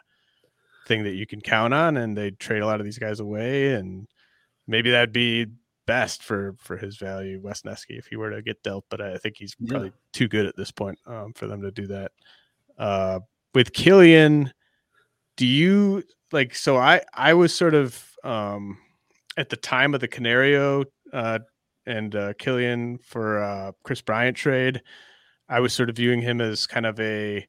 thing 0.88 1.04
that 1.04 1.16
you 1.16 1.26
can 1.26 1.42
count 1.42 1.74
on, 1.74 1.98
and 1.98 2.16
they 2.16 2.30
trade 2.30 2.62
a 2.62 2.68
lot 2.68 2.80
of 2.80 2.86
these 2.86 3.00
guys 3.00 3.20
away, 3.20 3.74
and 3.74 4.08
maybe 4.68 4.92
that'd 4.92 5.12
be 5.12 5.48
best 5.88 6.22
for 6.22 6.56
for 6.60 6.78
his 6.78 6.98
value, 6.98 7.42
Wesneski, 7.42 7.98
if 7.98 8.06
he 8.06 8.16
were 8.16 8.30
to 8.30 8.44
get 8.44 8.62
dealt. 8.62 8.86
But 8.92 9.02
I 9.02 9.18
think 9.18 9.38
he's 9.38 9.56
yeah. 9.58 9.72
probably 9.72 9.92
too 10.14 10.28
good 10.28 10.46
at 10.46 10.56
this 10.56 10.70
point 10.70 11.00
um, 11.08 11.34
for 11.34 11.48
them 11.48 11.64
to 11.64 11.72
do 11.72 11.88
that. 11.88 12.12
Uh, 12.78 13.22
with 13.56 13.74
Kilian, 13.74 14.54
do 15.40 15.48
you 15.48 16.04
like? 16.34 16.54
So 16.54 16.76
I 16.76 17.02
I 17.14 17.34
was 17.34 17.54
sort 17.56 17.74
of 17.74 17.98
um, 18.26 18.78
at 19.38 19.48
the 19.48 19.56
time 19.56 19.94
of 19.94 20.02
the 20.02 20.08
Canario 20.08 20.84
uh, 21.14 21.40
and 21.86 22.14
uh, 22.14 22.34
Kilian 22.34 23.02
for 23.02 23.42
uh, 23.42 23.72
Kris 23.84 24.02
Bryant 24.02 24.36
trade. 24.36 24.82
I 25.48 25.62
was 25.62 25.72
sort 25.72 25.90
of 25.90 25.96
viewing 25.96 26.22
him 26.22 26.42
as 26.42 26.68
kind 26.68 26.86
of 26.86 27.00
a 27.00 27.48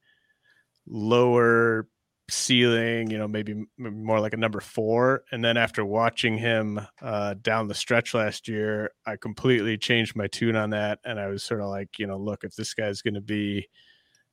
lower 0.87 1.89
ceiling, 2.29 3.11
you 3.11 3.19
know, 3.19 3.27
maybe 3.27 3.65
more 3.77 4.21
like 4.21 4.35
a 4.35 4.37
number 4.37 4.61
four. 4.61 5.25
And 5.33 5.45
then 5.45 5.57
after 5.57 5.85
watching 5.85 6.39
him 6.39 6.81
uh, 7.03 7.35
down 7.43 7.67
the 7.67 7.75
stretch 7.75 8.15
last 8.15 8.47
year, 8.47 8.93
I 9.05 9.17
completely 9.17 9.77
changed 9.77 10.15
my 10.15 10.29
tune 10.29 10.55
on 10.55 10.71
that. 10.71 11.01
And 11.05 11.19
I 11.19 11.27
was 11.27 11.43
sort 11.43 11.61
of 11.61 11.67
like, 11.67 11.99
you 11.99 12.07
know, 12.07 12.19
look, 12.19 12.45
if 12.45 12.55
this 12.55 12.73
guy's 12.73 13.03
going 13.03 13.15
to 13.15 13.21
be 13.21 13.69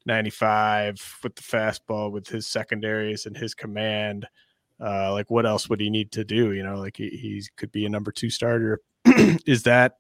95 0.08 1.20
with 1.24 1.36
the 1.36 1.44
fastball, 1.44 2.12
with 2.12 2.28
his 2.28 2.48
secondaries 2.48 3.26
and 3.26 3.38
his 3.38 3.54
command, 3.54 4.28
uh, 4.84 5.12
like 5.12 5.30
what 5.30 5.46
else 5.46 5.70
would 5.70 5.80
he 5.80 5.90
need 5.90 6.12
to 6.14 6.24
do? 6.24 6.54
You 6.54 6.64
know, 6.64 6.76
like 6.76 6.98
he, 6.98 7.10
he 7.10 7.44
could 7.58 7.72
be 7.72 7.86
a 7.86 7.90
number 7.90 8.12
two 8.12 8.30
starter. 8.30 8.82
is 9.46 9.64
that 9.64 9.94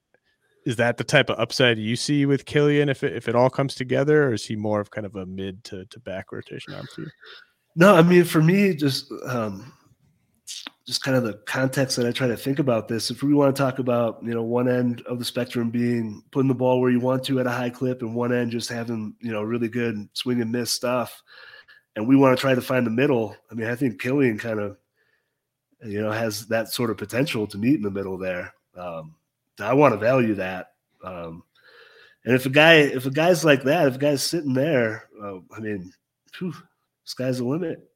is 0.66 0.76
that 0.76 0.98
the 0.98 1.04
type 1.04 1.30
of 1.30 1.40
upside 1.40 1.78
you 1.78 1.96
see 1.96 2.26
with 2.26 2.46
Kilian 2.46 2.90
if 2.90 3.02
it, 3.02 3.16
if 3.16 3.30
it 3.30 3.36
all 3.36 3.50
comes 3.50 3.74
together, 3.74 4.26
or 4.26 4.34
is 4.34 4.46
he 4.46 4.56
more 4.56 4.82
of 4.82 4.92
kind 4.92 5.06
of 5.06 5.16
a 5.16 5.26
mid 5.26 5.64
to, 5.66 5.86
to 5.86 6.00
back 6.02 6.32
rotation 6.32 6.74
arm 6.74 6.86
for 6.94 7.02
you? 7.02 7.10
No, 7.76 7.96
I 7.96 8.02
mean 8.02 8.24
for 8.24 8.42
me, 8.42 8.76
just 8.76 9.12
um, 9.28 9.72
just 10.88 11.04
kind 11.04 11.18
of 11.18 11.24
the 11.24 11.34
context 11.46 11.98
that 11.98 12.08
I 12.08 12.12
try 12.12 12.28
to 12.28 12.38
think 12.38 12.60
about 12.60 12.88
this. 12.88 13.12
If 13.12 13.22
we 13.22 13.34
want 13.34 13.54
to 13.54 13.62
talk 13.62 13.80
about 13.80 14.20
you 14.24 14.34
know 14.34 14.42
one 14.42 14.70
end 14.70 15.02
of 15.02 15.20
the 15.20 15.26
spectrum 15.26 15.70
being 15.70 16.24
putting 16.32 16.48
the 16.48 16.56
ball 16.56 16.80
where 16.80 16.90
you 16.90 17.02
want 17.02 17.26
to 17.26 17.40
at 17.42 17.48
a 17.48 17.52
high 17.52 17.70
clip, 17.70 18.02
and 18.02 18.16
one 18.16 18.34
end 18.34 18.52
just 18.52 18.70
having 18.70 19.14
you 19.20 19.32
know 19.32 19.44
really 19.44 19.68
good 19.68 20.08
swing 20.14 20.42
and 20.42 20.52
miss 20.52 20.72
stuff, 20.72 21.22
and 21.96 22.08
we 22.08 22.16
want 22.16 22.36
to 22.36 22.42
try 22.42 22.56
to 22.56 22.62
find 22.62 22.86
the 22.86 22.92
middle. 22.92 23.36
I 23.52 23.54
mean, 23.54 23.68
I 23.68 23.76
think 23.76 24.02
Kilian 24.02 24.40
kind 24.40 24.62
of 24.62 24.78
you 25.84 26.02
know 26.02 26.12
has 26.12 26.48
that 26.48 26.70
sort 26.70 26.90
of 26.90 26.98
potential 26.98 27.46
to 27.48 27.58
meet 27.58 27.76
in 27.76 27.84
the 27.84 27.92
middle 27.92 28.18
there. 28.18 28.54
Um, 28.78 29.16
I 29.60 29.74
want 29.74 29.94
to 29.94 30.00
value 30.00 30.36
that. 30.36 30.72
Um, 31.04 31.44
and 32.24 32.34
if 32.34 32.46
a 32.46 32.50
guy, 32.50 32.76
if 32.76 33.06
a 33.06 33.12
guy's 33.12 33.44
like 33.44 33.64
that, 33.64 33.88
if 33.88 33.96
a 33.96 34.00
guy's 34.00 34.24
sitting 34.24 34.54
there, 34.54 35.10
uh, 35.22 35.40
I 35.56 35.60
mean, 35.60 35.92
whew, 36.38 36.54
sky's 37.04 37.40
the 37.40 37.46
limit. 37.46 37.90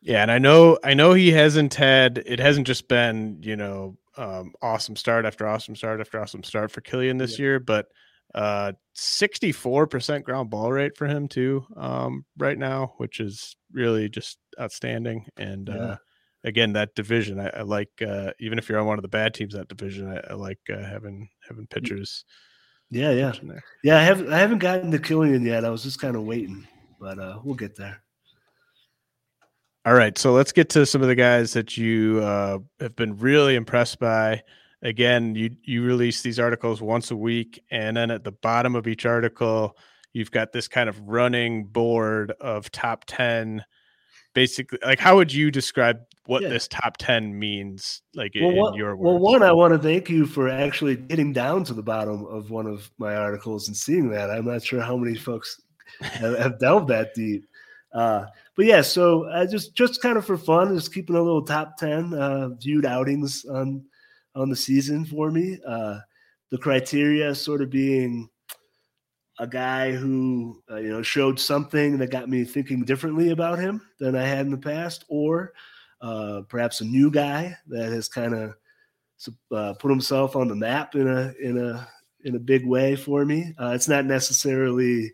Yeah, 0.00 0.22
and 0.22 0.30
I 0.30 0.38
know, 0.38 0.78
I 0.84 0.94
know 0.94 1.12
he 1.12 1.32
hasn't 1.32 1.74
had. 1.74 2.22
It 2.24 2.38
hasn't 2.38 2.66
just 2.66 2.88
been, 2.88 3.38
you 3.42 3.56
know, 3.56 3.96
um, 4.16 4.52
awesome 4.62 4.96
start 4.96 5.24
after 5.24 5.46
awesome 5.46 5.76
start 5.76 6.00
after 6.00 6.20
awesome 6.20 6.42
start 6.42 6.70
for 6.70 6.80
Kilian 6.80 7.18
this 7.18 7.38
yeah. 7.38 7.42
year, 7.44 7.60
but 7.60 7.86
uh 8.34 8.72
64% 8.94 10.22
ground 10.22 10.50
ball 10.50 10.70
rate 10.70 10.98
for 10.98 11.06
him 11.06 11.28
too 11.28 11.64
um 11.76 12.26
right 12.36 12.58
now 12.58 12.92
which 12.98 13.20
is 13.20 13.56
really 13.72 14.08
just 14.10 14.36
outstanding 14.60 15.24
and 15.38 15.68
yeah. 15.68 15.74
uh 15.74 15.96
again 16.44 16.72
that 16.74 16.94
division 16.94 17.40
I, 17.40 17.48
I 17.48 17.62
like 17.62 17.90
uh, 18.06 18.32
even 18.40 18.58
if 18.58 18.68
you're 18.68 18.78
on 18.78 18.86
one 18.86 18.98
of 18.98 19.02
the 19.02 19.08
bad 19.08 19.34
teams 19.34 19.54
that 19.54 19.68
division 19.68 20.08
I, 20.08 20.32
I 20.32 20.34
like 20.34 20.60
uh, 20.72 20.84
having 20.84 21.28
having 21.46 21.66
pitchers. 21.66 22.24
Yeah, 22.90 23.10
yeah, 23.10 23.32
yeah. 23.82 23.98
I 23.98 24.02
haven't 24.02 24.32
I 24.32 24.38
haven't 24.38 24.60
gotten 24.60 24.90
to 24.92 24.98
Kilian 24.98 25.44
yet. 25.44 25.64
I 25.64 25.70
was 25.70 25.82
just 25.82 26.00
kind 26.00 26.16
of 26.16 26.22
waiting, 26.22 26.66
but 26.98 27.18
uh, 27.18 27.38
we'll 27.44 27.54
get 27.54 27.76
there. 27.76 28.02
All 29.88 29.94
right, 29.94 30.18
so 30.18 30.32
let's 30.32 30.52
get 30.52 30.68
to 30.70 30.84
some 30.84 31.00
of 31.00 31.08
the 31.08 31.14
guys 31.14 31.54
that 31.54 31.78
you 31.78 32.20
uh, 32.22 32.58
have 32.78 32.94
been 32.94 33.16
really 33.16 33.54
impressed 33.54 33.98
by. 33.98 34.42
Again, 34.82 35.34
you 35.34 35.56
you 35.62 35.82
release 35.82 36.20
these 36.20 36.38
articles 36.38 36.82
once 36.82 37.10
a 37.10 37.16
week, 37.16 37.64
and 37.70 37.96
then 37.96 38.10
at 38.10 38.22
the 38.22 38.32
bottom 38.32 38.76
of 38.76 38.86
each 38.86 39.06
article, 39.06 39.78
you've 40.12 40.30
got 40.30 40.52
this 40.52 40.68
kind 40.68 40.90
of 40.90 41.00
running 41.08 41.64
board 41.64 42.32
of 42.38 42.70
top 42.70 43.06
ten 43.06 43.64
basically 44.34 44.78
like 44.84 44.98
how 44.98 45.16
would 45.16 45.32
you 45.32 45.50
describe 45.50 46.00
what 46.26 46.42
yeah. 46.42 46.50
this 46.50 46.68
top 46.68 46.98
10 46.98 47.36
means 47.36 48.02
like 48.14 48.32
well, 48.38 48.50
in 48.50 48.56
one, 48.56 48.74
your 48.74 48.94
words 48.94 49.06
well 49.06 49.18
one 49.18 49.42
i 49.42 49.50
want 49.50 49.72
to 49.72 49.78
thank 49.78 50.10
you 50.10 50.26
for 50.26 50.50
actually 50.50 50.96
getting 50.96 51.32
down 51.32 51.64
to 51.64 51.72
the 51.72 51.82
bottom 51.82 52.26
of 52.26 52.50
one 52.50 52.66
of 52.66 52.90
my 52.98 53.16
articles 53.16 53.68
and 53.68 53.76
seeing 53.76 54.10
that 54.10 54.30
i'm 54.30 54.44
not 54.44 54.62
sure 54.62 54.82
how 54.82 54.98
many 54.98 55.16
folks 55.16 55.62
have 56.02 56.58
delved 56.60 56.88
that 56.88 57.14
deep 57.14 57.47
uh, 57.92 58.26
but 58.56 58.66
yeah 58.66 58.82
so 58.82 59.28
i 59.30 59.46
just 59.46 59.74
just 59.74 60.02
kind 60.02 60.18
of 60.18 60.24
for 60.24 60.36
fun 60.36 60.74
just 60.74 60.92
keeping 60.92 61.16
a 61.16 61.22
little 61.22 61.42
top 61.42 61.76
10 61.76 62.14
uh, 62.14 62.48
viewed 62.60 62.86
outings 62.86 63.44
on 63.46 63.84
on 64.34 64.48
the 64.50 64.56
season 64.56 65.04
for 65.04 65.30
me 65.30 65.58
uh, 65.66 65.98
the 66.50 66.58
criteria 66.58 67.34
sort 67.34 67.62
of 67.62 67.70
being 67.70 68.28
a 69.38 69.46
guy 69.46 69.92
who 69.92 70.62
uh, 70.70 70.76
you 70.76 70.88
know 70.88 71.02
showed 71.02 71.38
something 71.38 71.98
that 71.98 72.10
got 72.10 72.28
me 72.28 72.44
thinking 72.44 72.84
differently 72.84 73.30
about 73.30 73.58
him 73.58 73.80
than 74.00 74.16
I 74.16 74.24
had 74.24 74.46
in 74.46 74.50
the 74.50 74.58
past, 74.58 75.04
or 75.08 75.52
uh, 76.00 76.42
perhaps 76.48 76.80
a 76.80 76.84
new 76.84 77.10
guy 77.10 77.56
that 77.68 77.92
has 77.92 78.08
kind 78.08 78.34
of 78.34 78.54
uh, 79.52 79.74
put 79.74 79.90
himself 79.90 80.36
on 80.36 80.48
the 80.48 80.54
map 80.54 80.94
in 80.94 81.08
a 81.08 81.34
in 81.40 81.58
a 81.58 81.88
in 82.24 82.34
a 82.34 82.40
big 82.40 82.66
way 82.66 82.96
for 82.96 83.24
me. 83.24 83.54
Uh, 83.60 83.72
it's 83.74 83.88
not 83.88 84.04
necessarily 84.04 85.12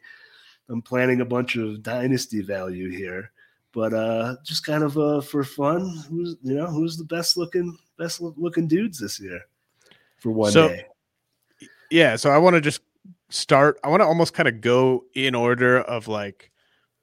I'm 0.68 0.82
planning 0.82 1.20
a 1.20 1.24
bunch 1.24 1.56
of 1.56 1.82
dynasty 1.82 2.42
value 2.42 2.90
here, 2.90 3.30
but 3.72 3.92
uh, 3.92 4.36
just 4.44 4.64
kind 4.64 4.82
of 4.82 4.96
uh, 4.96 5.20
for 5.20 5.44
fun. 5.44 6.02
Who's 6.08 6.36
you 6.42 6.54
know 6.54 6.66
who's 6.66 6.96
the 6.96 7.04
best 7.04 7.36
looking 7.36 7.76
best 7.98 8.20
looking 8.20 8.66
dudes 8.66 8.98
this 8.98 9.20
year 9.20 9.40
for 10.18 10.30
one 10.30 10.52
so, 10.52 10.68
day? 10.68 10.86
Yeah, 11.90 12.16
so 12.16 12.30
I 12.30 12.38
want 12.38 12.54
to 12.54 12.60
just 12.60 12.80
start. 13.30 13.78
I 13.84 13.88
want 13.88 14.00
to 14.00 14.06
almost 14.06 14.34
kind 14.34 14.48
of 14.48 14.60
go 14.60 15.04
in 15.14 15.34
order 15.34 15.80
of 15.80 16.08
like 16.08 16.50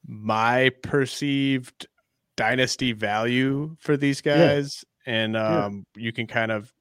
my 0.08 0.72
perceived 0.82 1.88
dynasty 2.36 2.94
value 2.94 3.76
for 3.80 3.96
these 3.96 4.22
guys, 4.22 4.84
yeah. 5.06 5.14
and 5.14 5.38
um, 5.38 5.86
yeah. 5.96 6.04
you 6.06 6.12
can 6.12 6.26
kind 6.26 6.52
of 6.52 6.74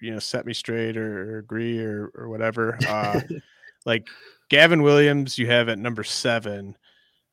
you 0.00 0.12
know 0.12 0.18
set 0.18 0.46
me 0.46 0.54
straight 0.54 0.96
or, 0.96 1.34
or 1.34 1.38
agree 1.38 1.78
or 1.78 2.10
or 2.14 2.28
whatever. 2.28 2.78
Uh, 2.88 3.20
like 3.84 4.08
Gavin 4.50 4.82
Williams, 4.82 5.38
you 5.38 5.46
have 5.46 5.68
at 5.68 5.78
number 5.78 6.04
seven. 6.04 6.76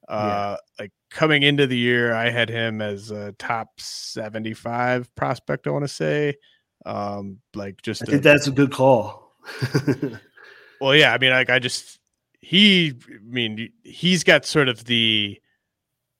Uh, 0.07 0.55
yeah. 0.55 0.84
like 0.84 0.91
coming 1.09 1.43
into 1.43 1.68
the 1.68 1.78
year, 1.78 2.13
I 2.13 2.30
had 2.30 2.47
him 2.47 2.82
as 2.82 3.11
a 3.11 3.34
top 3.34 3.70
75 3.78 5.13
prospect, 5.15 5.68
I 5.68 5.72
want 5.72 5.84
to 5.84 5.89
say. 5.89 6.36
Um, 6.86 7.39
like 7.53 7.82
just 7.82 8.03
I 8.03 8.05
think 8.05 8.20
a, 8.20 8.24
that's 8.24 8.47
a 8.47 8.51
good 8.51 8.72
call. 8.72 9.34
well, 10.82 10.95
yeah, 10.95 11.13
I 11.13 11.18
mean, 11.18 11.32
like 11.32 11.49
I 11.49 11.59
just 11.59 11.99
he 12.39 12.93
I 13.09 13.18
mean 13.24 13.70
he's 13.84 14.24
got 14.24 14.45
sort 14.45 14.70
of 14.70 14.86
the 14.86 15.41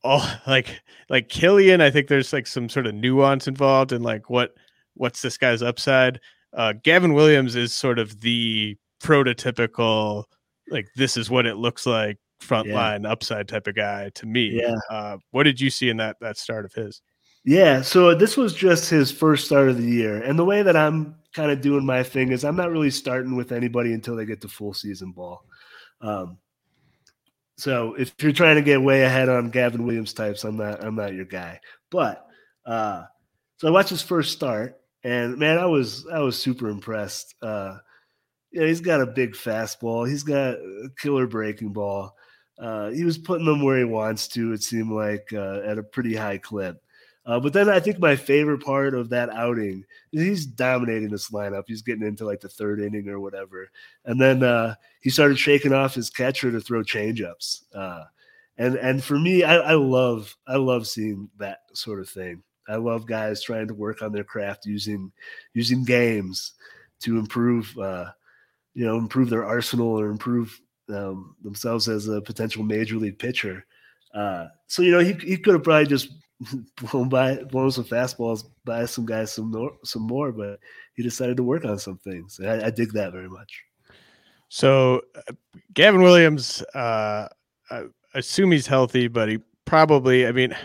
oh 0.04 0.40
like 0.48 0.82
like 1.10 1.30
Kilian, 1.30 1.80
I 1.80 1.92
think 1.92 2.08
there's 2.08 2.34
like 2.34 2.48
some 2.48 2.68
sort 2.68 2.88
of 2.88 2.96
nuance 2.96 3.48
involved 3.48 3.94
in 3.94 4.02
like 4.02 4.30
what 4.30 4.56
what's 4.96 5.22
this 5.22 5.38
guy's 5.38 5.62
upside. 5.62 6.20
Uh 6.54 6.74
Gavin 6.84 7.14
Williams 7.14 7.56
is 7.56 7.74
sort 7.74 8.00
of 8.00 8.22
the 8.22 8.76
prototypical 9.02 10.26
like 10.70 10.88
this 10.96 11.18
is 11.18 11.30
what 11.30 11.46
it 11.46 11.58
looks 11.58 11.86
like 11.86 12.18
front 12.40 12.68
yeah. 12.68 12.98
upside 13.06 13.48
type 13.48 13.68
of 13.68 13.76
guy 13.76 14.10
to 14.16 14.26
me. 14.26 14.60
Yeah. 14.62 14.76
Uh, 14.90 15.18
what 15.32 15.44
did 15.44 15.60
you 15.60 15.70
see 15.70 15.90
in 15.90 15.98
that 15.98 16.18
that 16.22 16.38
start 16.38 16.66
of 16.66 16.74
his? 16.74 17.02
Yeah, 17.44 17.82
so 17.82 18.14
this 18.14 18.36
was 18.36 18.54
just 18.54 18.90
his 18.90 19.10
first 19.10 19.46
start 19.46 19.70
of 19.70 19.78
the 19.78 19.90
year, 19.90 20.22
and 20.22 20.38
the 20.38 20.44
way 20.44 20.64
that 20.64 20.76
I'm 20.76 21.16
kind 21.34 21.50
of 21.50 21.62
doing 21.62 21.86
my 21.86 22.04
thing 22.04 22.32
is 22.32 22.44
I'm 22.44 22.58
not 22.58 22.72
really 22.72 22.92
starting 22.92 23.36
with 23.36 23.52
anybody 23.52 23.94
until 23.94 24.16
they 24.16 24.26
get 24.26 24.42
to 24.42 24.50
full 24.50 24.74
season 24.74 25.12
ball. 25.12 25.46
Um, 26.02 26.40
so 27.58 27.94
if 27.94 28.14
you're 28.22 28.34
trying 28.34 28.58
to 28.58 28.62
get 28.62 28.82
way 28.82 29.04
ahead 29.04 29.30
on 29.30 29.50
Gavin 29.50 29.86
Williams 29.86 30.14
types, 30.14 30.44
I'm 30.44 30.58
not 30.58 30.84
I'm 30.84 30.96
not 30.96 31.14
your 31.14 31.26
guy. 31.26 31.60
But 31.90 32.28
uh, 32.66 33.04
so 33.58 33.68
I 33.68 33.72
watched 33.72 33.90
his 33.90 34.02
first 34.02 34.34
start, 34.34 34.82
and 35.04 35.38
man, 35.38 35.58
I 35.58 35.66
was 35.66 36.06
I 36.12 36.20
was 36.20 36.38
super 36.38 36.68
impressed. 36.70 37.34
Uh, 37.42 37.78
yeah, 38.52 38.66
he's 38.66 38.82
got 38.82 39.02
a 39.02 39.08
big 39.08 39.34
fastball. 39.34 40.08
He's 40.08 40.24
got 40.24 40.54
a 40.54 40.90
killer 40.98 41.28
breaking 41.28 41.74
ball. 41.74 42.16
Uh, 42.58 42.90
he 42.90 43.04
was 43.04 43.18
putting 43.18 43.46
them 43.46 43.62
where 43.64 43.78
he 43.78 43.84
wants 43.84 44.28
to. 44.30 44.54
It 44.54 44.64
seemed 44.64 44.92
like 44.92 45.32
uh, 45.34 45.62
at 45.66 45.78
a 45.78 45.84
pretty 45.84 46.16
high 46.16 46.38
clip. 46.38 46.82
Uh, 47.26 47.40
but 47.42 47.52
then 47.52 47.70
I 47.70 47.82
think 47.82 48.00
my 48.00 48.16
favorite 48.16 48.64
part 48.64 48.94
of 48.96 49.10
that 49.10 49.30
outing 49.30 49.84
is 50.14 50.24
he's 50.24 50.46
dominating 50.46 51.10
this 51.10 51.30
lineup. 51.30 51.66
He's 51.68 51.82
getting 51.82 52.08
into 52.08 52.26
like 52.26 52.40
the 52.40 52.48
third 52.48 52.80
inning 52.80 53.10
or 53.10 53.20
whatever, 53.20 53.70
and 54.06 54.20
then 54.20 54.44
uh, 54.44 54.76
he 55.02 55.10
started 55.10 55.38
shaking 55.38 55.74
off 55.74 55.94
his 55.94 56.10
catcher 56.10 56.52
to 56.52 56.62
throw 56.62 56.84
changeups. 56.84 57.64
Uh, 57.76 58.06
and 58.58 58.76
and 58.76 59.04
for 59.04 59.20
me, 59.20 59.44
I, 59.44 59.58
I 59.58 59.74
love 59.74 60.38
I 60.48 60.56
love 60.56 60.88
seeing 60.88 61.30
that 61.38 61.60
sort 61.74 62.00
of 62.00 62.08
thing. 62.08 62.44
I 62.70 62.78
love 62.78 63.06
guys 63.06 63.44
trying 63.44 63.68
to 63.68 63.74
work 63.74 64.02
on 64.02 64.14
their 64.14 64.24
craft 64.24 64.66
using 64.66 65.12
using 65.54 65.84
games 65.84 66.54
to 67.02 67.20
improve 67.20 67.78
uh, 67.78 68.06
you 68.78 68.86
know 68.86 68.96
improve 68.96 69.32
their 69.32 69.44
arsenal 69.44 69.88
or 69.88 70.12
improve 70.12 70.62
um, 70.90 71.36
themselves 71.42 71.90
as 71.90 72.08
a 72.08 72.22
potential 72.22 72.64
major 72.64 72.98
league 72.98 73.18
pitcher. 73.18 73.66
Uh, 74.14 74.46
so 74.68 74.84
you 74.84 74.92
know 74.92 75.00
he 75.00 75.14
he 75.14 75.36
could 75.36 75.56
have 75.56 75.64
probably 75.64 75.88
just 75.88 76.10
blown 76.92 77.10
by 77.10 77.38
blown 77.46 77.72
some 77.72 77.86
fastballs 77.86 78.44
by 78.66 78.86
some 78.86 79.04
guys 79.04 79.32
some 79.34 79.50
more, 79.50 79.72
some 79.84 80.04
more, 80.04 80.32
but 80.32 80.60
he 80.94 81.02
decided 81.02 81.38
to 81.38 81.44
work 81.44 81.66
on 81.66 81.80
some 81.80 81.98
things. 81.98 82.40
I, 82.40 82.68
I 82.68 82.70
dig 82.70 82.94
that 82.94 83.14
very 83.14 83.28
much. 83.28 83.64
So 84.50 85.02
uh, 85.16 85.34
Gavin 85.74 86.04
Williams, 86.04 86.62
uh, 86.76 87.28
I 87.72 87.86
assume 88.14 88.52
he's 88.52 88.68
healthy, 88.68 89.08
but 89.08 89.28
he 89.28 89.40
probably 89.66 90.28
I 90.28 90.32
mean. 90.32 90.56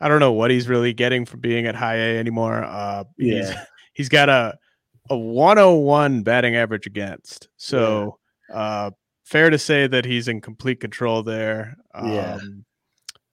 I 0.00 0.06
don't 0.06 0.20
know 0.20 0.30
what 0.30 0.52
he's 0.52 0.68
really 0.68 0.92
getting 0.92 1.26
from 1.26 1.40
being 1.40 1.66
at 1.66 1.74
high 1.74 1.96
A 1.96 2.18
anymore. 2.20 2.62
Uh, 2.62 3.02
yeah. 3.16 3.34
he's, 3.34 3.54
he's 3.94 4.08
got 4.08 4.28
a 4.28 4.56
a 5.10 5.16
101 5.16 6.22
batting 6.22 6.56
average 6.56 6.86
against. 6.86 7.48
So 7.56 8.18
yeah. 8.50 8.56
uh, 8.56 8.90
fair 9.24 9.50
to 9.50 9.58
say 9.58 9.86
that 9.86 10.04
he's 10.04 10.28
in 10.28 10.40
complete 10.40 10.80
control 10.80 11.22
there. 11.22 11.76
Um, 11.94 12.12
yeah. 12.12 12.38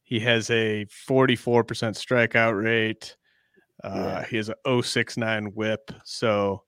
He 0.04 0.20
has 0.20 0.50
a 0.50 0.86
44% 1.10 1.66
strikeout 1.66 2.62
rate. 2.62 3.16
Uh, 3.84 3.92
yeah. 3.96 4.26
He 4.26 4.38
has 4.38 4.50
a 4.50 4.84
069 4.84 5.46
whip. 5.48 5.92
So 6.04 6.64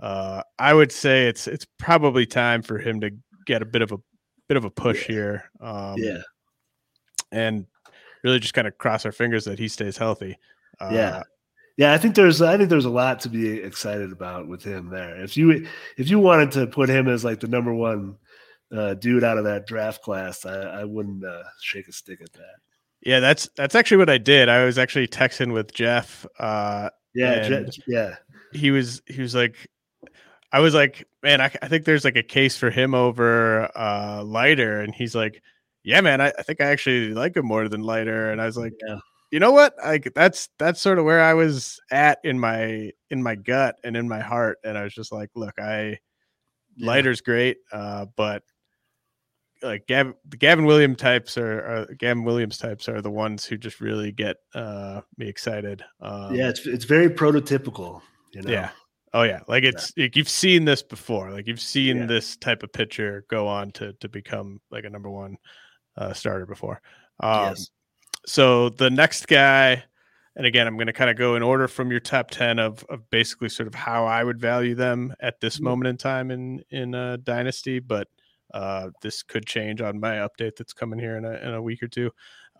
uh, 0.00 0.42
I 0.58 0.74
would 0.74 0.92
say 0.92 1.26
it's 1.26 1.46
it's 1.48 1.66
probably 1.78 2.26
time 2.26 2.62
for 2.62 2.78
him 2.78 3.00
to 3.00 3.10
get 3.46 3.62
a 3.62 3.66
bit 3.66 3.80
of 3.80 3.92
a 3.92 3.98
bit 4.46 4.58
of 4.58 4.64
a 4.64 4.70
push 4.70 5.08
yeah. 5.08 5.14
here. 5.14 5.50
Um, 5.60 5.94
yeah. 5.96 6.22
And 7.32 7.66
really 8.22 8.40
just 8.40 8.54
kind 8.54 8.68
of 8.68 8.76
cross 8.78 9.06
our 9.06 9.12
fingers 9.12 9.44
that 9.46 9.58
he 9.58 9.68
stays 9.68 9.96
healthy. 9.96 10.36
Uh, 10.78 10.90
yeah 10.92 11.22
yeah, 11.76 11.92
I 11.92 11.98
think 11.98 12.14
there's 12.14 12.40
I 12.40 12.56
think 12.56 12.70
there's 12.70 12.86
a 12.86 12.90
lot 12.90 13.20
to 13.20 13.28
be 13.28 13.58
excited 13.58 14.10
about 14.10 14.48
with 14.48 14.62
him 14.62 14.88
there. 14.88 15.22
If 15.22 15.36
you 15.36 15.66
if 15.98 16.08
you 16.08 16.18
wanted 16.18 16.50
to 16.52 16.66
put 16.66 16.88
him 16.88 17.06
as 17.06 17.24
like 17.24 17.40
the 17.40 17.48
number 17.48 17.74
one 17.74 18.16
uh, 18.74 18.94
dude 18.94 19.24
out 19.24 19.36
of 19.36 19.44
that 19.44 19.66
draft 19.66 20.02
class, 20.02 20.46
I, 20.46 20.54
I 20.54 20.84
wouldn't 20.84 21.24
uh, 21.24 21.42
shake 21.60 21.88
a 21.88 21.92
stick 21.92 22.20
at 22.22 22.32
that. 22.32 22.56
Yeah, 23.02 23.20
that's 23.20 23.48
that's 23.56 23.74
actually 23.74 23.98
what 23.98 24.08
I 24.08 24.16
did. 24.16 24.48
I 24.48 24.64
was 24.64 24.78
actually 24.78 25.06
texting 25.06 25.52
with 25.52 25.72
Jeff. 25.74 26.24
Uh, 26.38 26.88
yeah, 27.14 27.46
Je- 27.46 27.82
yeah. 27.86 28.16
He 28.52 28.70
was 28.70 29.02
he 29.06 29.20
was 29.20 29.34
like, 29.34 29.56
I 30.52 30.60
was 30.60 30.72
like, 30.72 31.06
man, 31.22 31.42
I, 31.42 31.52
I 31.60 31.68
think 31.68 31.84
there's 31.84 32.06
like 32.06 32.16
a 32.16 32.22
case 32.22 32.56
for 32.56 32.70
him 32.70 32.94
over 32.94 33.70
uh, 33.76 34.22
Leiter, 34.24 34.80
and 34.80 34.94
he's 34.94 35.14
like, 35.14 35.42
yeah, 35.84 36.00
man, 36.00 36.22
I, 36.22 36.32
I 36.38 36.42
think 36.42 36.62
I 36.62 36.66
actually 36.66 37.10
like 37.10 37.36
him 37.36 37.44
more 37.44 37.68
than 37.68 37.82
Leiter, 37.82 38.30
and 38.30 38.40
I 38.40 38.46
was 38.46 38.56
like, 38.56 38.72
yeah 38.88 38.96
you 39.30 39.40
know 39.40 39.50
what? 39.50 39.74
Like 39.82 40.12
that's 40.14 40.48
that's 40.58 40.80
sort 40.80 40.98
of 40.98 41.04
where 41.04 41.22
I 41.22 41.34
was 41.34 41.80
at 41.90 42.18
in 42.24 42.38
my 42.38 42.92
in 43.10 43.22
my 43.22 43.34
gut 43.34 43.76
and 43.84 43.96
in 43.96 44.08
my 44.08 44.20
heart, 44.20 44.58
and 44.64 44.78
I 44.78 44.84
was 44.84 44.94
just 44.94 45.12
like, 45.12 45.30
look, 45.34 45.58
I 45.58 45.98
yeah. 46.76 46.86
Leiter's 46.86 47.20
great, 47.20 47.58
uh, 47.72 48.06
but 48.16 48.42
like 49.62 49.86
Gavin, 49.86 50.14
the 50.28 50.36
Gavin 50.36 50.64
Williams 50.64 50.98
types 50.98 51.36
are, 51.38 51.60
are, 51.60 51.94
Gavin 51.94 52.24
Williams 52.24 52.58
types 52.58 52.88
are 52.88 53.00
the 53.00 53.10
ones 53.10 53.44
who 53.44 53.56
just 53.56 53.80
really 53.80 54.12
get 54.12 54.36
uh, 54.54 55.00
me 55.18 55.28
excited. 55.28 55.84
Um, 56.00 56.34
yeah, 56.34 56.48
it's 56.48 56.66
it's 56.66 56.84
very 56.84 57.08
prototypical. 57.08 58.02
You 58.32 58.42
know? 58.42 58.50
Yeah. 58.50 58.70
Oh 59.12 59.22
yeah, 59.22 59.40
like 59.48 59.64
it's 59.64 59.92
yeah. 59.96 60.04
like 60.04 60.16
you've 60.16 60.28
seen 60.28 60.66
this 60.66 60.82
before. 60.82 61.30
Like 61.30 61.46
you've 61.46 61.60
seen 61.60 61.96
yeah. 61.96 62.06
this 62.06 62.36
type 62.36 62.62
of 62.62 62.72
pitcher 62.72 63.24
go 63.28 63.48
on 63.48 63.72
to 63.72 63.92
to 63.94 64.08
become 64.08 64.60
like 64.70 64.84
a 64.84 64.90
number 64.90 65.10
one 65.10 65.38
uh, 65.96 66.12
starter 66.12 66.46
before. 66.46 66.80
Um, 67.18 67.48
yes 67.48 67.70
so 68.26 68.68
the 68.68 68.90
next 68.90 69.26
guy, 69.28 69.82
and 70.34 70.46
again, 70.46 70.66
I'm 70.66 70.76
going 70.76 70.88
to 70.88 70.92
kind 70.92 71.10
of 71.10 71.16
go 71.16 71.36
in 71.36 71.42
order 71.42 71.68
from 71.68 71.90
your 71.90 72.00
top 72.00 72.30
ten 72.30 72.58
of 72.58 72.84
of 72.88 73.08
basically 73.10 73.48
sort 73.48 73.66
of 73.66 73.74
how 73.74 74.04
I 74.04 74.22
would 74.24 74.40
value 74.40 74.74
them 74.74 75.14
at 75.20 75.40
this 75.40 75.56
mm-hmm. 75.56 75.64
moment 75.64 75.88
in 75.88 75.96
time 75.96 76.30
in 76.30 76.62
in 76.70 76.94
a 76.94 77.16
dynasty, 77.18 77.78
but 77.78 78.08
uh, 78.52 78.90
this 79.02 79.22
could 79.22 79.46
change 79.46 79.80
on 79.80 79.98
my 79.98 80.16
update 80.16 80.56
that's 80.56 80.72
coming 80.72 80.98
here 80.98 81.16
in 81.16 81.24
a 81.24 81.34
in 81.34 81.54
a 81.54 81.62
week 81.62 81.82
or 81.82 81.88
two. 81.88 82.10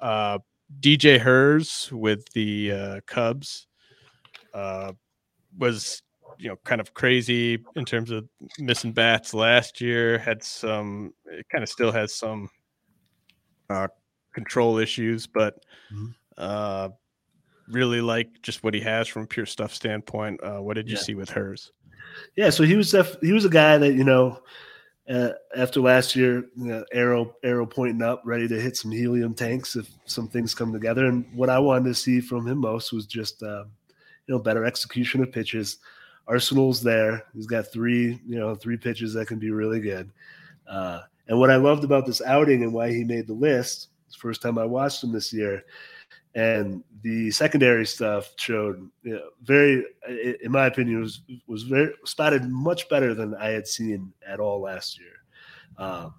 Uh, 0.01 0.39
DJ 0.81 1.19
Herz 1.19 1.91
with 1.93 2.29
the 2.33 2.73
uh, 2.73 3.01
Cubs 3.07 3.67
uh, 4.55 4.93
was 5.59 6.03
you 6.39 6.49
know 6.49 6.57
kind 6.65 6.81
of 6.81 6.95
crazy 6.95 7.65
in 7.77 7.85
terms 7.85 8.11
of 8.11 8.29
missing 8.59 8.93
bats 8.93 9.35
last 9.35 9.81
year. 9.81 10.19
Had 10.19 10.43
some, 10.43 11.13
it 11.27 11.47
kind 11.51 11.63
of 11.63 11.69
still 11.69 11.93
has 11.93 12.15
some 12.15 12.49
uh, 13.71 13.89
control 14.37 14.77
issues, 14.77 15.27
but 15.27 15.65
mm-hmm. 15.91 16.09
uh, 16.37 16.91
really 17.69 18.03
like 18.03 18.29
just 18.43 18.63
what 18.63 18.75
he 18.75 18.81
has 18.81 19.09
from 19.09 19.27
pure 19.27 19.47
stuff 19.47 19.73
standpoint. 19.75 20.39
Uh, 20.43 20.59
what 20.59 20.75
did 20.75 20.89
you 20.89 20.97
yeah. 20.97 21.03
see 21.03 21.15
with 21.15 21.31
Herz? 21.31 21.73
Yeah, 22.37 22.51
so 22.51 22.63
he 22.63 22.77
was 22.77 22.91
def- 22.91 23.21
he 23.23 23.33
was 23.33 23.47
a 23.47 23.51
guy 23.51 23.79
that 23.79 23.95
you 23.95 24.05
know 24.05 24.41
uh, 25.09 25.31
after 25.57 25.81
last 25.81 26.15
year, 26.15 26.45
you 26.55 26.67
know, 26.67 26.85
arrow 26.93 27.35
arrow 27.43 27.65
pointing 27.65 28.03
up, 28.03 28.23
ready 28.25 28.47
to 28.47 28.61
hit 28.61 28.77
some 28.77 28.91
helium 28.91 29.35
tanks 29.35 29.75
if 29.75 29.89
some 30.05 30.29
things 30.29 30.55
come 30.55 30.73
together. 30.73 31.07
And 31.07 31.25
what 31.35 31.49
I 31.49 31.59
wanted 31.59 31.89
to 31.89 31.95
see 31.95 32.21
from 32.21 32.47
him 32.47 32.59
most 32.59 32.93
was 32.93 33.07
just 33.07 33.43
uh, 33.43 33.65
you 34.27 34.35
know 34.35 34.39
better 34.39 34.67
execution 34.67 35.23
of 35.23 35.33
pitches. 35.33 35.79
Arsenal's 36.29 36.83
there. 36.83 37.25
He's 37.35 37.47
got 37.47 37.73
three 37.73 38.21
you 38.27 38.39
know 38.39 38.55
three 38.55 38.77
pitches 38.77 39.15
that 39.15 39.29
can 39.29 39.39
be 39.39 39.51
really 39.51 39.81
good. 39.81 40.11
Uh, 40.69 41.01
and 41.29 41.39
what 41.39 41.51
I 41.51 41.57
loved 41.57 41.85
about 41.85 42.05
this 42.07 42.21
outing 42.23 42.63
and 42.63 42.73
why 42.73 42.91
he 42.91 43.03
made 43.03 43.27
the 43.27 43.33
list 43.33 43.89
first 44.17 44.43
time 44.43 44.59
I 44.59 44.65
watched 44.65 45.03
him 45.03 45.13
this 45.13 45.33
year. 45.33 45.65
and 46.37 46.85
the 47.03 47.31
secondary 47.31 47.87
stuff 47.87 48.35
showed 48.37 48.91
you 49.03 49.15
know, 49.15 49.31
very, 49.43 49.85
in 50.43 50.53
my 50.53 50.67
opinion, 50.67 51.01
was 51.01 51.23
was 51.47 51.63
very 51.63 51.95
spotted 52.05 52.45
much 52.45 52.89
better 52.91 53.15
than 53.15 53.35
I 53.35 53.49
had 53.49 53.67
seen 53.67 54.13
at 54.27 54.39
all 54.39 54.61
last 54.61 54.99
year. 55.01 55.17
Um, 55.79 56.15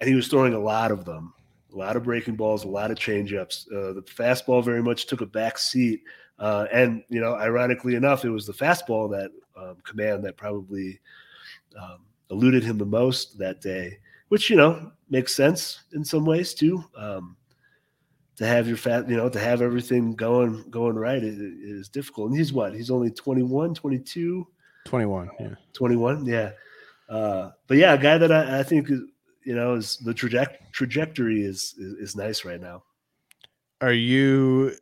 and 0.00 0.08
he 0.08 0.14
was 0.14 0.28
throwing 0.28 0.54
a 0.54 0.58
lot 0.60 0.92
of 0.92 1.04
them, 1.04 1.34
a 1.72 1.76
lot 1.76 1.96
of 1.96 2.04
breaking 2.04 2.36
balls, 2.36 2.64
a 2.64 2.68
lot 2.68 2.92
of 2.92 2.98
changeups. 2.98 3.66
Uh, 3.72 3.92
the 3.94 4.02
fastball 4.02 4.64
very 4.64 4.82
much 4.82 5.06
took 5.06 5.22
a 5.22 5.26
back 5.26 5.58
seat, 5.58 6.02
uh, 6.38 6.66
and 6.72 7.02
you 7.08 7.20
know, 7.20 7.34
ironically 7.34 7.96
enough, 7.96 8.24
it 8.24 8.30
was 8.30 8.46
the 8.46 8.52
fastball 8.52 9.10
that 9.10 9.32
um, 9.60 9.76
command 9.84 10.24
that 10.24 10.36
probably 10.36 11.00
um, 11.76 11.98
eluded 12.30 12.62
him 12.62 12.78
the 12.78 12.86
most 12.86 13.38
that 13.38 13.60
day, 13.60 13.98
which 14.28 14.50
you 14.50 14.56
know 14.56 14.92
makes 15.10 15.34
sense 15.34 15.80
in 15.92 16.04
some 16.04 16.24
ways 16.24 16.54
too. 16.54 16.84
Um, 16.96 17.36
to 18.36 18.46
have 18.46 18.68
your 18.68 18.76
fat, 18.76 19.08
you 19.08 19.16
know, 19.16 19.28
to 19.28 19.38
have 19.38 19.62
everything 19.62 20.14
going 20.14 20.64
going 20.70 20.96
right 20.96 21.22
is, 21.22 21.38
is 21.38 21.88
difficult. 21.88 22.30
And 22.30 22.38
he's 22.38 22.52
what? 22.52 22.72
He's 22.72 22.90
only 22.90 23.10
21, 23.10 23.74
22? 23.74 24.46
21, 24.84 25.30
yeah. 25.40 25.48
21, 25.72 26.24
yeah. 26.24 26.50
Uh, 27.08 27.50
but 27.66 27.78
yeah, 27.78 27.94
a 27.94 27.98
guy 27.98 28.16
that 28.16 28.30
I, 28.30 28.60
I 28.60 28.62
think 28.62 28.88
you 28.88 29.54
know 29.54 29.74
is 29.74 29.96
the 29.98 30.14
traje- 30.14 30.56
trajectory 30.72 31.42
is, 31.42 31.74
is 31.78 31.94
is 31.94 32.16
nice 32.16 32.44
right 32.44 32.60
now. 32.60 32.84
Are 33.80 33.92
you 33.92 34.72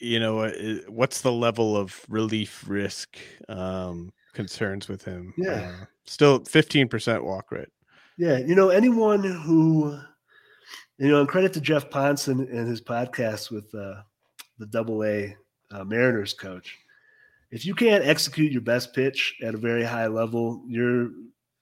you 0.00 0.18
know 0.18 0.48
what's 0.88 1.20
the 1.20 1.32
level 1.32 1.76
of 1.76 2.04
relief 2.08 2.64
risk 2.66 3.18
um 3.48 4.10
concerns 4.32 4.88
with 4.88 5.04
him 5.04 5.34
yeah 5.36 5.72
uh, 5.82 5.84
still 6.04 6.40
15% 6.40 7.22
walk 7.22 7.52
rate 7.52 7.68
yeah 8.20 8.36
you 8.36 8.54
know 8.54 8.68
anyone 8.68 9.24
who 9.24 9.98
you 10.98 11.08
know 11.08 11.20
and 11.20 11.28
credit 11.28 11.54
to 11.54 11.60
jeff 11.60 11.88
ponson 11.88 12.40
and 12.40 12.68
his 12.68 12.82
podcast 12.82 13.50
with 13.50 13.74
uh 13.74 14.02
the 14.58 14.66
double 14.66 15.02
a 15.04 15.34
uh, 15.70 15.84
mariners 15.84 16.34
coach 16.34 16.76
if 17.50 17.64
you 17.64 17.74
can't 17.74 18.04
execute 18.04 18.52
your 18.52 18.60
best 18.60 18.92
pitch 18.94 19.36
at 19.42 19.54
a 19.54 19.58
very 19.58 19.82
high 19.82 20.06
level 20.06 20.62
you're 20.68 21.04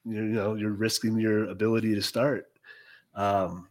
you 0.05 0.23
know 0.23 0.57
you're 0.57 0.73
risking 0.73 1.17
your 1.17 1.45
ability 1.45 1.95
to 1.95 2.03
start 2.03 2.49
um 3.15 3.69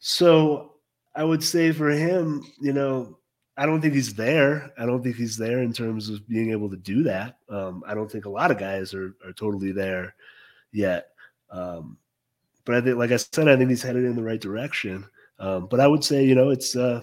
so 0.00 0.72
i 1.14 1.22
would 1.22 1.42
say 1.42 1.70
for 1.70 1.88
him 1.90 2.44
you 2.60 2.72
know 2.72 3.16
I 3.54 3.66
don't 3.66 3.82
think 3.82 3.92
he's 3.92 4.14
there. 4.14 4.72
I 4.78 4.86
don't 4.86 5.02
think 5.02 5.16
he's 5.16 5.36
there 5.36 5.60
in 5.60 5.74
terms 5.74 6.08
of 6.08 6.26
being 6.26 6.52
able 6.52 6.70
to 6.70 6.76
do 6.76 7.02
that. 7.02 7.36
Um, 7.50 7.84
I 7.86 7.92
don't 7.92 8.10
think 8.10 8.24
a 8.24 8.30
lot 8.30 8.50
of 8.50 8.56
guys 8.56 8.94
are 8.94 9.14
are 9.26 9.34
totally 9.34 9.72
there 9.72 10.14
yet. 10.72 11.11
Um, 11.52 11.98
but 12.64 12.76
I 12.76 12.80
think, 12.80 12.96
like 12.96 13.12
I 13.12 13.16
said, 13.16 13.48
I 13.48 13.56
think 13.56 13.70
he's 13.70 13.82
headed 13.82 14.04
in 14.04 14.16
the 14.16 14.22
right 14.22 14.40
direction. 14.40 15.06
Um, 15.38 15.66
but 15.66 15.80
I 15.80 15.86
would 15.86 16.02
say, 16.02 16.24
you 16.24 16.34
know, 16.34 16.50
it's 16.50 16.74
uh, 16.76 17.02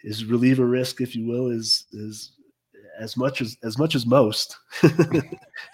his 0.00 0.24
reliever 0.24 0.66
risk, 0.66 1.00
if 1.00 1.14
you 1.14 1.26
will, 1.26 1.50
is 1.50 1.86
is 1.92 2.32
as 2.98 3.16
much 3.16 3.40
as 3.40 3.56
as 3.62 3.78
much 3.78 3.94
as 3.94 4.06
most, 4.06 4.56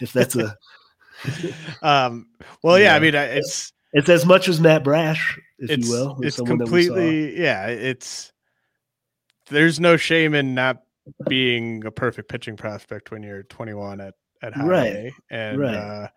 if 0.00 0.12
that's 0.12 0.36
a. 0.36 0.56
um. 1.82 2.28
Well, 2.62 2.78
yeah. 2.78 2.86
yeah 2.86 2.96
I 2.96 2.98
mean, 2.98 3.14
it's 3.14 3.72
it's 3.92 4.08
as 4.08 4.26
much 4.26 4.48
as 4.48 4.60
Matt 4.60 4.82
Brash, 4.84 5.38
if 5.58 5.84
you 5.84 5.90
will. 5.90 6.18
It's 6.22 6.36
completely, 6.36 7.40
yeah. 7.40 7.68
It's 7.68 8.32
there's 9.48 9.78
no 9.78 9.96
shame 9.96 10.34
in 10.34 10.54
not 10.54 10.82
being 11.28 11.84
a 11.84 11.90
perfect 11.90 12.28
pitching 12.28 12.56
prospect 12.56 13.10
when 13.10 13.22
you're 13.22 13.44
21 13.44 14.00
at 14.00 14.14
at 14.42 14.52
high 14.52 14.66
right. 14.66 14.92
A. 14.92 15.12
And 15.30 15.60
right. 15.60 15.74
uh, 15.74 16.08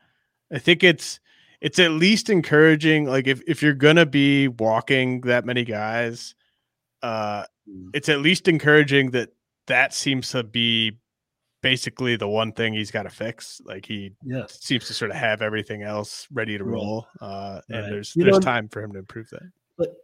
I 0.51 0.59
think 0.59 0.83
it's 0.83 1.19
it's 1.61 1.79
at 1.79 1.91
least 1.91 2.29
encouraging. 2.29 3.05
Like 3.05 3.27
if 3.27 3.41
if 3.47 3.61
you're 3.61 3.73
gonna 3.73 4.05
be 4.05 4.47
walking 4.47 5.21
that 5.21 5.45
many 5.45 5.63
guys, 5.63 6.35
uh, 7.01 7.43
mm. 7.69 7.89
it's 7.93 8.09
at 8.09 8.19
least 8.19 8.47
encouraging 8.47 9.11
that 9.11 9.29
that 9.67 9.93
seems 9.93 10.29
to 10.31 10.43
be 10.43 10.97
basically 11.61 12.15
the 12.15 12.27
one 12.27 12.51
thing 12.51 12.73
he's 12.73 12.91
got 12.91 13.03
to 13.03 13.09
fix. 13.09 13.61
Like 13.65 13.85
he 13.85 14.13
yes. 14.23 14.59
seems 14.61 14.87
to 14.87 14.93
sort 14.93 15.11
of 15.11 15.17
have 15.17 15.41
everything 15.41 15.83
else 15.83 16.27
ready 16.31 16.57
to 16.57 16.63
roll. 16.63 17.07
Uh, 17.19 17.61
and 17.69 17.81
right. 17.81 17.89
there's 17.89 18.15
you 18.15 18.23
there's 18.23 18.35
know, 18.35 18.41
time 18.41 18.69
for 18.69 18.81
him 18.81 18.93
to 18.93 18.99
improve 18.99 19.29
that. 19.31 19.49
But 19.77 19.95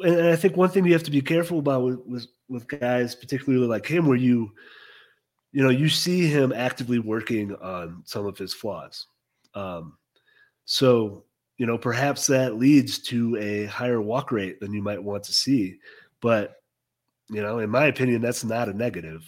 and 0.00 0.28
I 0.28 0.36
think 0.36 0.56
one 0.56 0.68
thing 0.68 0.84
you 0.84 0.92
have 0.92 1.02
to 1.04 1.10
be 1.10 1.20
careful 1.20 1.58
about 1.58 1.82
with, 1.82 2.00
with, 2.06 2.26
with 2.48 2.68
guys, 2.68 3.14
particularly 3.14 3.66
like 3.66 3.86
him, 3.86 4.06
where 4.06 4.16
you, 4.16 4.52
you 5.52 5.62
know, 5.62 5.70
you 5.70 5.88
see 5.88 6.26
him 6.26 6.52
actively 6.52 6.98
working 6.98 7.54
on 7.56 8.02
some 8.04 8.26
of 8.26 8.38
his 8.38 8.54
flaws. 8.54 9.06
Um, 9.54 9.96
so, 10.70 11.24
you 11.56 11.64
know, 11.64 11.78
perhaps 11.78 12.26
that 12.26 12.56
leads 12.56 12.98
to 12.98 13.34
a 13.38 13.64
higher 13.64 14.02
walk 14.02 14.30
rate 14.30 14.60
than 14.60 14.74
you 14.74 14.82
might 14.82 15.02
want 15.02 15.24
to 15.24 15.32
see. 15.32 15.78
But, 16.20 16.56
you 17.30 17.40
know, 17.40 17.60
in 17.60 17.70
my 17.70 17.86
opinion, 17.86 18.20
that's 18.20 18.44
not 18.44 18.68
a 18.68 18.74
negative. 18.74 19.24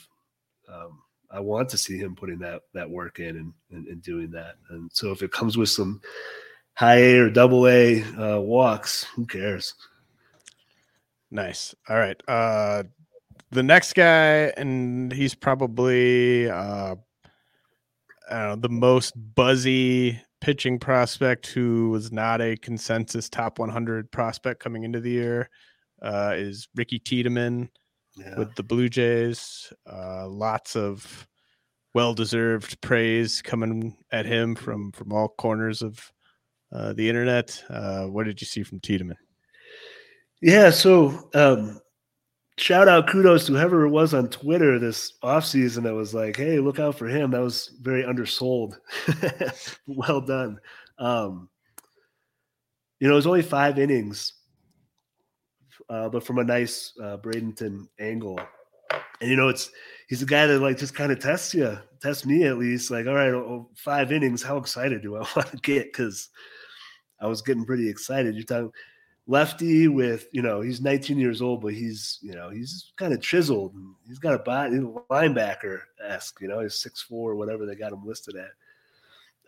Um, 0.70 0.98
I 1.30 1.40
want 1.40 1.70
to 1.70 1.78
see 1.78 1.96
him 1.96 2.14
putting 2.14 2.38
that 2.40 2.60
that 2.74 2.90
work 2.90 3.20
in 3.20 3.38
and, 3.38 3.54
and, 3.70 3.86
and, 3.88 4.02
doing 4.02 4.30
that. 4.32 4.56
And 4.68 4.90
so 4.92 5.12
if 5.12 5.22
it 5.22 5.32
comes 5.32 5.56
with 5.56 5.70
some 5.70 6.02
high 6.74 6.98
A 6.98 7.18
or 7.20 7.30
double 7.30 7.66
A 7.66 8.02
uh, 8.02 8.40
walks, 8.40 9.04
who 9.04 9.24
cares? 9.24 9.74
Nice. 11.30 11.74
All 11.88 11.96
right. 11.96 12.22
Uh 12.28 12.82
the 13.50 13.62
next 13.62 13.94
guy, 13.94 14.52
and 14.58 15.10
he's 15.10 15.34
probably 15.34 16.50
uh 16.50 16.96
know, 18.30 18.56
the 18.56 18.68
most 18.68 19.14
buzzy 19.34 20.20
pitching 20.40 20.78
prospect 20.78 21.46
who 21.46 21.90
was 21.90 22.10
not 22.12 22.40
a 22.40 22.56
consensus 22.56 23.28
top 23.28 23.58
100 23.58 24.10
prospect 24.10 24.60
coming 24.60 24.84
into 24.84 25.00
the 25.00 25.10
year 25.10 25.50
uh, 26.02 26.34
is 26.36 26.68
Ricky 26.74 26.98
Tiedemann 26.98 27.68
yeah. 28.16 28.38
with 28.38 28.54
the 28.54 28.62
Blue 28.62 28.88
Jays. 28.88 29.72
Uh, 29.90 30.28
lots 30.28 30.76
of 30.76 31.26
well-deserved 31.94 32.80
praise 32.80 33.42
coming 33.42 33.96
at 34.12 34.26
him 34.26 34.54
from 34.54 34.92
from 34.92 35.12
all 35.12 35.28
corners 35.28 35.82
of 35.82 36.12
uh, 36.72 36.92
the 36.92 37.08
internet. 37.08 37.62
Uh, 37.68 38.04
what 38.06 38.24
did 38.24 38.40
you 38.40 38.46
see 38.46 38.62
from 38.62 38.80
Tiedemann? 38.80 39.16
Yeah, 40.40 40.70
so 40.70 41.28
um, 41.34 41.80
shout 42.58 42.88
out 42.88 43.08
kudos 43.08 43.46
to 43.46 43.52
whoever 43.52 43.86
it 43.86 43.90
was 43.90 44.14
on 44.14 44.28
Twitter 44.28 44.78
this 44.78 45.14
offseason 45.22 45.82
that 45.84 45.94
was 45.94 46.14
like, 46.14 46.36
hey, 46.36 46.58
look 46.58 46.78
out 46.78 46.96
for 46.96 47.08
him. 47.08 47.30
That 47.30 47.40
was 47.40 47.76
very 47.80 48.04
undersold. 48.04 48.78
well 49.86 50.20
done. 50.20 50.58
Um, 50.98 51.48
you 52.98 53.08
know, 53.08 53.14
it 53.14 53.16
was 53.16 53.26
only 53.26 53.42
five 53.42 53.78
innings, 53.78 54.34
uh, 55.88 56.10
but 56.10 56.22
from 56.22 56.38
a 56.38 56.44
nice 56.44 56.92
uh, 57.02 57.16
Bradenton 57.16 57.86
angle. 57.98 58.38
And 59.20 59.30
you 59.30 59.36
know, 59.36 59.48
it's 59.48 59.70
he's 60.08 60.22
a 60.22 60.26
guy 60.26 60.46
that 60.46 60.60
like 60.60 60.76
just 60.76 60.94
kind 60.94 61.10
of 61.10 61.18
tests 61.18 61.54
you, 61.54 61.78
tests 62.02 62.26
me 62.26 62.44
at 62.44 62.58
least. 62.58 62.90
Like, 62.90 63.06
all 63.06 63.14
right, 63.14 63.32
oh, 63.32 63.70
five 63.74 64.12
innings, 64.12 64.42
how 64.42 64.58
excited 64.58 65.02
do 65.02 65.16
I 65.16 65.20
want 65.36 65.50
to 65.50 65.56
get? 65.62 65.86
Because 65.86 66.28
I 67.20 67.26
was 67.26 67.40
getting 67.40 67.64
pretty 67.64 67.88
excited. 67.88 68.34
You're 68.34 68.44
talking 68.44 68.70
lefty 69.30 69.86
with 69.86 70.26
you 70.32 70.42
know 70.42 70.60
he's 70.60 70.80
19 70.80 71.16
years 71.16 71.40
old, 71.40 71.62
but 71.62 71.72
he's 71.72 72.18
you 72.20 72.34
know 72.34 72.50
he's 72.50 72.92
kind 72.96 73.14
of 73.14 73.22
chiseled. 73.22 73.74
He's 74.06 74.18
got 74.18 74.34
a 74.34 74.40
body 74.40 74.78
linebacker 75.10 75.80
esque. 76.04 76.40
You 76.40 76.48
know 76.48 76.60
he's 76.60 76.80
six 76.80 77.00
four, 77.00 77.36
whatever 77.36 77.64
they 77.64 77.76
got 77.76 77.92
him 77.92 78.04
listed 78.04 78.36
at. 78.36 78.50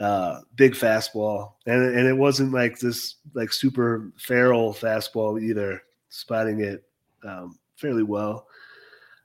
Uh, 0.05 0.41
big 0.55 0.73
fastball, 0.75 1.55
and 1.67 1.83
and 1.83 2.07
it 2.07 2.17
wasn't 2.17 2.53
like 2.53 2.79
this 2.79 3.17
like 3.35 3.53
super 3.53 4.13
feral 4.17 4.73
fastball 4.73 5.43
either. 5.43 5.83
Spotting 6.09 6.61
it 6.61 6.85
um, 7.27 7.59
fairly 7.77 8.03
well, 8.03 8.47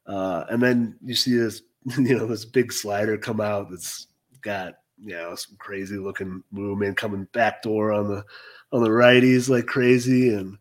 uh, 0.08 0.46
and 0.50 0.62
then 0.62 0.98
you 1.04 1.14
see 1.14 1.36
this 1.36 1.62
you 1.98 2.18
know 2.18 2.26
this 2.26 2.46
big 2.46 2.74
slider 2.74 3.18
come 3.18 3.40
out 3.40 3.70
that's 3.70 4.08
got 4.42 4.80
you 5.00 5.14
know 5.14 5.36
some 5.36 5.56
crazy 5.58 5.98
looking 5.98 6.44
movement 6.52 6.98
coming 6.98 7.28
back 7.34 7.62
door 7.62 7.92
on 7.92 8.08
the 8.08 8.24
on 8.72 8.84
the 8.84 8.90
righties 8.90 9.50
like 9.50 9.66
crazy. 9.66 10.34
And, 10.34 10.58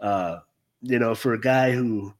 uh, 0.00 0.38
you 0.82 0.98
know, 0.98 1.14
for 1.14 1.34
a 1.34 1.40
guy 1.40 1.72
who, 1.72 2.12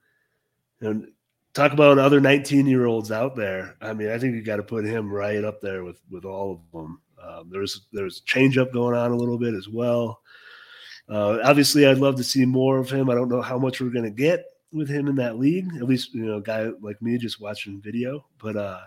you 0.81 0.95
know, 0.95 1.07
talk 1.55 1.73
about 1.73 1.99
other 1.99 2.21
19 2.21 2.67
year 2.67 2.87
olds 2.87 3.13
out 3.13 3.37
there. 3.37 3.77
I 3.81 3.93
mean, 3.93 4.11
I 4.11 4.19
think 4.19 4.35
you 4.35 4.43
got 4.43 4.57
to 4.57 4.63
put 4.63 4.85
him 4.85 5.13
right 5.13 5.45
up 5.45 5.61
there 5.61 5.85
with, 5.85 6.01
with 6.11 6.25
all 6.25 6.53
of 6.53 6.61
them. 6.73 7.01
Um, 7.23 7.49
there's, 7.51 7.87
there's 7.93 8.21
change 8.21 8.59
up 8.59 8.73
going 8.73 8.97
on 8.97 9.13
a 9.13 9.17
little 9.17 9.39
bit 9.39 9.55
as 9.55 9.69
well. 9.69 10.21
Uh, 11.09 11.39
obviously 11.45 11.87
I'd 11.87 11.99
love 11.99 12.17
to 12.17 12.25
see 12.25 12.45
more 12.45 12.79
of 12.79 12.91
him. 12.91 13.09
I 13.09 13.15
don't 13.15 13.29
know 13.29 13.43
how 13.43 13.59
much 13.59 13.81
we're 13.81 13.91
going 13.91 14.05
to 14.05 14.11
get 14.11 14.45
with 14.73 14.89
him 14.89 15.07
in 15.07 15.15
that 15.17 15.39
league, 15.39 15.69
at 15.77 15.85
least, 15.85 16.15
you 16.15 16.27
know, 16.27 16.39
a 16.39 16.43
guy 16.43 16.71
like 16.81 17.01
me 17.01 17.17
just 17.17 17.41
watching 17.41 17.81
video, 17.81 18.27
but, 18.43 18.57
uh, 18.57 18.81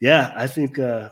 yeah, 0.00 0.32
I 0.34 0.46
think, 0.46 0.78
uh, 0.78 1.10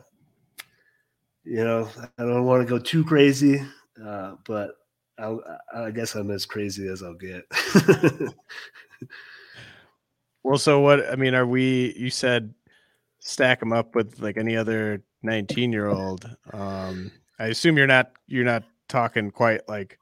you 1.45 1.65
know, 1.65 1.89
I 2.19 2.23
don't 2.23 2.45
want 2.45 2.63
to 2.63 2.69
go 2.69 2.79
too 2.79 3.05
crazy. 3.05 3.63
Uh, 4.05 4.35
but 4.47 4.73
I, 5.19 5.37
I 5.75 5.91
guess 5.91 6.15
I'm 6.15 6.31
as 6.31 6.47
crazy 6.47 6.89
as 6.89 7.03
I'll 7.03 7.15
get. 7.15 7.45
well, 10.43 10.59
so 10.59 10.81
what? 10.81 11.11
I 11.11 11.17
mean, 11.17 11.35
are 11.35 11.47
we? 11.47 11.95
You 11.97 12.11
said 12.11 12.55
stack 13.21 13.61
them 13.61 13.73
up 13.73 13.95
with 13.95 14.21
like 14.21 14.37
any 14.37 14.57
other 14.57 15.03
19 15.23 15.73
year 15.73 15.89
old. 15.89 16.31
Um, 16.53 17.11
I 17.39 17.47
assume 17.47 17.77
you're 17.77 17.87
not 17.87 18.13
you're 18.27 18.45
not 18.45 18.65
talking 18.89 19.31
quite 19.31 19.69
like 19.69 19.99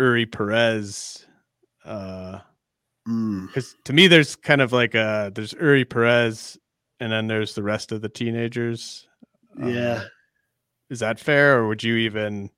Eury 0.00 0.30
Perez 0.30 1.26
uh, 1.84 2.40
Mm. 3.06 3.46
Because 3.46 3.76
to 3.84 3.92
me, 3.92 4.08
there's 4.08 4.36
kind 4.36 4.60
of 4.60 4.72
like 4.72 4.94
a 4.94 5.30
there's 5.34 5.54
Eury 5.54 5.88
Perez, 5.88 6.58
and 7.00 7.12
then 7.12 7.26
there's 7.26 7.54
the 7.54 7.62
rest 7.62 7.92
of 7.92 8.02
the 8.02 8.08
teenagers. 8.08 9.06
Yeah. 9.58 10.00
Um, 10.00 10.06
is 10.90 11.00
that 11.00 11.20
fair, 11.20 11.58
or 11.58 11.68
would 11.68 11.82
you 11.82 11.96
even? 11.96 12.50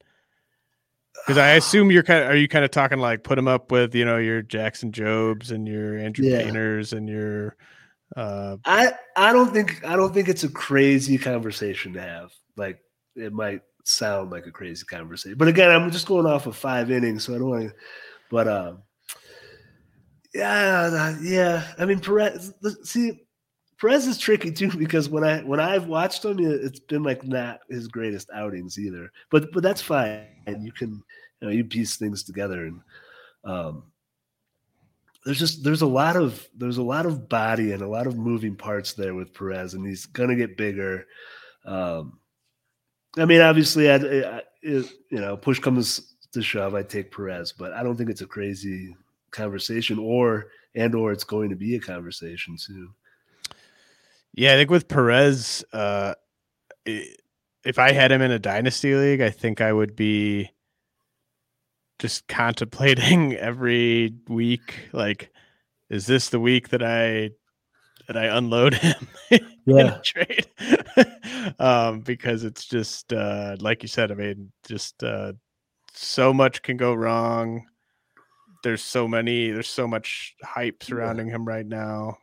Because 1.29 1.39
I 1.39 1.51
assume 1.51 1.91
you're 1.91 2.03
kind 2.03 2.25
of 2.25 2.31
are 2.31 2.37
you 2.37 2.49
kind 2.49 2.65
of 2.65 2.71
talking 2.71 2.99
like 2.99 3.23
put 3.23 3.37
them 3.37 3.47
up 3.47 3.71
with 3.71 3.95
you 3.95 4.07
know 4.07 4.17
your 4.17 4.41
Jackson 4.41 4.91
Jobe 4.91 5.51
and 5.51 5.69
your 5.69 5.99
Andrew 5.99 6.25
Yeah. 6.25 6.43
Painters 6.43 6.95
and 6.95 7.07
your 7.07 7.55
uh 8.17 8.57
I 8.65 8.93
I 9.15 9.35
don't 9.35 9.53
think 9.53 9.85
I 9.85 9.95
don't 9.95 10.15
think 10.15 10.29
it's 10.29 10.45
a 10.45 10.49
crazy 10.49 11.19
conversation 11.19 11.93
to 11.93 12.01
have. 12.01 12.33
Like 12.57 12.81
it 13.15 13.35
might 13.35 13.61
sound 13.85 14.31
like 14.31 14.47
a 14.47 14.51
crazy 14.51 14.87
conversation, 14.87 15.37
but 15.37 15.49
again, 15.49 15.71
I'm 15.71 15.91
just 15.91 16.07
going 16.07 16.25
off 16.25 16.47
of 16.47 16.57
five 16.57 16.91
innings, 16.91 17.25
so 17.25 17.35
I 17.35 17.39
don't 17.39 17.51
want 17.51 17.69
to. 17.69 17.75
But 18.31 18.49
um, 18.49 18.83
yeah, 20.35 21.17
yeah. 21.21 21.67
I 21.79 21.85
mean, 21.85 22.01
Perez. 22.01 22.55
See, 22.85 23.21
Perez 23.81 24.07
is 24.07 24.19
tricky 24.19 24.51
too 24.51 24.71
because 24.77 25.09
when 25.09 25.25
I 25.25 25.41
when 25.43 25.61
I've 25.61 25.87
watched 25.87 26.25
him, 26.25 26.39
it- 26.41 26.65
it's 26.65 26.81
been 26.81 27.03
like 27.03 27.25
not 27.25 27.61
his 27.71 27.89
greatest 27.89 28.29
outings 28.35 28.79
either. 28.79 29.11
But 29.31 29.53
but 29.53 29.63
that's 29.63 29.83
fine. 29.83 30.27
And 30.47 30.65
you 30.65 30.73
can 30.73 31.03
you 31.41 31.47
know 31.47 31.51
you 31.51 31.65
piece 31.65 31.97
things 31.97 32.23
together 32.25 32.67
and 32.67 32.81
um 33.45 33.85
there's 35.25 35.39
just 35.39 35.63
there's 35.65 35.83
a 35.83 35.87
lot 35.87 36.17
of 36.17 36.49
there's 36.57 36.79
a 36.79 36.83
lot 36.83 37.07
of 37.07 37.29
body 37.29 37.73
and 37.73 37.83
a 37.83 37.89
lot 37.89 38.07
of 38.07 38.17
moving 38.17 38.55
parts 38.57 38.95
there 38.95 39.15
with 39.15 39.35
Perez, 39.35 39.75
and 39.75 39.87
he's 39.87 40.07
gonna 40.07 40.37
get 40.37 40.57
bigger. 40.57 41.07
Um, 41.65 42.19
I 43.19 43.25
mean, 43.25 43.41
obviously, 43.41 43.91
I, 43.91 43.97
it, 43.97 44.91
you 45.11 45.21
know, 45.21 45.37
push 45.37 45.59
comes 45.59 46.15
to 46.33 46.43
shove, 46.43 46.75
I 46.75 46.83
take 46.83 47.11
Perez, 47.15 47.53
but 47.53 47.73
I 47.73 47.83
don't 47.83 47.97
think 47.97 48.11
it's 48.11 48.21
a 48.23 48.27
crazy 48.27 48.95
conversation, 49.31 49.99
or 49.99 50.47
and 50.75 50.95
or 50.95 51.13
it's 51.13 51.25
going 51.25 51.51
to 51.51 51.57
be 51.57 51.75
a 51.75 51.81
conversation 51.81 52.57
soon. 52.57 52.89
Yeah, 54.39 54.55
I 54.55 54.57
think 54.57 54.71
with 54.71 54.87
Perez, 54.87 55.65
uh, 55.73 56.15
if 56.87 57.77
I 57.77 57.91
had 57.91 58.13
him 58.13 58.23
in 58.23 58.31
a 58.31 58.39
dynasty 58.39 58.95
league, 58.95 59.21
I 59.21 59.31
think 59.31 59.61
I 59.61 59.73
would 59.73 59.97
be 59.97 60.53
just 61.99 62.29
contemplating 62.29 63.35
every 63.35 64.15
week, 64.29 64.91
like, 64.93 65.33
is 65.91 66.07
this 66.07 66.29
the 66.29 66.39
week 66.39 66.69
that 66.69 66.85
I 66.85 67.31
that 68.07 68.17
I 68.17 68.27
unload 68.27 68.75
him 68.75 69.09
in 69.67 69.93
trade? 70.05 70.47
um, 71.59 72.03
because 72.03 72.45
it's 72.45 72.65
just 72.65 73.13
uh, 73.13 73.57
like 73.59 73.83
you 73.83 73.89
said. 73.89 74.13
I 74.13 74.15
mean, 74.15 74.53
just 74.69 75.03
uh, 75.03 75.33
so 75.95 76.33
much 76.33 76.63
can 76.63 76.77
go 76.77 76.95
wrong. 76.95 77.67
There's 78.63 78.85
so 78.85 79.09
many. 79.09 79.51
There's 79.51 79.69
so 79.69 79.89
much 79.89 80.37
hype 80.45 80.85
surrounding 80.85 81.27
him 81.27 81.45
right 81.45 81.67
now. 81.67 82.19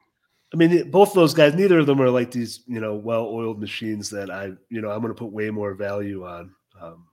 I 0.56 0.58
mean, 0.58 0.90
both 0.90 1.12
those 1.14 1.34
guys, 1.34 1.54
neither 1.54 1.80
of 1.80 1.86
them 1.86 2.02
are 2.02 2.10
like 2.10 2.32
these, 2.32 2.62
you 2.66 2.80
know, 2.80 2.96
well-oiled 2.96 3.60
machines 3.60 4.10
that 4.12 4.32
I, 4.32 4.54
you 4.70 4.80
know, 4.80 4.90
I'm 4.90 5.02
going 5.02 5.14
to 5.14 5.20
put 5.20 5.34
way 5.34 5.50
more 5.50 5.74
value 5.74 6.26
on 6.26 6.56
um, 6.82 7.08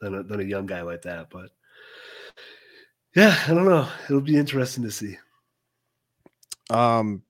than 0.00 0.14
a, 0.14 0.22
than 0.22 0.40
a 0.40 0.44
young 0.44 0.64
guy 0.64 0.80
like 0.80 1.02
that. 1.02 1.28
But 1.28 1.50
yeah, 3.14 3.36
I 3.46 3.52
don't 3.52 3.66
know. 3.66 3.86
It'll 4.06 4.22
be 4.22 4.38
interesting 4.38 4.82
to 4.84 4.90
see. 4.90 5.18
Um, 6.70 7.22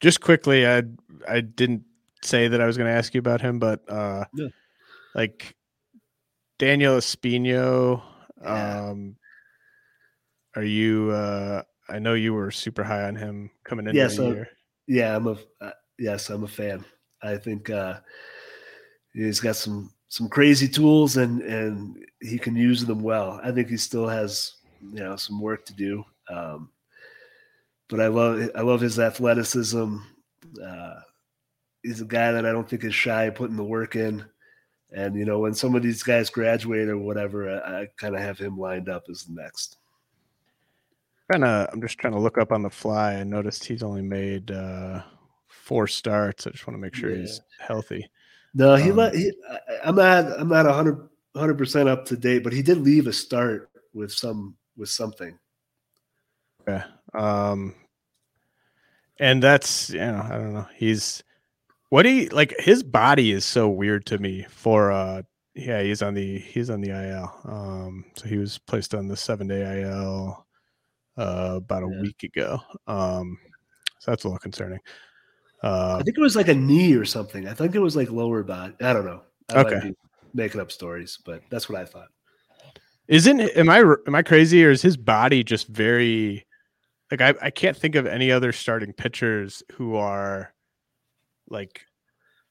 just 0.00 0.20
quickly, 0.20 0.66
I 0.66 0.82
I 1.26 1.40
didn't 1.40 1.84
say 2.22 2.46
that 2.48 2.60
I 2.60 2.66
was 2.66 2.76
going 2.76 2.90
to 2.90 2.96
ask 2.96 3.14
you 3.14 3.20
about 3.20 3.40
him, 3.40 3.58
but 3.58 3.80
uh, 3.88 4.26
Yeah. 4.34 4.48
like 5.14 5.56
Daniel 6.58 6.96
Espino, 6.98 8.02
Yeah. 8.42 8.90
um, 8.90 9.16
are 10.54 10.62
you? 10.62 11.10
Uh, 11.10 11.62
I 11.90 11.98
know 11.98 12.14
you 12.14 12.34
were 12.34 12.50
super 12.50 12.84
high 12.84 13.04
on 13.04 13.16
him 13.16 13.50
coming 13.64 13.86
into 13.86 13.98
yeah, 13.98 14.06
the 14.06 14.26
year. 14.28 14.48
Yeah, 14.86 15.16
I'm 15.16 15.26
a 15.26 15.36
uh, 15.60 15.72
yes, 15.98 16.30
I'm 16.30 16.44
a 16.44 16.48
fan. 16.48 16.84
I 17.22 17.36
think 17.36 17.70
uh, 17.70 18.00
he's 19.12 19.40
got 19.40 19.56
some 19.56 19.92
some 20.08 20.28
crazy 20.28 20.68
tools 20.68 21.16
and 21.16 21.42
and 21.42 21.96
he 22.20 22.38
can 22.38 22.56
use 22.56 22.84
them 22.84 23.02
well. 23.02 23.40
I 23.42 23.52
think 23.52 23.68
he 23.68 23.76
still 23.76 24.08
has 24.08 24.54
you 24.80 25.00
know 25.00 25.16
some 25.16 25.40
work 25.40 25.64
to 25.66 25.74
do. 25.74 26.04
Um, 26.28 26.70
but 27.88 28.00
I 28.00 28.06
love 28.06 28.50
I 28.54 28.62
love 28.62 28.80
his 28.80 28.98
athleticism. 28.98 29.96
Uh, 30.64 30.94
he's 31.82 32.00
a 32.00 32.06
guy 32.06 32.32
that 32.32 32.46
I 32.46 32.52
don't 32.52 32.68
think 32.68 32.84
is 32.84 32.94
shy 32.94 33.30
putting 33.30 33.56
the 33.56 33.64
work 33.64 33.96
in. 33.96 34.24
And 34.92 35.16
you 35.16 35.24
know, 35.24 35.40
when 35.40 35.54
some 35.54 35.74
of 35.74 35.82
these 35.82 36.02
guys 36.02 36.30
graduate 36.30 36.88
or 36.88 36.98
whatever, 36.98 37.48
I, 37.48 37.82
I 37.82 37.88
kind 37.96 38.14
of 38.14 38.20
have 38.20 38.38
him 38.38 38.58
lined 38.58 38.88
up 38.88 39.04
as 39.10 39.24
the 39.24 39.40
next. 39.40 39.76
Kind 41.30 41.44
of. 41.44 41.68
I'm 41.72 41.80
just 41.80 41.98
trying 41.98 42.14
to 42.14 42.18
look 42.18 42.38
up 42.38 42.50
on 42.50 42.62
the 42.62 42.70
fly. 42.70 43.14
I 43.14 43.24
noticed 43.24 43.64
he's 43.64 43.82
only 43.84 44.02
made 44.02 44.50
uh, 44.50 45.02
four 45.48 45.86
starts. 45.86 46.46
I 46.46 46.50
just 46.50 46.66
want 46.66 46.74
to 46.74 46.80
make 46.80 46.94
sure 46.94 47.10
he's 47.10 47.40
healthy. 47.60 48.08
No, 48.52 48.74
he 48.74 48.90
Um, 48.90 48.96
let. 48.96 49.14
He, 49.14 49.32
I'm 49.84 49.94
not. 49.94 50.40
I'm 50.40 50.48
not 50.48 50.66
100 50.66 51.56
percent 51.56 51.88
up 51.88 52.04
to 52.06 52.16
date, 52.16 52.42
but 52.42 52.52
he 52.52 52.62
did 52.62 52.78
leave 52.78 53.06
a 53.06 53.12
start 53.12 53.70
with 53.92 54.12
some 54.12 54.56
with 54.76 54.88
something. 54.88 55.38
Yeah. 56.66 56.84
Um 57.14 57.74
and 59.18 59.42
that's 59.42 59.90
you 59.90 59.98
know, 59.98 60.26
I 60.28 60.30
don't 60.30 60.54
know. 60.54 60.66
He's 60.74 61.22
what 61.90 62.06
he 62.06 62.28
like 62.30 62.54
his 62.58 62.82
body 62.82 63.30
is 63.30 63.44
so 63.44 63.68
weird 63.68 64.06
to 64.06 64.18
me 64.18 64.46
for 64.50 64.90
uh 64.90 65.22
yeah, 65.54 65.82
he's 65.82 66.02
on 66.02 66.14
the 66.14 66.38
he's 66.38 66.70
on 66.70 66.80
the 66.80 66.90
IL. 66.90 67.32
Um 67.44 68.04
so 68.16 68.28
he 68.28 68.36
was 68.36 68.58
placed 68.58 68.94
on 68.94 69.06
the 69.08 69.14
7-day 69.14 69.82
IL 69.82 70.46
uh 71.20 71.54
about 71.56 71.82
a 71.82 71.90
Yeah. 71.92 72.00
week 72.00 72.22
ago. 72.22 72.60
Um 72.86 73.38
so 73.98 74.10
that's 74.10 74.24
a 74.24 74.28
little 74.28 74.38
concerning. 74.38 74.80
Uh 75.62 75.98
I 76.00 76.02
think 76.02 76.16
it 76.16 76.22
was 76.22 76.36
like 76.36 76.48
a 76.48 76.54
knee 76.54 76.94
or 76.94 77.04
something. 77.04 77.46
I 77.46 77.52
think 77.54 77.74
it 77.74 77.80
was 77.80 77.94
like 77.94 78.10
lower 78.10 78.42
body. 78.42 78.74
I 78.80 78.92
don't 78.94 79.04
know. 79.04 79.22
I 79.50 79.62
might 79.62 79.72
Okay. 79.74 79.92
making 80.32 80.60
up 80.60 80.72
stories, 80.72 81.18
but 81.24 81.42
that's 81.50 81.68
what 81.68 81.80
I 81.80 81.84
thought. 81.84 82.08
Isn't 83.08 83.40
am 83.40 83.68
I 83.68 83.78
am 84.06 84.14
I 84.14 84.22
crazy 84.22 84.64
or 84.64 84.70
is 84.70 84.82
his 84.82 84.96
body 84.96 85.42
just 85.44 85.66
very 85.68 86.46
like 87.10 87.20
I, 87.20 87.34
I 87.42 87.50
can't 87.50 87.76
think 87.76 87.96
of 87.96 88.06
any 88.06 88.30
other 88.30 88.52
starting 88.52 88.92
pitchers 88.92 89.62
who 89.72 89.96
are 89.96 90.54
like 91.48 91.82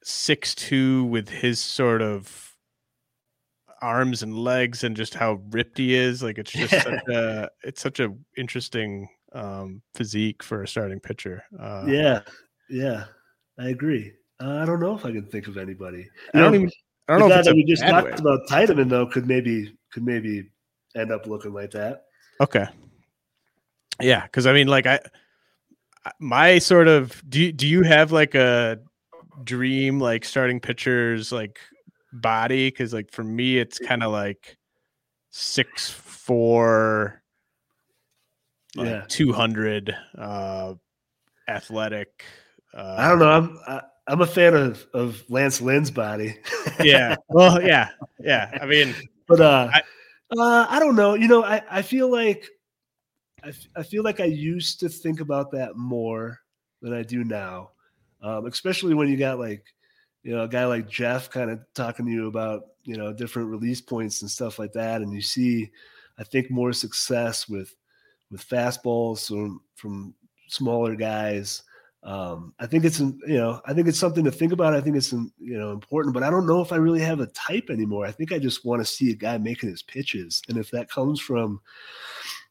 six 0.04 0.54
two 0.54 1.06
with 1.06 1.30
his 1.30 1.60
sort 1.62 2.02
of 2.02 2.49
arms 3.82 4.24
and 4.24 4.38
legs 4.38 4.84
and 4.84 4.96
just 4.96 5.14
how 5.14 5.42
ripped 5.52 5.78
he 5.78 5.94
is. 5.96 6.22
Like 6.24 6.38
it's 6.38 6.52
just 6.52 6.72
such 6.84 7.02
a 7.10 7.50
it's 7.64 7.82
such 7.82 8.00
a 8.00 8.14
interesting 8.38 9.10
um 9.34 9.82
physique 9.96 10.42
for 10.44 10.64
a 10.64 10.68
starting 10.68 11.00
pitcher. 11.00 11.44
Uh 11.60 11.86
yeah, 11.88 12.22
yeah, 12.70 13.06
I 13.60 13.70
agree. 13.70 14.14
Uh, 14.42 14.60
I 14.62 14.66
don't 14.66 14.80
know 14.80 14.96
if 14.96 15.06
I 15.06 15.12
can 15.12 15.26
think 15.26 15.48
of 15.48 15.58
anybody. 15.58 16.08
I 16.34 16.40
don't 16.40 16.52
know, 16.52 16.58
even 16.60 16.72
I 17.10 17.18
don't 17.18 17.28
know 17.30 17.42
that 17.42 17.54
we 17.54 17.64
just 17.66 17.84
talked 17.84 18.06
way. 18.06 18.14
about, 18.18 18.48
Tiedemann, 18.48 18.88
though, 18.88 19.06
could 19.06 19.28
maybe 19.28 19.76
could 19.92 20.04
maybe 20.04 20.50
end 20.96 21.12
up 21.12 21.28
looking 21.28 21.54
like 21.54 21.72
that. 21.72 22.04
Okay. 22.40 22.68
Yeah, 24.02 24.24
because 24.24 24.48
I 24.48 24.54
mean, 24.54 24.68
like 24.68 24.86
I, 24.86 25.00
I- 26.06 26.12
my 26.20 26.60
sort 26.60 26.88
of 26.88 27.22
do. 27.30 27.42
You, 27.42 27.52
do 27.52 27.68
you 27.68 27.84
have 27.84 28.12
like 28.14 28.34
a 28.36 28.80
dream 29.44 30.00
like 30.00 30.24
starting 30.26 30.60
pitchers 30.60 31.32
like 31.32 31.60
body? 32.14 32.68
Because 32.70 32.94
like 32.94 33.12
for 33.12 33.24
me, 33.24 33.58
it's 33.58 33.80
kind 33.80 34.04
of 34.04 34.12
like 34.12 34.58
six 35.30 35.90
four, 35.90 37.22
like 38.76 38.88
Yeah. 38.88 39.06
two 39.08 39.32
hundred, 39.34 39.96
uh, 40.18 40.74
athletic. 41.48 42.24
Uh, 42.74 42.96
I 42.98 43.10
don't 43.10 43.20
know. 43.20 43.30
I'm 43.30 43.60
I, 43.68 43.82
I'm 44.08 44.22
a 44.22 44.28
fan 44.28 44.56
of 44.56 44.86
of 44.94 45.24
Lance 45.30 45.62
Lynn's 45.62 45.92
body. 45.92 46.38
Yeah. 46.82 47.16
Well, 47.30 47.62
yeah, 47.62 47.90
yeah. 48.20 48.58
I 48.62 48.66
mean, 48.66 48.96
but 49.28 49.42
uh, 49.42 49.70
I- 49.74 49.82
uh, 50.38 50.68
I 50.70 50.80
don't 50.80 50.96
know. 50.96 51.16
You 51.16 51.28
know, 51.28 51.44
I 51.44 51.62
I 51.70 51.82
feel 51.82 52.12
like 52.12 52.48
I, 53.44 53.52
I 53.76 53.84
feel 53.84 54.04
like 54.04 54.20
I 54.20 54.26
used 54.26 54.80
to 54.82 54.90
think 54.90 55.22
about 55.22 55.50
that 55.52 55.76
more 55.76 56.40
than 56.82 56.94
I 56.94 57.02
do 57.04 57.24
now, 57.24 57.72
um, 58.22 58.46
especially 58.46 58.94
when 58.94 59.10
you 59.10 59.18
got 59.18 59.40
like 59.40 59.64
you 60.24 60.36
know 60.36 60.44
a 60.44 60.48
guy 60.48 60.66
like 60.66 60.90
Jeff 60.90 61.30
kind 61.30 61.50
of 61.50 61.60
talking 61.74 62.06
to 62.06 62.12
you 62.12 62.28
about 62.28 62.68
you 62.84 62.98
know 62.98 63.14
different 63.14 63.50
release 63.50 63.82
points 63.82 64.22
and 64.22 64.32
stuff 64.32 64.60
like 64.60 64.74
that, 64.74 65.02
and 65.02 65.14
you 65.14 65.22
see, 65.22 65.70
I 66.18 66.24
think 66.24 66.50
more 66.52 66.74
success 66.74 67.48
with 67.48 67.76
with 68.32 68.48
fastballs 68.48 69.28
from 69.28 69.62
from 69.76 70.14
smaller 70.48 70.96
guys. 70.96 71.64
Um, 72.02 72.54
I 72.60 72.66
think 72.66 72.86
it's 72.86 73.00
you 73.00 73.20
know 73.28 73.62
I 73.66 73.74
think 73.74 73.88
it's 73.88 74.00
something 74.00 74.24
to 74.24 74.32
think 74.32 74.54
about. 74.54 74.74
I 74.74 74.82
think 74.82 74.96
it's 74.96 75.12
you 75.12 75.32
know 75.40 75.72
important, 75.72 76.14
but 76.14 76.24
I 76.24 76.30
don't 76.30 76.48
know 76.48 76.62
if 76.62 76.72
I 76.72 76.78
really 76.78 77.02
have 77.02 77.20
a 77.20 77.28
type 77.28 77.70
anymore. 77.70 78.06
I 78.06 78.12
think 78.12 78.32
I 78.32 78.40
just 78.40 78.66
want 78.66 78.82
to 78.82 78.86
see 78.86 79.12
a 79.12 79.16
guy 79.16 79.38
making 79.38 79.70
his 79.70 79.84
pitches, 79.84 80.42
and 80.48 80.58
if 80.58 80.72
that 80.72 80.90
comes 80.90 81.20
from 81.20 81.60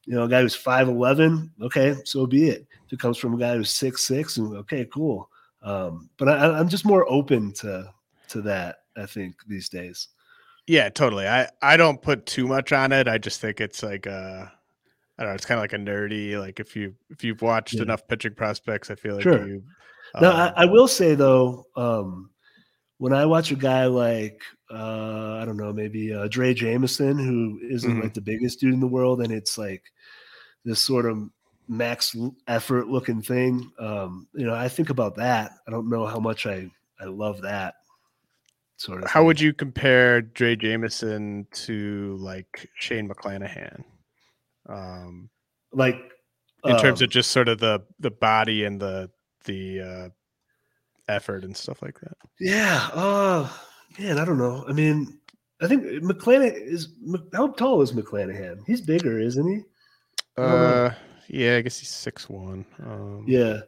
you 0.05 0.15
know 0.15 0.25
a 0.25 0.29
guy 0.29 0.43
who's 0.43 0.55
five 0.55 0.89
eleven, 0.89 1.51
okay, 1.63 1.97
so 2.05 2.27
be 2.27 2.49
it. 2.49 2.67
If 2.87 2.95
it 2.95 3.01
comes 3.01 3.17
from 3.19 3.35
a 3.35 3.39
guy 3.39 3.57
who's 3.57 3.71
six 3.71 4.07
six, 4.07 4.37
and 4.37 4.55
okay, 4.59 4.87
cool. 4.93 5.31
Um, 5.63 6.11
but 6.19 6.29
I, 6.29 6.59
I'm 6.59 6.69
just 6.69 6.85
more 6.85 7.11
open 7.11 7.53
to 7.55 7.93
to 8.29 8.43
that. 8.43 8.77
I 8.97 9.07
think 9.07 9.37
these 9.47 9.69
days. 9.69 10.09
yeah, 10.67 10.89
totally. 10.89 11.27
I 11.27 11.49
I 11.63 11.77
don't 11.77 12.01
put 12.03 12.27
too 12.27 12.47
much 12.47 12.73
on 12.73 12.93
it. 12.93 13.09
I 13.09 13.19
just 13.19 13.41
think 13.41 13.61
it's 13.61 13.83
like 13.83 14.07
uh 14.07 14.47
I 15.19 15.23
don't 15.25 15.31
know. 15.31 15.35
It's 15.35 15.47
kind 15.47 15.59
of 15.59 15.63
like 15.63 15.73
a 15.73 15.79
nerdy. 15.79 16.39
Like 16.39 16.61
if 16.61 16.77
you 16.77 16.95
if 17.11 17.25
you've 17.25 17.43
watched 17.43 17.75
Yeah. 17.75 17.83
enough 17.83 18.07
pitching 18.07 18.35
prospects, 18.35 18.91
I 18.91 18.95
feel 18.95 19.15
like 19.17 19.23
Sure. 19.25 19.47
you. 19.47 19.63
No, 20.21 20.31
um, 20.31 20.37
I, 20.37 20.53
I 20.63 20.65
will 20.65 20.89
say 20.89 21.15
though, 21.15 21.67
um, 21.77 22.31
when 22.99 23.13
I 23.13 23.27
watch 23.27 23.51
a 23.53 23.57
guy 23.57 23.87
like 23.87 24.41
uh, 24.71 25.39
I 25.41 25.45
don't 25.45 25.57
know, 25.57 25.73
maybe 25.73 26.13
uh, 26.13 26.29
Drey 26.29 26.55
Jameson, 26.55 27.19
who 27.19 27.59
isn't 27.71 27.91
Mhm. 27.99 28.03
like 28.03 28.15
the 28.15 28.21
biggest 28.21 28.61
dude 28.61 28.75
in 28.75 28.81
the 28.81 28.87
world, 28.87 29.23
and 29.23 29.33
it's 29.33 29.57
like 29.59 29.83
this 30.65 30.81
sort 30.83 31.07
of 31.07 31.31
max 31.69 32.17
effort 32.47 32.89
looking 32.89 33.23
thing. 33.23 33.71
Um, 33.79 34.29
you 34.35 34.47
know, 34.47 34.55
I 34.55 34.69
think 34.69 34.91
about 34.91 35.17
that. 35.17 35.53
I 35.67 35.71
don't 35.71 35.91
know 35.91 36.07
how 36.07 36.19
much 36.19 36.47
I 36.47 36.71
I 37.01 37.05
love 37.05 37.43
that 37.43 37.75
sort 38.77 39.03
of. 39.03 39.11
how 39.11 39.21
thing. 39.21 39.27
would 39.27 39.41
you 39.41 39.53
compare 39.53 40.23
Drey 40.23 40.59
Jameson 40.59 41.47
to 41.53 42.17
like 42.21 42.69
Shane 42.75 43.09
McClanahan? 43.09 43.85
Um, 44.69 45.31
like 45.73 45.97
in 46.65 46.77
terms 46.79 47.01
um, 47.01 47.05
of 47.05 47.11
just 47.11 47.31
sort 47.31 47.49
of 47.49 47.59
the 47.59 47.83
the 48.01 48.11
body 48.11 48.65
and 48.65 48.81
the 48.81 49.11
the 49.45 49.81
uh, 49.81 50.09
effort 51.09 51.45
and 51.45 51.57
stuff 51.57 51.83
like 51.83 51.99
that. 52.01 52.17
Yeah. 52.41 52.89
Uh 52.93 53.49
man, 53.99 54.19
I 54.19 54.25
don't 54.25 54.39
know. 54.39 54.65
I 54.69 54.73
mean, 54.73 55.19
I 55.61 55.67
think 55.67 55.85
McClanahan 55.85 56.55
is 56.55 56.89
how 57.33 57.49
tall 57.49 57.83
is 57.83 57.93
McClanahan? 57.93 58.61
He's 58.67 58.81
bigger, 58.81 59.19
isn't 59.19 59.49
he? 59.49 59.63
Uh, 60.37 60.91
yeah, 61.29 61.57
I 61.57 61.61
guess 61.63 61.79
he's 61.79 61.91
six 61.91 62.29
one. 62.29 62.65
Um, 62.85 63.25
Yeah. 63.27 63.61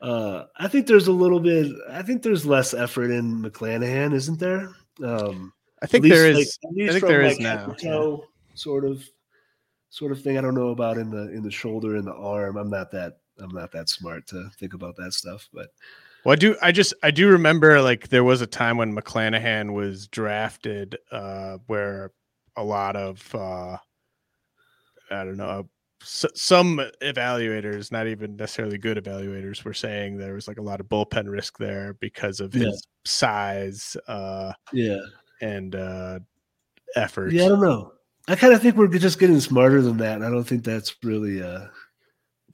Uh 0.00 0.46
I 0.56 0.68
think 0.68 0.86
there's 0.86 1.08
a 1.08 1.12
little 1.12 1.40
bit 1.40 1.72
I 1.90 2.02
think 2.02 2.22
there's 2.22 2.44
less 2.44 2.74
effort 2.74 3.10
in 3.10 3.42
McClanahan, 3.42 4.12
isn't 4.14 4.38
there? 4.38 4.74
Um 5.04 5.52
I 5.82 5.86
think 5.86 6.04
least, 6.04 6.14
there 6.14 6.30
is. 6.30 6.36
like, 6.36 6.72
least 6.74 6.92
think 6.92 7.06
there 7.06 7.22
is 7.22 7.38
like, 7.38 7.42
now, 7.42 7.66
head 7.70 7.76
yeah. 7.82 8.16
sort 8.54 8.84
of 8.84 9.02
sort 9.90 10.12
of 10.12 10.22
thing. 10.22 10.38
I 10.38 10.40
don't 10.40 10.54
know 10.54 10.68
about 10.70 10.98
in 10.98 11.10
the 11.10 11.30
in 11.32 11.42
the 11.42 11.50
shoulder 11.50 11.96
and 11.96 12.06
the 12.06 12.14
arm. 12.14 12.56
I'm 12.56 12.70
not 12.70 12.90
that 12.92 13.18
I'm 13.38 13.54
not 13.54 13.72
that 13.72 13.88
smart 13.88 14.26
to 14.28 14.48
think 14.58 14.74
about 14.74 14.96
that 14.96 15.12
stuff, 15.12 15.48
but 15.52 15.68
Well, 16.24 16.32
I 16.32 16.36
do. 16.36 16.56
I 16.62 16.72
just 16.72 16.94
I 17.02 17.10
do 17.10 17.28
remember 17.28 17.80
like 17.82 18.08
there 18.08 18.24
was 18.24 18.40
a 18.40 18.46
time 18.46 18.76
when 18.76 18.94
McClanahan 18.94 19.72
was 19.72 20.06
drafted, 20.06 20.96
uh, 21.10 21.58
where 21.66 22.12
a 22.56 22.62
lot 22.62 22.96
of 22.96 23.34
uh, 23.34 23.76
I 25.10 25.24
don't 25.24 25.36
know 25.36 25.68
s- 26.02 26.26
some 26.34 26.80
evaluators, 27.02 27.90
not 27.92 28.06
even 28.06 28.36
necessarily 28.36 28.78
good 28.78 29.02
evaluators, 29.02 29.64
were 29.64 29.74
saying 29.74 30.18
there 30.18 30.34
was 30.34 30.48
like 30.48 30.58
a 30.58 30.62
lot 30.62 30.80
of 30.80 30.86
bullpen 30.88 31.28
risk 31.30 31.58
there 31.58 31.94
because 31.94 32.40
of 32.40 32.54
Yeah. 32.54 32.66
his 32.66 32.86
size 33.04 33.96
uh, 34.08 34.52
yeah. 34.72 35.00
and 35.40 35.74
uh, 35.74 36.18
effort. 36.96 37.32
Yeah, 37.32 37.46
I 37.46 37.48
don't 37.48 37.60
know. 37.62 37.92
I 38.28 38.36
kind 38.36 38.52
of 38.52 38.62
think 38.62 38.76
we're 38.76 38.86
just 38.88 39.18
getting 39.18 39.40
smarter 39.40 39.82
than 39.82 39.96
that. 39.98 40.22
I 40.22 40.30
don't 40.30 40.44
think 40.44 40.64
that's 40.64 40.94
really, 41.02 41.42
uh, 41.42 41.66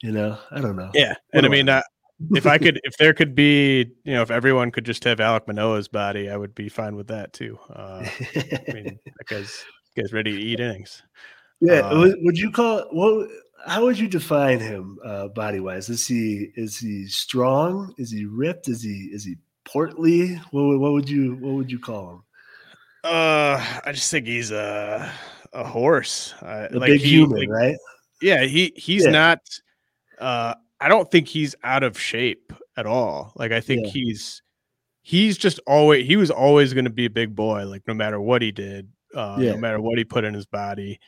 you 0.01 0.11
know, 0.11 0.37
I 0.51 0.61
don't 0.61 0.75
know. 0.75 0.89
Yeah, 0.93 1.09
What 1.31 1.43
and 1.43 1.45
I 1.45 1.49
I 1.49 1.51
mean, 1.51 1.69
uh, 1.69 1.81
if 2.31 2.45
I 2.47 2.57
could, 2.57 2.79
if 2.83 2.97
there 2.97 3.13
could 3.13 3.35
be, 3.35 3.91
you 4.03 4.13
know, 4.13 4.21
if 4.23 4.31
everyone 4.31 4.71
could 4.71 4.85
just 4.85 5.03
have 5.03 5.19
Alek 5.19 5.47
Manoah's 5.47 5.87
body, 5.87 6.29
I 6.29 6.37
would 6.37 6.55
be 6.55 6.69
fine 6.69 6.95
with 6.95 7.07
that 7.07 7.33
too. 7.33 7.59
Uh, 7.69 8.03
I 8.35 8.73
mean, 8.73 8.99
that 9.05 9.27
guy's 9.27 9.63
guy's 9.95 10.11
ready 10.11 10.31
to 10.35 10.41
eat 10.41 10.59
innings. 10.59 11.03
Yeah. 11.61 11.81
uh, 11.81 12.13
would, 12.21 12.37
you 12.37 12.51
call 12.51 12.81
what? 12.91 13.29
How 13.65 13.83
would 13.83 13.99
you 13.99 14.07
define 14.07 14.59
him 14.59 14.97
uh, 15.03 15.27
body 15.29 15.59
wise? 15.59 15.89
Is 15.89 16.07
he 16.07 16.51
is 16.55 16.77
he 16.77 17.05
strong? 17.07 17.93
Is 17.97 18.11
he 18.11 18.25
ripped? 18.25 18.67
Is 18.69 18.81
he 18.81 19.09
is 19.11 19.23
he 19.25 19.35
portly? 19.65 20.35
What, 20.51 20.63
would- 20.63 20.79
what 20.79 20.91
would 20.93 21.09
you 21.09 21.35
what 21.35 21.53
would 21.55 21.71
you 21.71 21.79
call 21.79 22.11
him? 22.11 22.23
Uh, 23.03 23.63
I 23.85 23.91
just 23.93 24.11
think 24.11 24.25
he's 24.27 24.51
a 24.51 25.11
a 25.53 25.63
horse. 25.63 26.33
I, 26.41 26.67
A 26.67 26.77
like 26.79 26.87
big 26.91 27.01
he- 27.01 27.09
human, 27.09 27.39
like, 27.39 27.49
right? 27.49 27.75
Yeah, 28.21 28.43
he 28.43 28.73
he's 28.75 29.05
Yeah. 29.05 29.11
not. 29.11 29.39
Uh, 30.19 30.53
I 30.81 30.87
don't 30.89 31.09
think 31.09 31.27
he's 31.27 31.55
out 31.63 31.83
of 31.83 31.99
shape 31.99 32.51
at 32.77 32.85
all. 32.85 33.31
Like 33.35 33.51
I 33.51 33.61
think 33.61 33.85
Yeah. 33.85 33.91
he's 33.91 34.41
he's 35.01 35.37
just 35.37 35.59
always 35.67 36.05
he 36.05 36.15
was 36.17 36.29
always 36.31 36.73
going 36.73 36.85
to 36.85 36.91
be 36.91 37.05
a 37.05 37.09
big 37.09 37.35
boy. 37.35 37.65
Like 37.65 37.87
no 37.87 37.93
matter 37.93 38.19
what 38.19 38.41
he 38.41 38.51
did, 38.51 38.89
uh, 39.15 39.37
Yeah. 39.39 39.51
no 39.51 39.57
matter 39.57 39.79
what 39.81 39.97
he 39.97 40.03
put 40.03 40.23
in 40.23 40.33
his 40.33 40.45
body. 40.45 40.99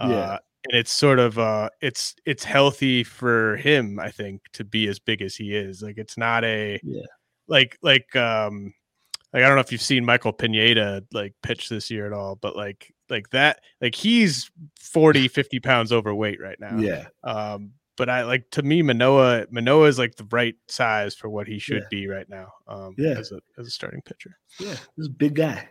Uh, 0.00 0.08
Yeah. 0.08 0.38
and 0.64 0.78
it's 0.78 0.92
sort 0.92 1.18
of 1.18 1.38
uh, 1.38 1.70
it's 1.80 2.14
it's 2.26 2.44
healthy 2.44 3.04
for 3.04 3.56
him, 3.56 3.98
I 4.00 4.10
think, 4.10 4.42
to 4.54 4.64
be 4.64 4.88
as 4.88 4.98
big 4.98 5.22
as 5.22 5.34
he 5.36 5.54
is. 5.54 5.82
Like 5.82 5.98
it's 5.98 6.16
not 6.18 6.44
a 6.44 6.80
Yeah. 6.82 7.06
like 7.48 7.78
like 7.82 8.14
um 8.16 8.72
like 9.32 9.42
I 9.44 9.46
don't 9.46 9.54
know 9.56 9.60
if 9.60 9.70
you've 9.72 9.80
seen 9.82 10.04
Michael 10.04 10.32
Pineda 10.32 11.04
like 11.12 11.34
pitch 11.42 11.68
this 11.68 11.90
year 11.90 12.06
at 12.06 12.12
all, 12.12 12.36
but 12.36 12.56
like 12.56 12.92
like 13.08 13.30
that 13.30 13.60
like 13.80 13.94
he's 13.94 14.50
40 14.78 15.28
50 15.28 15.60
pounds 15.60 15.92
overweight 15.92 16.40
right 16.40 16.58
now. 16.60 16.78
Yeah, 16.80 17.06
Um, 17.24 17.72
but 17.96 18.08
I 18.08 18.24
like 18.24 18.50
to 18.52 18.62
me 18.62 18.82
Manoah 18.82 19.46
Manoah 19.50 19.86
is 19.88 19.98
like 19.98 20.16
the 20.16 20.26
right 20.30 20.54
size 20.68 21.14
for 21.14 21.28
what 21.30 21.46
he 21.48 21.58
should 21.58 21.82
Yeah. 21.82 21.88
be 21.90 22.06
right 22.08 22.28
now. 22.28 22.52
Um, 22.66 22.94
Yeah. 22.98 23.18
as 23.18 23.30
a 23.32 23.40
as 23.58 23.66
a 23.66 23.70
starting 23.70 24.02
pitcher. 24.02 24.36
yeah. 24.58 24.76
This 24.96 25.06
a 25.06 25.10
big 25.10 25.34
guy. 25.34 25.68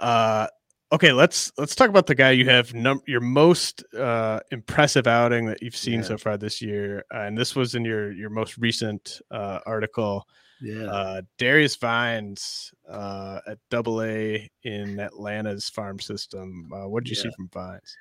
Uh, 0.00 0.48
okay, 0.94 1.12
let's 1.12 1.52
let's 1.58 1.74
talk 1.74 1.88
about 1.88 2.06
the 2.06 2.14
guy 2.14 2.30
you 2.30 2.44
have 2.48 2.72
num- 2.74 3.02
your 3.06 3.20
most 3.20 3.84
uh 3.94 4.40
impressive 4.50 5.06
outing 5.06 5.46
that 5.46 5.62
you've 5.62 5.76
seen 5.76 6.00
Yeah. 6.00 6.02
so 6.06 6.18
far 6.18 6.36
this 6.36 6.62
year, 6.62 7.04
uh, 7.14 7.20
and 7.26 7.36
this 7.36 7.54
was 7.54 7.74
in 7.74 7.84
your 7.84 8.12
your 8.12 8.30
most 8.30 8.56
recent 8.58 9.20
uh 9.30 9.60
article. 9.66 10.26
Yeah, 10.60 10.84
Uh, 10.84 11.22
Darius 11.36 11.76
Vines 11.76 12.72
uh, 12.88 13.40
at 13.46 13.58
Double 13.70 14.02
A 14.02 14.48
in 14.62 14.98
Atlanta's 15.00 15.68
farm 15.68 15.98
system. 15.98 16.70
Uh, 16.72 16.88
what 16.88 17.02
did 17.04 17.10
you 17.10 17.16
see 17.16 17.30
from 17.36 17.48
Vines? 17.48 17.96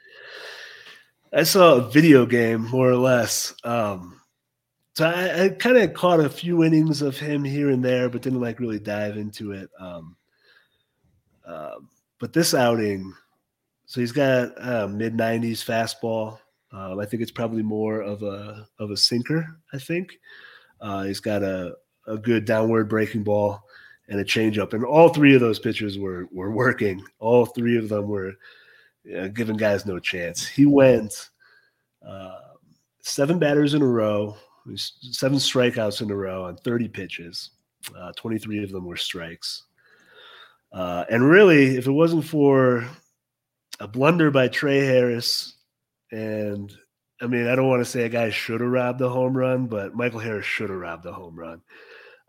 I 1.33 1.43
saw 1.43 1.73
a 1.75 1.89
video 1.89 2.25
game 2.25 2.61
more 2.69 2.87
or 2.89 2.95
less. 2.95 3.53
Um, 3.65 4.21
so 4.93 5.05
I, 5.09 5.45
I 5.45 5.49
kind 5.49 5.77
of 5.77 5.93
caught 5.93 6.19
a 6.21 6.29
few 6.29 6.63
innings 6.63 7.01
of 7.01 7.17
him 7.17 7.43
here 7.43 7.69
and 7.71 7.83
there, 7.83 8.07
but 8.07 8.21
didn't 8.21 8.39
like 8.39 8.59
really 8.59 8.79
dive 8.79 9.17
into 9.17 9.51
it. 9.51 9.69
Um, 9.79 10.15
um, 11.45 11.89
but 12.23 12.31
this 12.31 12.53
outing, 12.53 13.13
so 13.85 13.99
he's 13.99 14.13
got 14.13 14.51
uh, 14.57 14.87
mid 14.87 15.13
nineties 15.13 15.61
fastball. 15.61 16.39
Um, 16.71 16.97
I 16.97 17.05
think 17.05 17.21
it's 17.21 17.33
probably 17.33 17.63
more 17.63 17.99
of 17.99 18.23
a 18.23 18.65
of 18.79 18.91
a 18.91 18.95
sinker. 18.95 19.45
I 19.73 19.77
think 19.77 20.17
uh, 20.79 21.03
he's 21.03 21.19
got 21.19 21.43
a 21.43 21.75
a 22.07 22.17
good 22.17 22.45
downward 22.45 22.87
breaking 22.87 23.25
ball 23.25 23.61
and 24.07 24.21
a 24.21 24.23
changeup, 24.23 24.71
and 24.71 24.85
all 24.85 25.09
three 25.09 25.35
of 25.35 25.41
those 25.41 25.59
pitches 25.59 25.99
were 25.99 26.29
were 26.31 26.49
working. 26.49 27.03
All 27.19 27.45
three 27.45 27.77
of 27.77 27.89
them 27.89 28.07
were 28.07 28.31
yeah, 29.03 29.27
giving 29.27 29.57
guys 29.57 29.85
no 29.85 29.99
chance. 29.99 30.47
He 30.47 30.65
went 30.65 31.29
uh, 32.07 32.39
seven 33.01 33.37
batters 33.37 33.73
in 33.73 33.81
a 33.81 33.85
row, 33.85 34.37
seven 34.77 35.39
strikeouts 35.39 36.01
in 36.01 36.09
a 36.09 36.15
row 36.15 36.45
on 36.45 36.55
30 36.55 36.87
pitches. 36.87 37.49
Uh, 37.93 38.13
23 38.15 38.63
of 38.63 38.71
them 38.71 38.85
were 38.85 38.95
strikes. 38.95 39.63
Uh, 40.73 41.05
and 41.09 41.29
really, 41.29 41.77
if 41.77 41.85
it 41.87 41.91
wasn't 41.91 42.25
for 42.25 42.87
a 43.79 43.87
blunder 43.87 44.31
by 44.31 44.47
Trey 44.47 44.79
Harris, 44.85 45.55
and 46.11 46.73
I 47.21 47.27
mean, 47.27 47.47
I 47.47 47.55
don't 47.55 47.69
want 47.69 47.81
to 47.81 47.89
say 47.89 48.03
a 48.05 48.09
guy 48.09 48.29
should 48.31 48.59
have 48.61 48.69
robbed 48.69 48.99
the 48.99 49.09
home 49.09 49.37
run, 49.37 49.67
but 49.67 49.95
Michael 49.95 50.19
Harris 50.19 50.45
should 50.45 50.69
have 50.69 50.79
robbed 50.79 51.03
the 51.03 51.13
home 51.13 51.37
run. 51.39 51.61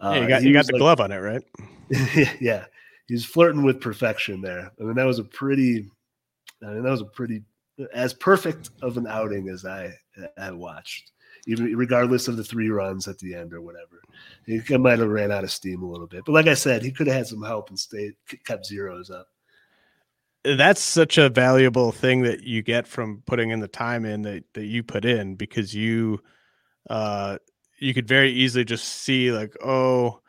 yeah, 0.03 0.15
you 0.17 0.23
Uh, 0.25 0.29
got 0.29 0.43
you 0.43 0.53
got 0.53 0.67
the 0.67 0.73
like- 0.75 0.81
glove 0.81 1.01
on 1.01 1.11
it, 1.13 1.17
right? 1.19 1.43
yeah, 2.41 2.67
he's 3.07 3.25
flirting 3.25 3.63
with 3.63 3.81
perfection 3.81 4.41
there. 4.43 4.71
I 4.79 4.83
mean, 4.85 4.95
that 4.95 5.07
was 5.07 5.19
a 5.19 5.25
pretty, 5.25 5.91
I 6.63 6.67
mean, 6.67 6.83
that 6.83 6.91
was 6.91 7.01
a 7.01 7.07
pretty 7.07 7.43
as 7.93 8.13
perfect 8.15 8.71
of 8.83 8.97
an 8.99 9.07
outing 9.07 9.49
as 9.49 9.65
I 9.65 9.93
I 10.39 10.51
watched, 10.53 11.13
even 11.47 11.77
regardless 11.77 12.29
of 12.29 12.37
the 12.37 12.45
three 12.45 12.69
runs 12.69 13.09
at 13.09 13.19
the 13.19 13.35
end 13.35 13.53
or 13.53 13.61
whatever. 13.61 14.01
He 14.47 14.61
might 14.77 14.99
have 14.99 15.09
ran 15.09 15.33
out 15.33 15.45
of 15.45 15.51
steam 15.51 15.83
a 15.83 15.91
little 15.91 16.07
bit, 16.07 16.25
but 16.25 16.33
like 16.33 16.47
I 16.47 16.55
said, 16.55 16.83
he 16.83 16.91
could 16.91 17.07
have 17.07 17.17
had 17.17 17.27
some 17.27 17.43
help 17.43 17.69
and 17.69 17.79
stayed 17.79 18.15
kept 18.45 18.67
zeros 18.67 19.11
up. 19.11 19.29
That's 20.45 20.83
such 20.83 21.17
a 21.17 21.31
valuable 21.31 21.91
thing 21.91 22.23
that 22.23 22.43
you 22.43 22.63
get 22.63 22.87
from 22.87 23.23
putting 23.27 23.51
in 23.51 23.61
the 23.61 23.69
time 23.69 24.05
in 24.05 24.23
that, 24.23 24.45
that 24.53 24.67
you 24.67 24.83
put 24.83 25.05
in 25.05 25.37
because 25.37 25.75
you 25.75 26.21
uh 26.91 27.39
you 27.79 27.95
could 27.95 28.07
very 28.07 28.31
easily 28.31 28.65
just 28.65 28.85
see 28.85 29.33
like, 29.33 29.55
oh, 29.65 30.21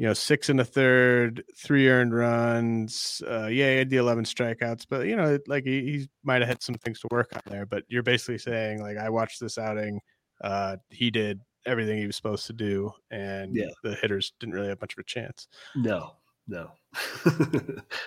you 0.00 0.06
know, 0.06 0.14
six 0.14 0.48
and 0.48 0.58
a 0.60 0.64
third, 0.64 1.44
three 1.54 1.86
earned 1.88 2.14
runs. 2.14 3.20
Uh, 3.28 3.48
yeah, 3.48 3.70
he 3.70 3.76
had 3.76 3.90
the 3.90 3.98
11 3.98 4.24
strikeouts, 4.24 4.86
but 4.88 5.06
you 5.06 5.14
know, 5.14 5.38
like 5.46 5.64
he, 5.64 5.82
he 5.82 6.08
might 6.24 6.40
have 6.40 6.48
had 6.48 6.62
some 6.62 6.76
things 6.76 7.00
to 7.00 7.08
work 7.10 7.28
on 7.34 7.42
there. 7.44 7.66
But 7.66 7.84
you're 7.88 8.02
basically 8.02 8.38
saying, 8.38 8.80
like, 8.80 8.96
I 8.96 9.10
watched 9.10 9.40
this 9.40 9.58
outing. 9.58 10.00
Uh, 10.40 10.76
he 10.90 11.10
did 11.10 11.40
everything 11.66 11.98
he 11.98 12.06
was 12.06 12.16
supposed 12.16 12.46
to 12.46 12.52
do, 12.52 12.90
and 13.10 13.54
Yeah. 13.54 13.66
the 13.82 13.94
hitters 13.94 14.32
didn't 14.40 14.54
really 14.54 14.68
have 14.68 14.80
much 14.80 14.94
of 14.94 14.98
a 14.98 15.04
chance. 15.04 15.48
No, 15.76 16.16
no. 16.48 16.70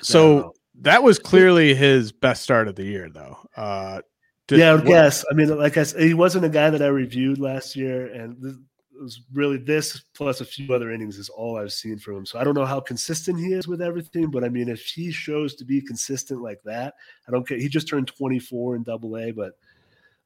So 0.01 0.37
No. 0.37 0.53
that 0.81 1.03
was 1.03 1.19
clearly 1.19 1.73
his 1.75 2.11
best 2.11 2.43
start 2.43 2.67
of 2.67 2.75
the 2.75 2.83
year, 2.85 3.09
though. 3.09 3.37
Uh, 3.55 4.01
did- 4.47 4.59
yeah, 4.59 4.71
I 4.71 4.75
what- 4.75 4.85
guess. 4.85 5.23
I 5.29 5.33
mean, 5.35 5.55
like 5.57 5.77
I 5.77 5.83
said, 5.83 6.01
he 6.01 6.13
wasn't 6.13 6.45
a 6.45 6.49
guy 6.49 6.69
that 6.69 6.81
I 6.81 6.87
reviewed 6.87 7.37
last 7.39 7.75
year, 7.75 8.07
and 8.07 8.41
th- 8.41 8.55
it 8.95 9.01
was 9.01 9.21
really 9.33 9.57
this 9.57 10.03
plus 10.15 10.39
a 10.41 10.45
few 10.45 10.73
other 10.73 10.91
innings 10.91 11.17
is 11.17 11.27
all 11.29 11.57
I've 11.57 11.73
seen 11.73 11.97
from 11.97 12.17
him. 12.17 12.25
So 12.25 12.39
I 12.39 12.43
don't 12.43 12.53
know 12.53 12.65
how 12.65 12.79
consistent 12.79 13.39
he 13.39 13.53
is 13.53 13.67
with 13.67 13.81
everything, 13.81 14.29
but 14.29 14.43
I 14.43 14.49
mean, 14.49 14.69
if 14.69 14.81
he 14.85 15.11
shows 15.11 15.55
to 15.55 15.65
be 15.65 15.81
consistent 15.81 16.41
like 16.41 16.61
that, 16.65 16.93
I 17.27 17.31
don't 17.31 17.47
care. 17.47 17.57
He 17.57 17.67
just 17.69 17.87
turned 17.87 18.07
24 18.07 18.75
in 18.75 18.83
Double 18.83 19.17
A, 19.17 19.31
but 19.31 19.53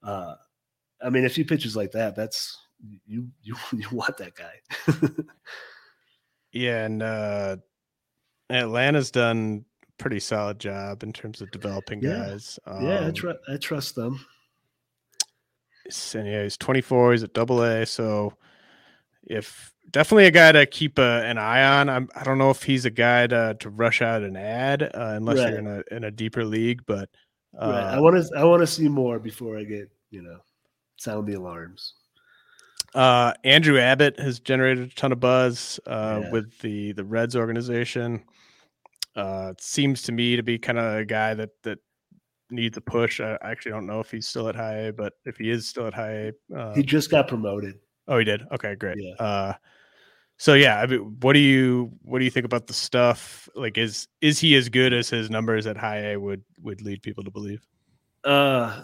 uh, 0.03 0.35
I 1.01 1.09
mean, 1.09 1.25
if 1.25 1.35
he 1.35 1.43
pitches 1.43 1.75
like 1.75 1.91
that, 1.91 2.15
that's 2.15 2.57
you 3.05 3.27
you 3.41 3.55
you 3.73 3.89
want 3.91 4.17
that 4.17 4.33
guy. 4.35 5.23
yeah, 6.51 6.85
and 6.85 7.03
uh, 7.03 7.57
Atlanta's 8.49 9.11
done 9.11 9.65
pretty 9.97 10.19
solid 10.19 10.59
job 10.59 11.03
in 11.03 11.11
terms 11.11 11.41
of 11.41 11.49
developing 11.51 12.01
yeah. 12.01 12.29
guys. 12.29 12.59
Um, 12.65 12.85
yeah, 12.85 13.07
I, 13.07 13.11
tr- 13.11 13.31
I 13.51 13.57
trust 13.57 13.95
them. 13.95 14.23
And 16.13 16.27
yeah, 16.27 16.43
he's 16.43 16.57
24. 16.57 17.13
He's 17.13 17.23
at 17.23 17.33
Double 17.33 17.63
A, 17.63 17.85
so 17.85 18.33
if 19.23 19.73
definitely 19.91 20.25
a 20.25 20.31
guy 20.31 20.51
to 20.51 20.65
keep 20.65 20.99
a, 20.99 21.23
an 21.25 21.37
eye 21.37 21.63
on. 21.63 21.89
I'm, 21.89 22.09
I 22.15 22.23
don't 22.23 22.37
know 22.37 22.49
if 22.49 22.63
he's 22.63 22.85
a 22.85 22.89
guy 22.89 23.27
to, 23.27 23.55
to 23.59 23.69
rush 23.69 24.01
out 24.01 24.23
an 24.23 24.35
ad 24.35 24.83
uh, 24.83 24.89
unless 24.93 25.37
right. 25.39 25.49
you're 25.49 25.59
in 25.59 25.67
a 25.67 25.83
in 25.95 26.03
a 26.03 26.11
deeper 26.11 26.43
league. 26.43 26.81
But 26.85 27.09
uh, 27.59 27.69
right. 27.69 27.95
I 27.95 27.99
want 27.99 28.15
to 28.15 28.37
I 28.37 28.43
want 28.43 28.61
to 28.61 28.67
see 28.67 28.87
more 28.87 29.19
before 29.19 29.57
I 29.57 29.63
get 29.63 29.89
you 30.09 30.21
know 30.21 30.39
sound 30.97 31.27
the 31.27 31.33
alarms. 31.33 31.93
Uh, 32.93 33.33
Andrew 33.43 33.79
Abbott 33.79 34.19
has 34.19 34.39
generated 34.39 34.91
a 34.91 34.95
ton 34.95 35.11
of 35.11 35.19
buzz 35.19 35.79
uh, 35.85 36.21
yeah. 36.23 36.31
with 36.31 36.57
the 36.59 36.93
the 36.93 37.03
Reds 37.03 37.35
organization. 37.35 38.23
Uh, 39.15 39.49
it 39.51 39.61
seems 39.61 40.03
to 40.03 40.11
me 40.11 40.35
to 40.35 40.43
be 40.43 40.57
kind 40.57 40.77
of 40.77 40.99
a 40.99 41.05
guy 41.05 41.33
that 41.33 41.49
that 41.63 41.79
needs 42.49 42.77
a 42.77 42.81
push. 42.81 43.19
I 43.19 43.37
actually 43.41 43.71
don't 43.71 43.85
know 43.85 43.99
if 43.99 44.11
he's 44.11 44.27
still 44.27 44.47
at 44.47 44.55
high 44.55 44.87
A, 44.87 44.93
but 44.93 45.13
if 45.25 45.37
he 45.37 45.49
is 45.49 45.67
still 45.67 45.87
at 45.87 45.93
high 45.93 46.31
A, 46.51 46.55
uh, 46.55 46.75
he 46.75 46.83
just 46.83 47.11
got 47.11 47.27
promoted. 47.27 47.75
Oh, 48.07 48.17
he 48.17 48.25
did. 48.25 48.43
Okay, 48.53 48.75
great. 48.75 48.97
Yeah. 48.99 49.13
Uh, 49.15 49.53
so 50.37 50.53
yeah, 50.53 50.79
I 50.79 50.85
mean, 50.85 51.17
what 51.19 51.33
do 51.33 51.39
you 51.39 51.91
what 52.03 52.19
do 52.19 52.25
you 52.25 52.31
think 52.31 52.45
about 52.45 52.67
the 52.67 52.73
stuff? 52.73 53.49
Like, 53.55 53.77
is 53.77 54.07
is 54.21 54.39
he 54.39 54.55
as 54.55 54.69
good 54.69 54.93
as 54.93 55.09
his 55.09 55.29
numbers 55.29 55.67
at 55.67 55.77
high 55.77 56.11
A 56.11 56.19
would 56.19 56.43
would 56.61 56.81
lead 56.81 57.01
people 57.01 57.23
to 57.23 57.31
believe? 57.31 57.65
Uh, 58.23 58.83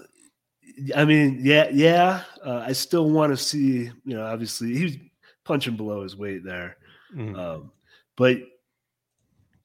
I 0.96 1.06
mean, 1.06 1.40
yeah, 1.42 1.70
yeah. 1.72 2.24
Uh, 2.46 2.64
I 2.66 2.74
still 2.74 3.10
want 3.10 3.32
to 3.32 3.38
see. 3.38 3.92
You 4.06 4.16
know, 4.16 4.26
obviously 4.26 4.76
he's 4.76 4.98
punching 5.44 5.76
below 5.76 6.04
his 6.04 6.16
weight 6.16 6.44
there, 6.44 6.78
mm-hmm. 7.16 7.36
um, 7.36 7.72
but 8.16 8.38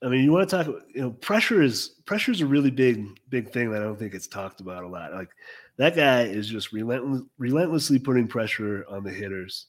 I 0.03 0.09
mean, 0.09 0.23
you 0.23 0.33
want 0.33 0.49
to 0.49 0.57
talk. 0.57 0.67
You 0.95 1.03
know, 1.03 1.11
pressure 1.11 1.63
is 1.63 1.89
pressure 2.05 2.33
is 2.33 2.41
a 2.41 2.47
really 2.47 2.71
big 2.71 3.19
big 3.31 3.51
thing 3.51 3.71
that 3.71 3.83
I 3.83 3.85
don't 3.85 3.99
think 3.99 4.15
it's 4.15 4.29
talked 4.29 4.61
about 4.61 4.85
a 4.85 4.89
lot. 4.89 5.13
Like 5.13 5.31
that 5.77 5.97
guy 5.97 6.23
is 6.23 6.49
just 6.49 6.73
relentless, 6.73 7.23
relentlessly 7.39 7.99
putting 7.99 8.29
pressure 8.29 8.85
on 8.89 9.03
the 9.03 9.11
hitters. 9.11 9.67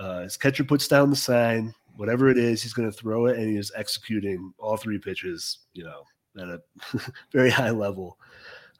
Uh, 0.00 0.22
his 0.22 0.36
catcher 0.36 0.64
puts 0.64 0.88
down 0.88 1.10
the 1.10 1.16
sign, 1.16 1.74
whatever 1.96 2.30
it 2.30 2.38
is, 2.38 2.62
he's 2.62 2.72
going 2.72 2.90
to 2.90 2.96
throw 2.96 3.26
it, 3.26 3.38
and 3.38 3.48
he 3.48 3.56
is 3.56 3.72
executing 3.76 4.54
all 4.58 4.76
three 4.76 4.98
pitches. 4.98 5.58
You 5.74 5.84
know, 5.84 6.04
at 6.40 6.48
a 6.48 6.60
very 7.32 7.50
high 7.50 7.70
level. 7.70 8.18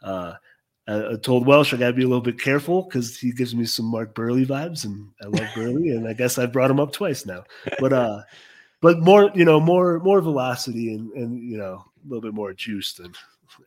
Uh, 0.03 0.35
I, 0.89 1.17
told 1.23 1.47
Welsh 1.47 1.73
I 1.73 1.77
got 1.77 1.89
to 1.89 1.93
be 1.93 2.03
a 2.03 2.09
little 2.09 2.23
bit 2.23 2.41
careful 2.41 2.83
because 2.83 3.17
he 3.17 3.33
gives 3.33 3.55
me 3.55 3.65
some 3.65 3.87
Mark 3.87 4.15
Buehrle 4.15 4.45
vibes, 4.45 4.85
and 4.85 5.09
I 5.23 5.27
love 5.27 5.49
Buehrle, 5.55 5.97
and 5.97 6.09
I 6.09 6.13
guess 6.13 6.39
I 6.39 6.47
brought 6.47 6.71
him 6.71 6.81
up 6.81 6.93
twice 6.93 7.25
now. 7.25 7.45
But 7.79 7.93
uh, 7.93 8.23
but 8.81 8.99
more, 9.01 9.31
you 9.35 9.45
know, 9.45 9.61
more 9.61 10.01
more 10.01 10.21
velocity 10.21 10.95
and 10.95 11.13
and 11.13 11.39
you 11.49 11.57
know 11.57 11.85
a 12.05 12.09
little 12.09 12.21
bit 12.21 12.35
more 12.35 12.53
juice 12.53 12.95
than 12.95 13.13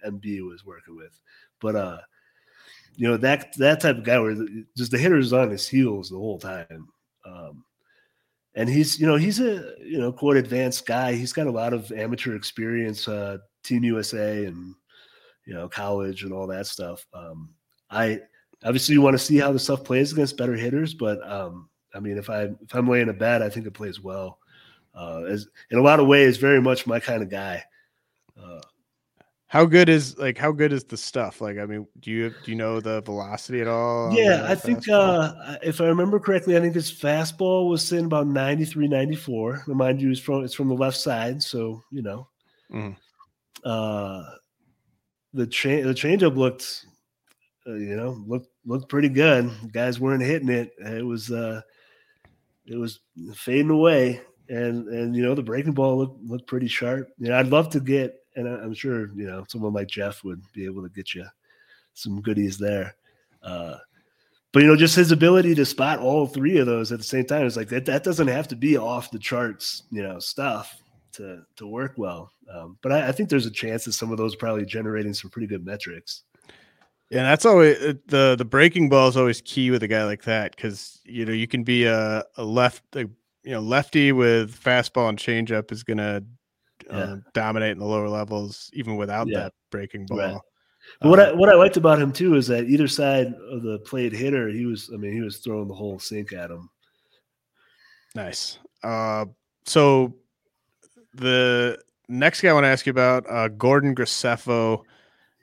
MB 0.06 0.48
was 0.48 0.66
working 0.66 0.96
with. 0.96 1.18
But 1.62 1.76
uh, 1.78 2.00
you 2.98 3.08
know 3.08 3.18
that 3.18 3.56
that 3.58 3.80
type 3.80 3.98
of 3.98 4.04
guy 4.04 4.20
where 4.20 4.36
just 4.76 4.92
the 4.92 4.98
hitter 4.98 5.18
is 5.18 5.32
on 5.32 5.50
his 5.50 5.68
heels 5.68 6.10
the 6.10 6.18
whole 6.18 6.40
time. 6.40 6.90
Um, 7.26 7.64
and 8.56 8.70
he's 8.70 9.00
you 9.00 9.08
know 9.08 9.16
he's 9.16 9.40
a 9.40 9.74
you 9.80 10.00
know 10.00 10.12
quote 10.12 10.36
advanced 10.36 10.86
guy. 10.86 11.14
He's 11.14 11.34
got 11.34 11.48
a 11.48 11.52
lot 11.52 11.74
of 11.74 11.92
amateur 11.94 12.36
experience, 12.36 13.08
uh, 13.08 13.38
Team 13.64 13.86
USA 13.86 14.46
and 14.46 14.76
you 15.46 15.54
know 15.54 15.68
college 15.68 16.24
and 16.24 16.34
all 16.34 16.48
that 16.48 16.68
stuff. 16.68 17.06
Um, 17.14 17.50
I 17.90 18.22
obviously 18.64 18.94
you 18.94 19.02
want 19.02 19.16
to 19.16 19.24
see 19.24 19.38
how 19.38 19.52
the 19.52 19.60
stuff 19.60 19.84
plays 19.84 20.12
against 20.12 20.38
better 20.38 20.56
hitters, 20.56 20.94
but 20.94 21.26
um, 21.30 21.70
I 21.94 22.00
mean 22.00 22.18
if 22.18 22.30
I 22.30 22.44
if 22.44 22.74
I'm 22.74 22.90
laying 22.90 23.10
a 23.10 23.14
bet, 23.14 23.42
I 23.42 23.50
think 23.50 23.66
it 23.66 23.74
plays 23.74 24.02
well. 24.02 24.40
Uh, 24.94 25.24
as 25.28 25.48
in 25.72 25.78
a 25.78 25.84
lot 25.84 26.00
of 26.00 26.08
ways, 26.08 26.38
very 26.38 26.62
much 26.62 26.88
my 26.88 27.00
kind 27.00 27.22
of 27.22 27.30
guy. 27.30 27.64
Uh, 28.42 28.62
how 29.48 29.64
good 29.64 29.90
is 29.90 30.18
like 30.18 30.38
how 30.38 30.52
good 30.52 30.74
is 30.74 30.84
the 30.84 30.98
stuff? 30.98 31.40
Like, 31.40 31.58
I 31.58 31.66
mean, 31.66 31.88
do 32.00 32.12
you 32.12 32.34
do 32.44 32.52
you 32.52 32.58
know 32.58 32.80
the 32.80 33.02
velocity 33.02 33.62
at 33.62 33.68
all? 33.68 34.12
Yeah, 34.14 34.46
I 34.48 34.56
think 34.56 34.90
uh 34.90 35.58
if 35.64 35.80
I 35.80 35.86
remember 35.86 36.20
correctly, 36.20 36.58
I 36.58 36.60
think 36.60 36.76
his 36.76 36.92
fastball 36.92 37.70
was 37.70 37.92
in 37.94 38.06
about 38.06 38.28
93, 38.28 38.88
94. 38.88 39.64
Remind 39.68 40.02
you, 40.02 40.12
it's 40.12 40.20
from 40.20 40.44
it's 40.44 40.54
from 40.54 40.68
the 40.68 40.74
left 40.74 40.98
side, 40.98 41.42
so 41.42 41.82
you 41.92 42.02
know. 42.02 42.28
Mm. 42.70 42.98
Uh 43.64 44.24
the 45.36 45.46
change 45.46 45.86
the 45.86 45.94
changeup 45.94 46.36
looked 46.36 46.86
uh, 47.68 47.74
you 47.74 47.96
know, 47.96 48.24
looked 48.28 48.50
looked 48.66 48.90
pretty 48.90 49.10
good. 49.10 49.52
guys 49.72 50.00
weren't 50.00 50.22
hitting 50.24 50.50
it. 50.50 50.72
It 50.80 51.06
was 51.06 51.32
uh 51.32 51.62
it 52.66 52.78
was 52.78 53.00
fading 53.34 53.70
away. 53.70 54.22
And 54.50 54.88
and 54.88 55.16
you 55.16 55.24
know, 55.24 55.36
the 55.36 55.44
breaking 55.44 55.74
ball 55.74 55.98
looked 55.98 56.24
looked 56.24 56.48
pretty 56.48 56.68
sharp. 56.68 57.10
You 57.18 57.30
know, 57.30 57.38
I'd 57.38 57.48
love 57.48 57.70
to 57.72 57.80
get 57.80 58.16
and 58.36 58.48
I'm 58.48 58.74
sure 58.74 59.10
you 59.16 59.28
know 59.28 59.46
someone 59.48 59.74
like 59.74 59.88
Jeff 59.88 60.24
would 60.24 60.42
be 60.54 60.66
able 60.66 60.84
to 60.84 60.90
get 60.90 61.14
you 61.14 61.26
some 61.94 62.22
goodies 62.22 62.58
there. 62.58 62.96
Uh, 63.42 63.78
but 64.52 64.62
you 64.62 64.68
know, 64.68 64.76
just 64.76 64.96
his 64.96 65.12
ability 65.12 65.56
to 65.56 65.66
spot 65.66 66.00
all 66.00 66.28
three 66.28 66.58
of 66.60 66.68
those 66.68 66.92
at 66.92 67.00
the 67.00 67.04
same 67.04 67.26
time 67.26 67.46
is 67.46 67.58
like 67.58 67.70
that. 67.70 67.86
That 67.86 68.04
doesn't 68.04 68.28
have 68.28 68.48
to 68.50 68.56
be 68.56 68.78
off 68.78 69.12
the 69.12 69.20
charts, 69.20 69.84
you 69.92 70.04
know, 70.04 70.20
stuff 70.20 70.82
to 71.16 71.44
to 71.58 71.68
work 71.68 71.94
well. 71.98 72.32
Um, 72.52 72.78
but 72.82 72.92
I, 72.92 73.08
I, 73.08 73.12
think 73.12 73.30
there's 73.30 73.46
a 73.46 73.52
chance 73.52 73.86
that 73.86 73.94
some 73.94 74.12
of 74.12 74.18
those 74.18 74.36
probably 74.36 74.66
generating 74.66 75.14
some 75.14 75.32
pretty 75.32 75.48
good 75.48 75.66
metrics. 75.66 76.24
Yeah, 77.10 77.24
that's 77.24 77.46
always 77.46 77.78
the 78.08 78.36
the 78.38 78.46
breaking 78.46 78.90
ball 78.90 79.08
is 79.08 79.18
always 79.18 79.42
key 79.42 79.72
with 79.72 79.84
a 79.84 79.88
guy 79.88 80.06
like 80.06 80.24
that 80.24 80.56
because 80.56 81.02
you 81.06 81.26
know 81.26 81.34
you 81.34 81.48
can 81.48 81.64
be 81.64 81.86
a, 81.86 82.24
a 82.38 82.44
left 82.44 82.84
a, 82.96 83.00
you 83.00 83.52
know 83.52 83.60
lefty 83.60 84.12
with 84.12 84.60
fastball 84.60 85.10
and 85.10 85.18
changeup 85.18 85.72
is 85.72 85.84
going 85.84 85.98
to 85.98 86.24
yeah. 86.90 86.98
uh, 86.98 87.18
dominate 87.34 87.72
in 87.72 87.80
the 87.80 87.86
lower 87.86 88.10
levels, 88.10 88.70
even 88.74 88.96
without 88.96 89.28
yeah. 89.28 89.40
that 89.40 89.54
breaking 89.72 90.06
ball. 90.08 90.18
Right. 90.18 90.38
But 91.02 91.10
what 91.10 91.20
I 91.20 91.32
what 91.34 91.50
I 91.50 91.56
liked 91.56 91.78
about 91.78 92.02
him 92.02 92.12
too 92.12 92.36
is 92.36 92.48
that 92.48 92.66
either 92.66 92.88
side 92.88 93.34
of 93.50 93.64
the 93.64 93.80
plate 93.80 94.14
hitter, 94.14 94.50
he 94.50 94.66
was 94.66 94.90
I 94.94 94.98
mean 94.98 95.14
he 95.14 95.22
was 95.22 95.38
throwing 95.38 95.68
the 95.68 95.74
whole 95.74 96.00
sink 96.00 96.34
at 96.34 96.52
him. 96.52 96.70
Nice. 98.14 98.60
Uh, 98.84 99.26
so 99.66 100.16
the 101.16 101.80
next 102.08 102.42
guy 102.42 102.50
I 102.50 102.54
want 102.54 102.66
to 102.66 102.70
ask 102.70 102.86
you 102.86 102.92
about, 102.92 103.30
uh, 103.30 103.48
Gordon 103.50 103.96
Graceffo, 103.96 104.84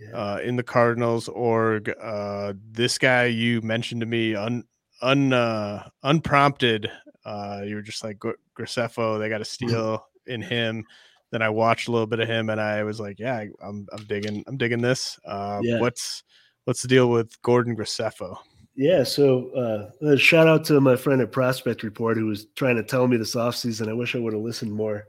yeah. 0.01 0.17
uh, 0.17 0.39
in 0.39 0.57
the 0.57 0.63
Cardinals 0.63 1.29
org. 1.29 1.93
Uh, 2.01 2.55
this 2.71 2.99
guy 2.99 3.27
you 3.27 3.61
mentioned 3.63 4.01
to 4.01 4.07
me 4.07 4.35
un, 4.35 4.65
un 5.01 5.33
uh, 5.33 5.89
unprompted. 6.03 6.91
Uh, 7.25 7.63
you 7.65 7.75
were 7.75 7.83
just 7.83 8.03
like 8.03 8.19
Graceffo, 8.19 9.19
they 9.19 9.29
got 9.29 9.41
a 9.41 9.45
steal 9.45 10.07
in 10.27 10.43
him 10.43 10.85
then 11.33 11.43
I 11.43 11.49
watched 11.49 11.89
a 11.89 11.91
little 11.91 12.07
bit 12.07 12.21
of 12.21 12.29
him 12.29 12.51
and 12.51 12.61
I 12.61 12.85
was 12.85 13.01
like, 13.01 13.19
yeah, 13.19 13.45
I'm 13.61 13.89
I'm 13.91 14.05
digging 14.05 14.45
I'm 14.47 14.57
digging 14.57 14.83
this. 14.83 15.19
Uh, 15.27 15.61
yeah. 15.63 15.81
What's 15.81 16.23
what's 16.65 16.83
the 16.83 16.89
deal 16.89 17.11
with 17.11 17.41
Gordon 17.43 17.75
Graceffo? 17.75 18.37
Yeah, 18.75 19.03
so 19.03 19.91
uh, 20.03 20.17
shout 20.17 20.47
out 20.47 20.65
to 20.67 20.81
my 20.81 20.97
friend 20.97 21.21
at 21.21 21.33
Prospect 21.33 21.83
Report 21.83 22.17
who 22.17 22.27
was 22.27 22.47
trying 22.55 22.77
to 22.77 22.83
tell 22.83 23.07
me 23.09 23.17
this 23.17 23.35
offseason. 23.35 23.89
I 23.89 23.93
wish 23.93 24.15
I 24.15 24.19
would 24.19 24.33
have 24.33 24.43
listened 24.43 24.73
more. 24.73 25.07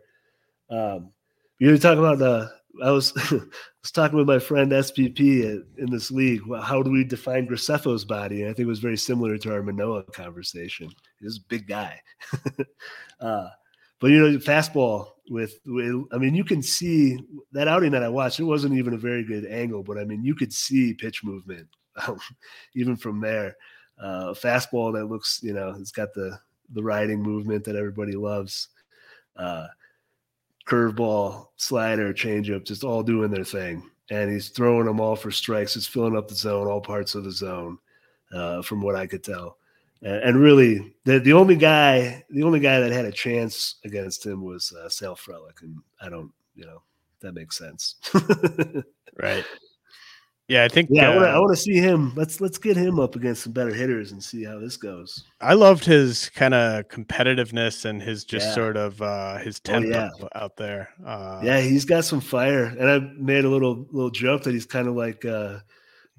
Um, 0.70 1.12
you 1.60 1.72
were 1.72 1.78
talking 1.78 2.00
about 2.00 2.20
the. 2.20 2.52
I 2.84 2.92
was 2.92 3.14
I 3.32 3.40
was 3.82 3.92
talking 3.92 4.18
with 4.18 4.28
my 4.28 4.40
friend 4.40 4.72
SPP 4.72 5.46
at, 5.46 5.62
in 5.78 5.92
this 5.92 6.10
league. 6.10 6.42
How 6.62 6.82
do 6.82 6.92
we 6.92 7.04
define 7.04 7.48
Graceffo's 7.48 8.06
body? 8.06 8.42
And 8.42 8.50
I 8.50 8.54
think 8.54 8.66
it 8.66 8.70
was 8.70 8.80
very 8.80 8.98
similar 8.98 9.38
to 9.38 9.54
our 9.54 9.62
Manoah 9.62 10.04
conversation. 10.04 10.90
He's 11.20 11.38
a 11.38 11.48
big 11.50 11.68
guy. 11.68 12.02
uh, 13.20 13.50
but 14.00 14.12
you 14.12 14.20
know, 14.20 14.38
fastball 14.38 15.12
with, 15.30 15.60
with, 15.66 16.04
I 16.12 16.18
mean, 16.18 16.36
you 16.36 16.44
can 16.44 16.62
see 16.62 17.18
that 17.54 17.70
outing 17.70 17.92
that 17.92 18.04
I 18.04 18.10
watched. 18.10 18.40
It 18.40 18.44
wasn't 18.44 18.78
even 18.78 18.94
a 18.94 18.98
very 18.98 19.24
good 19.24 19.46
angle, 19.46 19.84
but 19.84 19.98
I 19.98 20.04
mean, 20.04 20.26
you 20.26 20.36
could 20.36 20.52
see 20.52 20.94
pitch 20.94 21.24
movement 21.24 21.68
um, 22.08 22.20
even 22.76 22.96
from 22.96 23.22
there. 23.22 23.56
Uh, 24.02 24.34
fastball 24.34 24.92
that 24.94 25.06
looks, 25.06 25.40
you 25.44 25.54
know, 25.54 25.76
it's 25.80 25.92
got 25.92 26.14
the 26.14 26.38
the 26.74 26.84
riding 26.84 27.22
movement 27.22 27.64
that 27.64 27.76
everybody 27.76 28.14
loves. 28.14 28.70
Uh, 29.38 29.68
curveball, 30.66 31.48
slider, 31.58 32.14
changeup, 32.14 32.66
just 32.66 32.84
all 32.84 33.04
doing 33.04 33.32
their 33.32 33.44
thing. 33.44 33.90
And 34.10 34.30
he's 34.32 34.50
throwing 34.50 34.86
them 34.86 35.00
all 35.00 35.16
for 35.16 35.32
strikes. 35.32 35.76
It's 35.76 35.88
filling 35.88 36.18
up 36.18 36.28
the 36.28 36.36
zone, 36.36 36.68
all 36.68 36.82
parts 36.82 37.16
of 37.16 37.24
the 37.24 37.32
zone, 37.32 37.78
uh, 38.34 38.62
from 38.62 38.82
what 38.82 38.96
I 38.96 39.08
could 39.08 39.24
tell 39.24 39.58
and 40.04 40.38
really 40.38 40.94
the 41.06 41.20
the 41.20 41.34
only 41.34 41.56
guy 41.56 42.24
the 42.30 42.44
only 42.44 42.60
guy 42.60 42.80
that 42.80 42.92
had 42.92 43.06
a 43.06 43.12
chance 43.12 43.76
against 43.86 44.26
him 44.26 44.44
was 44.44 44.74
uh, 44.74 44.90
Sal 44.90 45.16
Frelick, 45.16 45.62
and 45.62 45.78
I 46.02 46.10
don't 46.10 46.32
you 46.56 46.66
know 46.66 46.82
that 47.22 47.34
makes 47.34 47.58
sense, 47.58 47.96
right? 49.18 49.46
Yeah, 50.48 50.66
I 50.66 50.68
think. 50.68 50.90
Yeah, 50.92 51.10
uh, 51.10 51.24
I 51.24 51.40
want 51.40 51.56
to 51.56 51.62
see 51.62 51.78
him. 51.78 52.14
Let's 52.16 52.42
let's 52.42 52.58
get 52.58 52.76
him 52.76 53.00
up 53.00 53.16
against 53.16 53.44
some 53.44 53.54
better 53.54 53.74
hitters 53.74 54.12
and 54.12 54.22
see 54.22 54.44
how 54.44 54.60
this 54.60 54.76
goes. 54.76 55.24
I 55.40 55.54
loved 55.54 55.86
his 55.86 56.30
kind 56.30 56.54
of 56.54 56.88
competitiveness 56.90 57.86
and 57.86 58.02
his 58.02 58.26
just 58.26 58.48
yeah. 58.48 58.54
sort 58.54 58.76
of 58.76 59.02
uh 59.02 59.38
his 59.38 59.60
tempo 59.62 59.88
oh, 59.88 60.18
yeah. 60.22 60.28
out 60.36 60.58
there. 60.58 60.90
Uh, 61.06 61.42
yeah, 61.44 61.62
he's 61.62 61.86
got 61.86 62.04
some 62.04 62.20
fire, 62.20 62.66
and 62.66 62.90
I 62.90 63.00
made 63.18 63.46
a 63.46 63.50
little 63.50 63.88
little 63.92 64.12
joke 64.12 64.44
that 64.44 64.54
he's 64.54 64.66
kind 64.66 64.88
of 64.88 64.96
like. 64.96 65.26
uh 65.26 65.60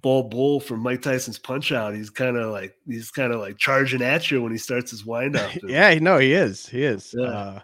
Bull 0.05 0.25
Bol 0.25 0.61
from 0.61 0.81
Mike 0.81 1.01
Tyson's 1.01 1.39
Punch 1.39 1.72
Out. 1.72 1.95
He's 1.95 2.11
kind 2.11 2.37
of 2.37 2.53
like 2.53 2.77
he's 2.87 3.11
kind 3.11 3.33
of 3.33 3.41
like 3.41 3.57
charging 3.57 4.03
at 4.03 4.31
you 4.31 4.43
when 4.43 4.53
he 4.53 4.59
starts 4.59 4.91
his 4.91 5.07
windup. 5.07 5.51
yeah, 5.66 5.95
no, 5.95 6.18
he 6.18 6.35
is. 6.35 6.68
He 6.68 6.83
is. 6.83 7.14
Yeah. 7.16 7.25
Uh, 7.25 7.61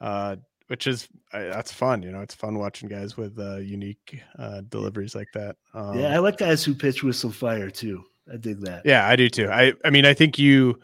uh, 0.00 0.36
which 0.68 0.86
is 0.86 1.08
uh, 1.34 1.50
that's 1.50 1.72
fun. 1.72 2.02
You 2.02 2.12
know, 2.12 2.20
it's 2.20 2.34
fun 2.34 2.58
watching 2.58 2.88
guys 2.88 3.16
with 3.16 3.38
uh, 3.38 3.56
unique 3.56 4.22
uh, 4.38 4.62
deliveries 4.68 5.14
like 5.14 5.28
that. 5.34 5.56
Um, 5.74 5.98
yeah, 5.98 6.14
I 6.14 6.18
like 6.18 6.38
guys 6.38 6.64
who 6.64 6.74
pitch 6.74 7.02
with 7.02 7.16
some 7.16 7.32
fire 7.32 7.70
too. 7.70 8.04
I 8.32 8.36
dig 8.36 8.60
that. 8.60 8.82
Yeah, 8.84 9.06
I 9.06 9.16
do 9.16 9.28
too. 9.28 9.50
I 9.50 9.72
I 9.84 9.90
mean, 9.90 10.06
I 10.06 10.14
think 10.14 10.38
you, 10.38 10.78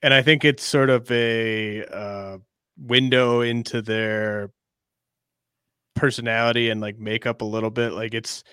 and 0.00 0.14
I 0.14 0.22
think 0.22 0.44
it's 0.44 0.64
sort 0.64 0.88
of 0.88 1.10
a 1.10 1.84
uh, 1.84 2.38
window 2.78 3.40
into 3.40 3.82
their 3.82 4.52
personality 5.96 6.70
and 6.70 6.80
like 6.80 6.98
makeup 6.98 7.42
a 7.42 7.44
little 7.44 7.70
bit. 7.70 7.92
Like 7.92 8.14
it's 8.14 8.44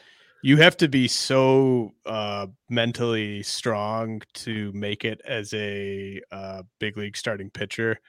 you 0.42 0.58
have 0.58 0.78
to 0.78 0.88
be 0.88 1.08
so 1.08 1.94
uh, 2.06 2.48
mentally 2.70 3.44
strong 3.44 4.22
to 4.34 4.72
make 4.74 5.06
it 5.06 5.22
as 5.26 5.54
a 5.54 6.22
uh, 6.32 6.64
big 6.80 6.98
league 6.98 7.18
starting 7.18 7.52
pitcher, 7.52 8.00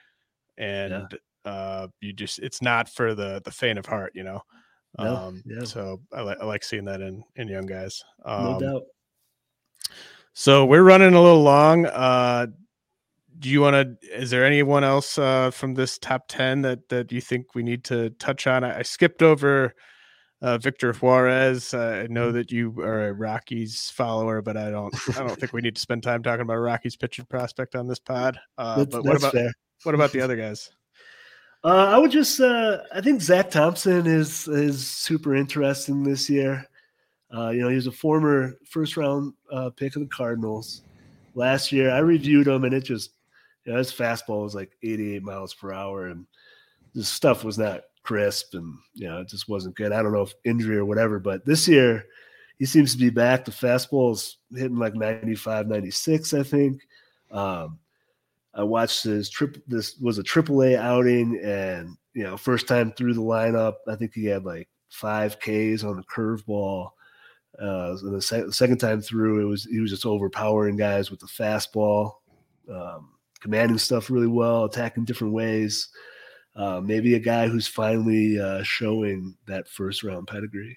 and 0.57 1.07
uh, 1.47 1.87
you 2.01 2.13
just 2.13 2.39
it's 2.39 2.61
not 2.61 2.89
for 2.89 3.15
the 3.15 3.41
the 3.45 3.51
faint 3.51 3.79
of 3.79 3.85
heart, 3.85 4.11
you 4.15 4.23
know. 4.23 4.41
No, 4.99 5.15
Um, 5.15 5.43
yeah. 5.45 5.63
So 5.63 6.01
I, 6.13 6.21
li- 6.23 6.35
I 6.41 6.45
like 6.45 6.63
seeing 6.63 6.85
that 6.85 7.01
in 7.01 7.23
in 7.35 7.47
young 7.47 7.65
guys. 7.65 8.03
Um, 8.25 8.43
no 8.43 8.59
doubt. 8.59 8.81
so 10.33 10.65
we're 10.65 10.83
running 10.83 11.13
a 11.13 11.21
little 11.21 11.43
long. 11.43 11.85
Uh, 11.85 12.47
do 13.39 13.49
you 13.49 13.61
want 13.61 13.75
to? 14.01 14.17
Is 14.19 14.29
there 14.31 14.43
anyone 14.45 14.83
else 14.83 15.17
uh, 15.19 15.51
from 15.51 15.73
this 15.75 15.97
top 15.99 16.23
ten 16.27 16.61
that 16.63 16.89
that 16.89 17.11
you 17.11 17.21
think 17.21 17.53
we 17.55 17.63
need 17.63 17.83
to 17.85 18.09
touch 18.11 18.47
on? 18.47 18.63
I, 18.63 18.79
I 18.79 18.81
skipped 18.81 19.21
over 19.21 19.73
uh, 20.41 20.57
Victor 20.57 20.93
Juarez. 20.93 21.73
Uh, 21.73 22.03
I 22.05 22.07
know 22.07 22.31
that 22.31 22.51
you 22.51 22.73
are 22.79 23.09
a 23.09 23.13
Rockies 23.13 23.91
follower, 23.91 24.41
but 24.41 24.57
I 24.57 24.71
don't. 24.71 24.93
I 25.15 25.19
don't 25.27 25.39
think 25.39 25.53
we 25.53 25.61
need 25.61 25.75
to 25.75 25.81
spend 25.81 26.01
time 26.03 26.23
talking 26.23 26.41
about 26.41 26.57
a 26.57 26.59
Rockies 26.61 26.95
pitching 26.95 27.25
prospect 27.25 27.75
on 27.75 27.87
this 27.87 27.99
pod. 27.99 28.39
Uh, 28.57 28.85
but 28.85 29.03
what 29.03 29.17
about 29.17 29.33
fair. 29.33 29.51
what 29.83 29.93
about 29.95 30.11
the 30.11 30.21
other 30.25 30.35
guys? 30.35 30.71
Uh, 31.63 31.89
I 31.89 31.97
would 31.97 32.11
just, 32.11 32.39
uh, 32.39 32.79
I 32.93 33.01
think 33.01 33.21
Zack 33.21 33.49
Thompson 33.49 34.05
is 34.05 34.47
is 34.47 34.87
super 34.87 35.35
interesting 35.35 36.03
this 36.03 36.29
year. 36.29 36.65
Uh, 37.35 37.49
you 37.49 37.61
know, 37.61 37.69
he 37.69 37.75
was 37.75 37.87
a 37.87 37.91
former 37.91 38.57
first 38.65 38.95
round 38.95 39.33
uh, 39.51 39.69
pick 39.71 39.95
of 39.95 40.01
the 40.01 40.07
Cardinals 40.07 40.83
last 41.35 41.71
year. 41.71 41.91
I 41.91 41.99
reviewed 41.99 42.47
him, 42.47 42.63
and 42.63 42.73
it 42.73 42.85
just, 42.85 43.11
you 43.65 43.73
know, 43.73 43.79
his 43.79 43.91
fastball 43.91 44.43
was 44.43 44.55
like 44.55 44.77
88 44.81 45.23
miles 45.23 45.53
per 45.53 45.73
hour, 45.73 46.07
and 46.07 46.25
the 46.95 47.03
stuff 47.03 47.43
was 47.43 47.57
not 47.57 47.81
crisp, 48.03 48.53
and 48.53 48.73
you 48.93 49.07
know, 49.07 49.19
it 49.19 49.27
just 49.27 49.49
wasn't 49.49 49.75
good. 49.75 49.91
I 49.91 50.01
don't 50.01 50.13
know 50.13 50.21
if 50.21 50.33
injury 50.45 50.77
or 50.77 50.85
whatever, 50.85 51.19
but 51.19 51.45
this 51.45 51.67
year 51.67 52.05
he 52.59 52.65
seems 52.65 52.93
to 52.93 52.99
be 52.99 53.09
back. 53.09 53.45
The 53.45 53.51
fastball 53.51 54.13
is 54.13 54.37
hitting 54.55 54.77
like 54.79 54.95
95, 54.95 55.67
96, 55.67 56.33
I 56.33 56.43
think. 56.43 56.81
Um, 57.31 57.79
I 58.57 58.63
watched 58.63 59.03
his 59.03 59.29
trip. 59.29 59.61
This 59.67 59.97
was 59.97 60.17
a 60.17 60.23
triple 60.23 60.63
A 60.63 60.75
outing, 60.75 61.39
and 61.43 61.95
you 62.13 62.23
know, 62.23 62.35
first 62.35 62.67
time 62.67 62.91
through 62.91 63.13
the 63.13 63.21
lineup, 63.21 63.75
I 63.87 63.95
think 63.95 64.13
he 64.13 64.25
had 64.25 64.43
like 64.43 64.67
five 64.89 65.37
Ks 65.39 65.83
on 65.83 65.95
the 65.95 66.03
curveball. 66.11 66.89
Uh, 67.61 67.95
and 68.01 68.13
the, 68.13 68.43
the 68.45 68.53
second 68.53 68.77
time 68.79 69.01
through, 69.01 69.41
it 69.41 69.45
was 69.45 69.65
he 69.65 69.79
was 69.79 69.91
just 69.91 70.05
overpowering 70.05 70.75
guys 70.75 71.11
with 71.11 71.19
the 71.19 71.27
fastball, 71.27 72.13
um, 72.71 73.11
commanding 73.39 73.77
stuff 73.77 74.09
really 74.09 74.27
well, 74.27 74.65
attacking 74.65 75.05
different 75.05 75.33
ways. 75.33 75.89
Uh, 76.55 76.81
maybe 76.83 77.13
a 77.13 77.19
guy 77.19 77.47
who's 77.47 77.67
finally 77.67 78.39
uh, 78.39 78.63
showing 78.63 79.37
that 79.45 79.67
first 79.67 80.03
round 80.03 80.27
pedigree. 80.27 80.75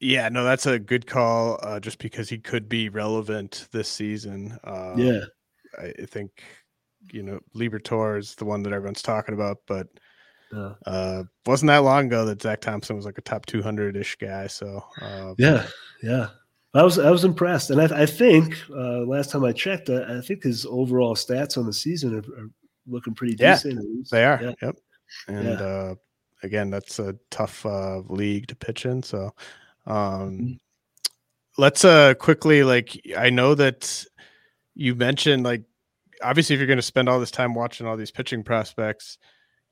Yeah, 0.00 0.30
no, 0.30 0.42
that's 0.42 0.66
a 0.66 0.78
good 0.78 1.06
call. 1.06 1.60
Uh, 1.62 1.78
just 1.78 1.98
because 1.98 2.30
he 2.30 2.38
could 2.38 2.68
be 2.68 2.88
relevant 2.88 3.68
this 3.70 3.88
season. 3.88 4.58
Um, 4.64 4.98
yeah, 4.98 5.20
I 5.80 6.06
think 6.06 6.42
you 7.12 7.22
know 7.22 7.40
Liberatore 7.54 8.18
is 8.18 8.34
the 8.34 8.44
one 8.44 8.62
that 8.62 8.72
everyone's 8.72 9.02
talking 9.02 9.34
about, 9.34 9.58
but 9.66 9.88
uh, 10.54 10.74
uh, 10.86 11.24
wasn't 11.46 11.68
that 11.68 11.78
long 11.78 12.06
ago 12.06 12.24
that 12.26 12.42
Zack 12.42 12.60
Thompson 12.60 12.96
was 12.96 13.04
like 13.06 13.18
a 13.18 13.22
top 13.22 13.46
200 13.46 13.96
ish 13.96 14.16
guy. 14.16 14.46
So 14.46 14.84
uh, 15.00 15.34
yeah, 15.38 15.66
yeah. 16.02 16.28
I 16.74 16.82
was 16.82 16.98
I 16.98 17.10
was 17.10 17.24
impressed, 17.24 17.70
and 17.70 17.80
I, 17.80 18.02
I 18.02 18.06
think 18.06 18.56
uh, 18.70 19.00
last 19.00 19.30
time 19.30 19.44
I 19.44 19.52
checked, 19.52 19.90
I, 19.90 20.18
I 20.18 20.20
think 20.22 20.42
his 20.42 20.64
overall 20.64 21.14
stats 21.14 21.58
on 21.58 21.66
the 21.66 21.72
season 21.72 22.14
are, 22.14 22.42
are 22.42 22.48
looking 22.86 23.14
pretty 23.14 23.34
decent. 23.34 23.78
least. 23.78 24.10
they 24.10 24.24
are. 24.24 24.40
Yeah. 24.42 24.52
Yep. 24.62 24.76
And 25.28 25.44
Yeah. 25.44 25.64
uh, 25.64 25.94
again, 26.42 26.70
that's 26.70 26.98
a 26.98 27.14
tough 27.30 27.64
uh, 27.66 27.98
league 28.08 28.46
to 28.48 28.56
pitch 28.56 28.86
in. 28.86 29.02
So 29.02 29.34
um, 29.86 30.38
Mhm. 30.38 30.58
let's 31.58 31.84
uh, 31.84 32.14
quickly 32.14 32.64
like 32.64 32.98
I 33.16 33.28
know 33.30 33.54
that 33.54 34.04
you 34.74 34.94
mentioned 34.94 35.44
like 35.44 35.62
obviously 36.22 36.54
if 36.54 36.60
you're 36.60 36.66
going 36.66 36.76
to 36.78 36.82
spend 36.82 37.08
all 37.08 37.20
this 37.20 37.30
time 37.30 37.54
watching 37.54 37.86
all 37.86 37.96
these 37.96 38.10
pitching 38.10 38.42
prospects 38.42 39.18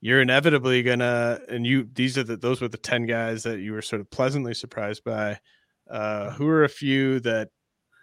you're 0.00 0.22
inevitably 0.22 0.82
gonna 0.82 1.38
and 1.48 1.66
you 1.66 1.86
these 1.92 2.16
are 2.16 2.24
the 2.24 2.36
those 2.36 2.60
were 2.60 2.68
the 2.68 2.76
10 2.78 3.06
guys 3.06 3.42
that 3.42 3.60
you 3.60 3.72
were 3.72 3.82
sort 3.82 4.00
of 4.00 4.10
pleasantly 4.10 4.54
surprised 4.54 5.04
by 5.04 5.38
uh 5.90 6.30
who 6.30 6.46
are 6.48 6.64
a 6.64 6.68
few 6.68 7.20
that 7.20 7.48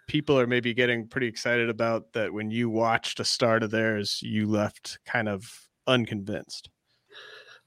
people 0.06 0.38
are 0.38 0.46
maybe 0.46 0.72
getting 0.72 1.06
pretty 1.08 1.26
excited 1.26 1.68
about 1.68 2.12
that 2.14 2.32
when 2.32 2.50
you 2.50 2.70
watched 2.70 3.20
a 3.20 3.24
start 3.24 3.62
of 3.62 3.70
theirs 3.70 4.20
you 4.22 4.46
left 4.46 4.98
kind 5.04 5.28
of 5.28 5.44
unconvinced 5.86 6.70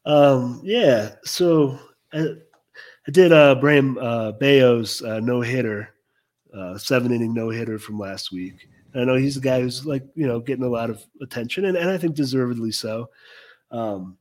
Um, 0.05 0.61
yeah. 0.63 1.15
So 1.23 1.77
I, 2.13 2.19
I 3.07 3.11
did 3.11 3.31
uh 3.31 3.55
Brayan 3.55 3.97
uh 3.99 4.31
Bello's 4.33 5.01
uh, 5.03 5.19
no 5.19 5.41
hitter, 5.41 5.89
uh 6.57 6.77
seven 6.77 7.11
inning 7.11 7.33
no 7.33 7.49
hitter 7.49 7.77
from 7.79 7.99
last 7.99 8.31
week. 8.31 8.67
I 8.95 9.03
know 9.05 9.15
he's 9.15 9.37
a 9.37 9.41
guy 9.41 9.61
who's 9.61 9.85
like, 9.85 10.03
you 10.15 10.27
know, 10.27 10.39
getting 10.39 10.65
a 10.65 10.69
lot 10.69 10.89
of 10.89 11.05
attention 11.21 11.65
and, 11.65 11.77
and 11.77 11.89
I 11.89 11.97
think 11.97 12.15
deservedly 12.15 12.71
so. 12.71 13.09
Um 13.71 14.17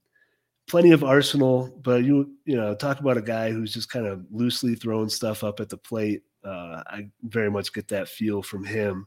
plenty 0.69 0.93
of 0.93 1.03
arsenal, 1.03 1.77
but 1.83 2.05
you 2.05 2.31
you 2.45 2.57
know, 2.57 2.75
talk 2.75 3.01
about 3.01 3.17
a 3.17 3.23
guy 3.23 3.51
who's 3.51 3.75
just 3.75 3.91
kind 3.91 4.07
of 4.07 4.25
loosely 4.31 4.75
throwing 4.75 5.09
stuff 5.09 5.43
up 5.43 5.61
at 5.61 5.69
the 5.69 5.77
plate. 5.77 6.23
Uh 6.45 6.83
I 6.87 7.09
very 7.23 7.51
much 7.51 7.73
get 7.73 7.89
that 7.89 8.09
feel 8.09 8.43
from 8.43 8.65
him. 8.65 9.07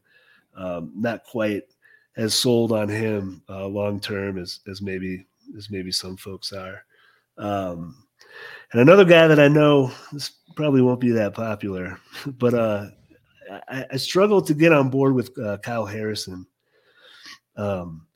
Um, 0.55 0.91
not 0.95 1.23
quite 1.23 1.63
as 2.15 2.33
sold 2.33 2.71
on 2.71 2.89
him 2.89 3.41
uh, 3.49 3.65
long 3.65 3.99
term 3.99 4.37
as 4.37 4.59
as 4.67 4.81
maybe 4.81 5.25
as 5.57 5.69
maybe 5.69 5.91
some 5.91 6.17
folks 6.17 6.53
are. 6.53 6.85
Um, 7.37 7.95
and 8.71 8.81
another 8.81 9.05
guy 9.05 9.27
that 9.27 9.39
I 9.39 9.47
know 9.47 9.91
this 10.11 10.31
probably 10.55 10.81
won't 10.81 10.99
be 10.99 11.11
that 11.11 11.33
popular, 11.33 11.99
but 12.37 12.53
uh, 12.53 12.87
I, 13.67 13.85
I 13.91 13.97
struggle 13.97 14.41
to 14.41 14.53
get 14.53 14.73
on 14.73 14.89
board 14.89 15.13
with 15.15 15.37
uh, 15.39 15.57
Kyle 15.57 15.85
Harrison. 15.85 16.45
Um, 17.55 18.07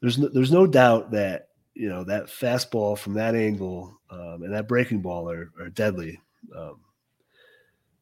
there's 0.00 0.18
no, 0.18 0.28
there's 0.28 0.52
no 0.52 0.66
doubt 0.66 1.10
that 1.12 1.48
you 1.74 1.88
know 1.88 2.04
that 2.04 2.26
fastball 2.26 2.98
from 2.98 3.14
that 3.14 3.34
angle 3.34 3.98
um, 4.10 4.42
and 4.42 4.52
that 4.52 4.68
breaking 4.68 5.00
ball 5.00 5.30
are, 5.30 5.52
are 5.60 5.70
deadly. 5.70 6.20
Um, 6.56 6.80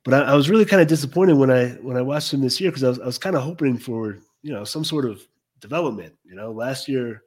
but 0.04 0.14
I, 0.14 0.32
I 0.32 0.34
was 0.34 0.48
really 0.48 0.64
kind 0.64 0.82
of 0.82 0.88
disappointed 0.88 1.36
when 1.36 1.50
I 1.50 1.70
when 1.82 1.96
I 1.96 2.02
watched 2.02 2.32
him 2.32 2.40
this 2.40 2.60
year 2.60 2.70
because 2.70 2.84
I 2.84 2.88
was 2.88 3.00
I 3.00 3.06
was 3.06 3.18
kind 3.18 3.36
of 3.36 3.42
hoping 3.42 3.78
for 3.78 4.18
you 4.42 4.52
know 4.52 4.64
some 4.64 4.84
sort 4.84 5.04
of 5.04 5.26
development. 5.60 6.14
You 6.24 6.36
know, 6.36 6.52
last 6.52 6.88
year 6.88 7.22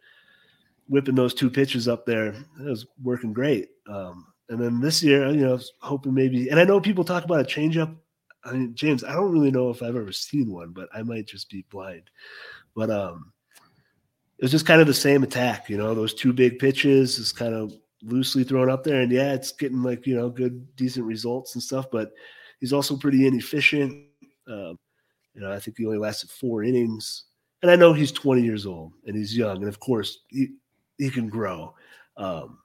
whipping 0.88 1.16
those 1.16 1.34
two 1.34 1.50
pitches 1.50 1.88
up 1.88 2.06
there, 2.06 2.30
it 2.30 2.66
was 2.66 2.88
working 3.04 3.32
great. 3.32 3.70
Um, 3.88 4.26
and 4.50 4.60
then 4.60 4.82
this 4.82 5.04
year, 5.04 5.30
you 5.30 5.42
know, 5.42 5.60
hoping 5.82 6.14
maybe, 6.14 6.50
and 6.50 6.60
I 6.60 6.64
know 6.64 6.82
people 6.82 7.04
talk 7.04 7.24
about 7.24 7.42
a 7.42 7.44
changeup. 7.44 7.96
I 8.44 8.54
mean, 8.54 8.74
James, 8.74 9.04
I 9.04 9.14
don't 9.14 9.32
really 9.32 9.52
know 9.52 9.70
if 9.70 9.84
I've 9.84 9.96
ever 9.96 10.12
seen 10.12 10.52
one, 10.52 10.72
but 10.72 10.90
I 10.94 11.04
might 11.04 11.28
just 11.28 11.50
be 11.50 11.66
blind. 11.70 12.10
But 12.76 12.90
um, 12.90 13.34
it 14.38 14.44
was 14.44 14.52
just 14.52 14.66
kind 14.66 14.80
of 14.80 14.88
the 14.88 14.94
same 14.94 15.24
attack, 15.24 15.70
you 15.70 15.78
know, 15.78 15.94
those 15.94 16.14
two 16.14 16.32
big 16.32 16.60
pitches 16.60 17.20
is 17.20 17.34
kind 17.34 17.54
of 17.54 17.74
loosely 18.04 18.46
thrown 18.46 18.70
up 18.70 18.84
there. 18.84 19.02
And 19.02 19.12
yeah, 19.12 19.34
it's 19.34 19.52
getting 19.52 19.84
like, 19.84 20.08
you 20.08 20.16
know, 20.16 20.30
good, 20.30 20.76
decent 20.78 21.06
results 21.06 21.56
and 21.56 21.62
stuff, 21.62 21.88
but 21.92 22.12
he's 22.62 22.72
also 22.72 22.96
pretty 22.96 23.28
inefficient. 23.28 24.06
Um, 24.48 24.78
you 25.34 25.42
know, 25.42 25.52
I 25.52 25.60
think 25.60 25.78
he 25.78 25.86
only 25.86 25.98
lasted 25.98 26.30
four 26.30 26.64
innings. 26.64 27.26
And 27.62 27.70
I 27.70 27.76
know 27.76 27.92
he's 27.92 28.14
20 28.14 28.42
years 28.42 28.66
old 28.66 28.94
and 29.06 29.16
he's 29.16 29.36
young. 29.36 29.58
And 29.58 29.68
of 29.68 29.82
course, 29.82 30.20
he, 30.30 30.48
he 30.98 31.10
can 31.10 31.28
grow. 31.28 31.74
Um, 32.16 32.60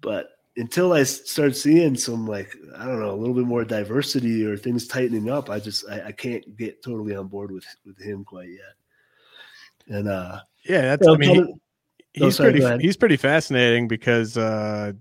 but 0.00 0.30
until 0.56 0.92
I 0.92 1.02
start 1.04 1.56
seeing 1.56 1.96
some 1.96 2.26
like 2.26 2.54
I 2.76 2.84
don't 2.84 3.00
know 3.00 3.12
a 3.12 3.16
little 3.16 3.34
bit 3.34 3.44
more 3.46 3.64
diversity 3.64 4.44
or 4.44 4.56
things 4.56 4.86
tightening 4.86 5.30
up, 5.30 5.48
I 5.50 5.60
just 5.60 5.88
I, 5.88 6.06
I 6.08 6.12
can't 6.12 6.56
get 6.56 6.82
totally 6.82 7.14
on 7.16 7.28
board 7.28 7.50
with 7.50 7.64
with 7.86 7.98
him 8.00 8.24
quite 8.24 8.48
yet. 8.50 9.96
And 9.96 10.08
uh, 10.08 10.40
yeah 10.64 10.82
that's 10.82 11.02
you 11.02 11.08
know, 11.08 11.14
i 11.14 11.18
mean 11.18 11.34
he- 11.34 11.40
of- 11.40 11.48
Oh, 12.20 12.24
he's 12.26 12.36
sorry, 12.36 12.60
pretty 12.60 12.82
he's 12.82 12.96
pretty 12.96 13.16
fascinating 13.16 13.86
because 13.86 14.36
uh 14.36 14.92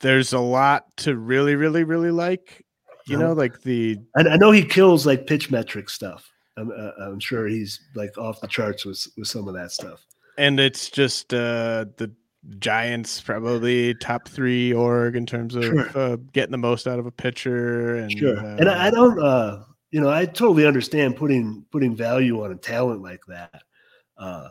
there's 0.00 0.32
a 0.32 0.38
lot 0.40 0.84
to 0.98 1.16
really 1.16 1.54
really 1.54 1.84
really 1.84 2.10
like 2.10 2.64
you 3.06 3.16
know 3.16 3.32
like 3.32 3.60
the 3.62 3.96
I, 4.16 4.22
I 4.30 4.36
know 4.36 4.50
he 4.50 4.64
kills 4.64 5.06
like 5.06 5.26
pitch 5.26 5.50
metric 5.50 5.88
stuff. 5.90 6.28
I'm 6.56 6.70
uh, 6.70 6.90
I'm 7.04 7.20
sure 7.20 7.46
he's 7.46 7.80
like 7.94 8.16
off 8.18 8.40
the 8.40 8.48
charts 8.48 8.84
with 8.84 9.06
with 9.16 9.28
some 9.28 9.46
of 9.46 9.54
that 9.54 9.70
stuff. 9.70 10.04
and 10.38 10.58
it's 10.58 10.90
just 10.90 11.32
uh 11.32 11.84
the 11.98 12.10
Giants 12.58 13.20
probably 13.20 13.94
top 13.94 14.28
three 14.28 14.72
org 14.72 15.16
in 15.16 15.26
terms 15.26 15.54
of 15.54 15.64
sure. 15.64 15.88
uh, 15.94 16.16
getting 16.32 16.52
the 16.52 16.58
most 16.58 16.86
out 16.86 16.98
of 16.98 17.06
a 17.06 17.10
pitcher. 17.10 17.96
And, 17.96 18.12
sure, 18.18 18.38
uh, 18.38 18.56
and 18.56 18.68
I, 18.68 18.86
I 18.86 18.90
don't, 18.90 19.18
uh, 19.18 19.62
you 19.90 20.00
know, 20.00 20.10
I 20.10 20.26
totally 20.26 20.66
understand 20.66 21.16
putting 21.16 21.64
putting 21.70 21.96
value 21.96 22.44
on 22.44 22.52
a 22.52 22.56
talent 22.56 23.02
like 23.02 23.20
that. 23.28 23.62
Uh, 24.18 24.48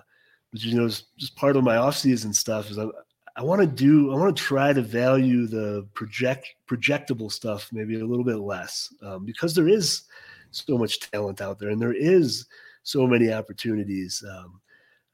but 0.51 0.63
you 0.63 0.75
know, 0.75 0.87
just 0.87 1.35
part 1.35 1.55
of 1.55 1.63
my 1.63 1.75
offseason 1.75 2.33
stuff 2.33 2.69
is 2.69 2.79
I, 2.79 2.87
I 3.35 3.43
want 3.43 3.61
to 3.61 3.67
do, 3.67 4.11
I 4.11 4.15
want 4.15 4.35
to 4.35 4.43
try 4.43 4.73
to 4.73 4.81
value 4.81 5.47
the 5.47 5.87
project 5.93 6.47
projectable 6.69 7.31
stuff 7.31 7.69
maybe 7.71 7.99
a 7.99 8.05
little 8.05 8.25
bit 8.25 8.37
less 8.37 8.93
um, 9.01 9.25
because 9.25 9.53
there 9.53 9.67
is 9.67 10.03
so 10.51 10.77
much 10.77 10.99
talent 10.99 11.41
out 11.41 11.59
there 11.59 11.69
and 11.69 11.81
there 11.81 11.93
is 11.93 12.45
so 12.83 13.07
many 13.07 13.31
opportunities. 13.31 14.23
Um, 14.29 14.61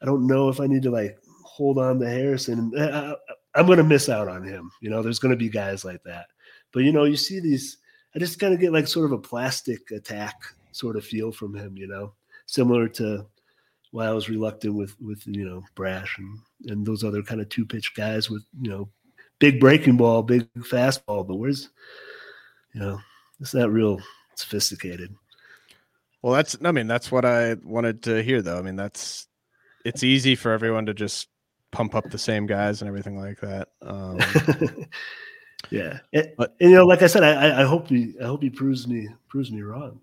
I 0.02 0.06
don't 0.06 0.28
know 0.28 0.50
if 0.50 0.60
I 0.60 0.68
need 0.68 0.84
to 0.84 0.92
like 0.92 1.18
hold 1.60 1.78
on 1.78 2.00
to 2.00 2.10
Harrison. 2.10 2.72
I, 2.80 3.16
am 3.54 3.66
going 3.66 3.78
to 3.78 3.84
miss 3.84 4.08
out 4.08 4.30
on 4.30 4.44
him. 4.44 4.72
You 4.82 4.90
know, 4.90 5.04
there's 5.04 5.20
going 5.20 5.34
to 5.34 5.38
be 5.38 5.50
guys 5.50 5.84
like 5.84 6.02
that. 6.04 6.28
But 6.72 6.84
you 6.84 6.94
know, 6.94 7.04
you 7.04 7.18
see 7.18 7.42
these. 7.42 7.78
I 8.16 8.20
just 8.20 8.40
kind 8.40 8.54
of 8.54 8.62
get 8.62 8.72
like 8.72 8.88
sort 8.88 9.06
of 9.06 9.12
a 9.12 9.18
plastic 9.20 9.92
attack 9.92 10.36
sort 10.72 10.96
of 10.96 11.06
feel 11.06 11.34
from 11.34 11.54
him. 11.54 11.78
You 11.78 11.88
know, 11.88 12.14
similar 12.46 12.88
to 12.88 13.26
why 13.92 14.06
I 14.06 14.12
was 14.12 14.30
reluctant 14.30 14.74
with 14.74 14.96
with 15.02 15.28
you 15.28 15.46
know 15.46 15.64
Brash 15.76 16.18
and 16.18 16.40
and 16.72 16.86
those 16.86 17.04
other 17.04 17.22
kind 17.22 17.42
of 17.42 17.50
two 17.50 17.66
pitch 17.66 17.94
guys 17.94 18.30
with 18.30 18.44
you 18.62 18.72
know 18.72 18.90
big 19.40 19.60
breaking 19.60 19.98
ball, 19.98 20.24
big 20.24 20.48
fastball. 20.60 21.28
But 21.28 21.36
where's 21.36 21.70
you 22.74 22.80
know 22.80 23.00
it's 23.42 23.54
not 23.54 23.72
real 23.72 24.00
sophisticated. 24.36 25.14
Well, 26.22 26.34
that's 26.34 26.56
I 26.64 26.72
mean 26.72 26.88
that's 26.88 27.12
what 27.12 27.26
I 27.26 27.56
wanted 27.64 28.04
to 28.04 28.24
hear 28.24 28.42
though. 28.42 28.58
I 28.58 28.62
mean 28.62 28.78
that's 28.78 29.28
it's 29.86 30.04
easy 30.04 30.36
for 30.36 30.52
everyone 30.52 30.86
to 30.86 30.94
just 30.94 31.28
pump 31.72 31.96
up 31.96 32.10
the 32.10 32.18
same 32.18 32.46
guys 32.46 32.82
and 32.82 32.88
everything 32.88 33.18
like 33.20 33.40
that. 33.42 33.70
Um, 33.82 34.20
yeah, 35.70 36.00
and, 36.14 36.32
but 36.38 36.56
and, 36.60 36.72
you 36.72 36.76
know, 36.76 36.86
like 36.86 37.02
I 37.02 37.08
said, 37.08 37.24
I, 37.24 37.62
I 37.62 37.64
hope 37.64 37.88
he 37.88 38.14
I 38.22 38.26
hope 38.26 38.42
he 38.42 38.50
proves 38.50 38.88
me 38.88 39.08
proves 39.28 39.52
me 39.52 39.62
wrong. 39.62 40.00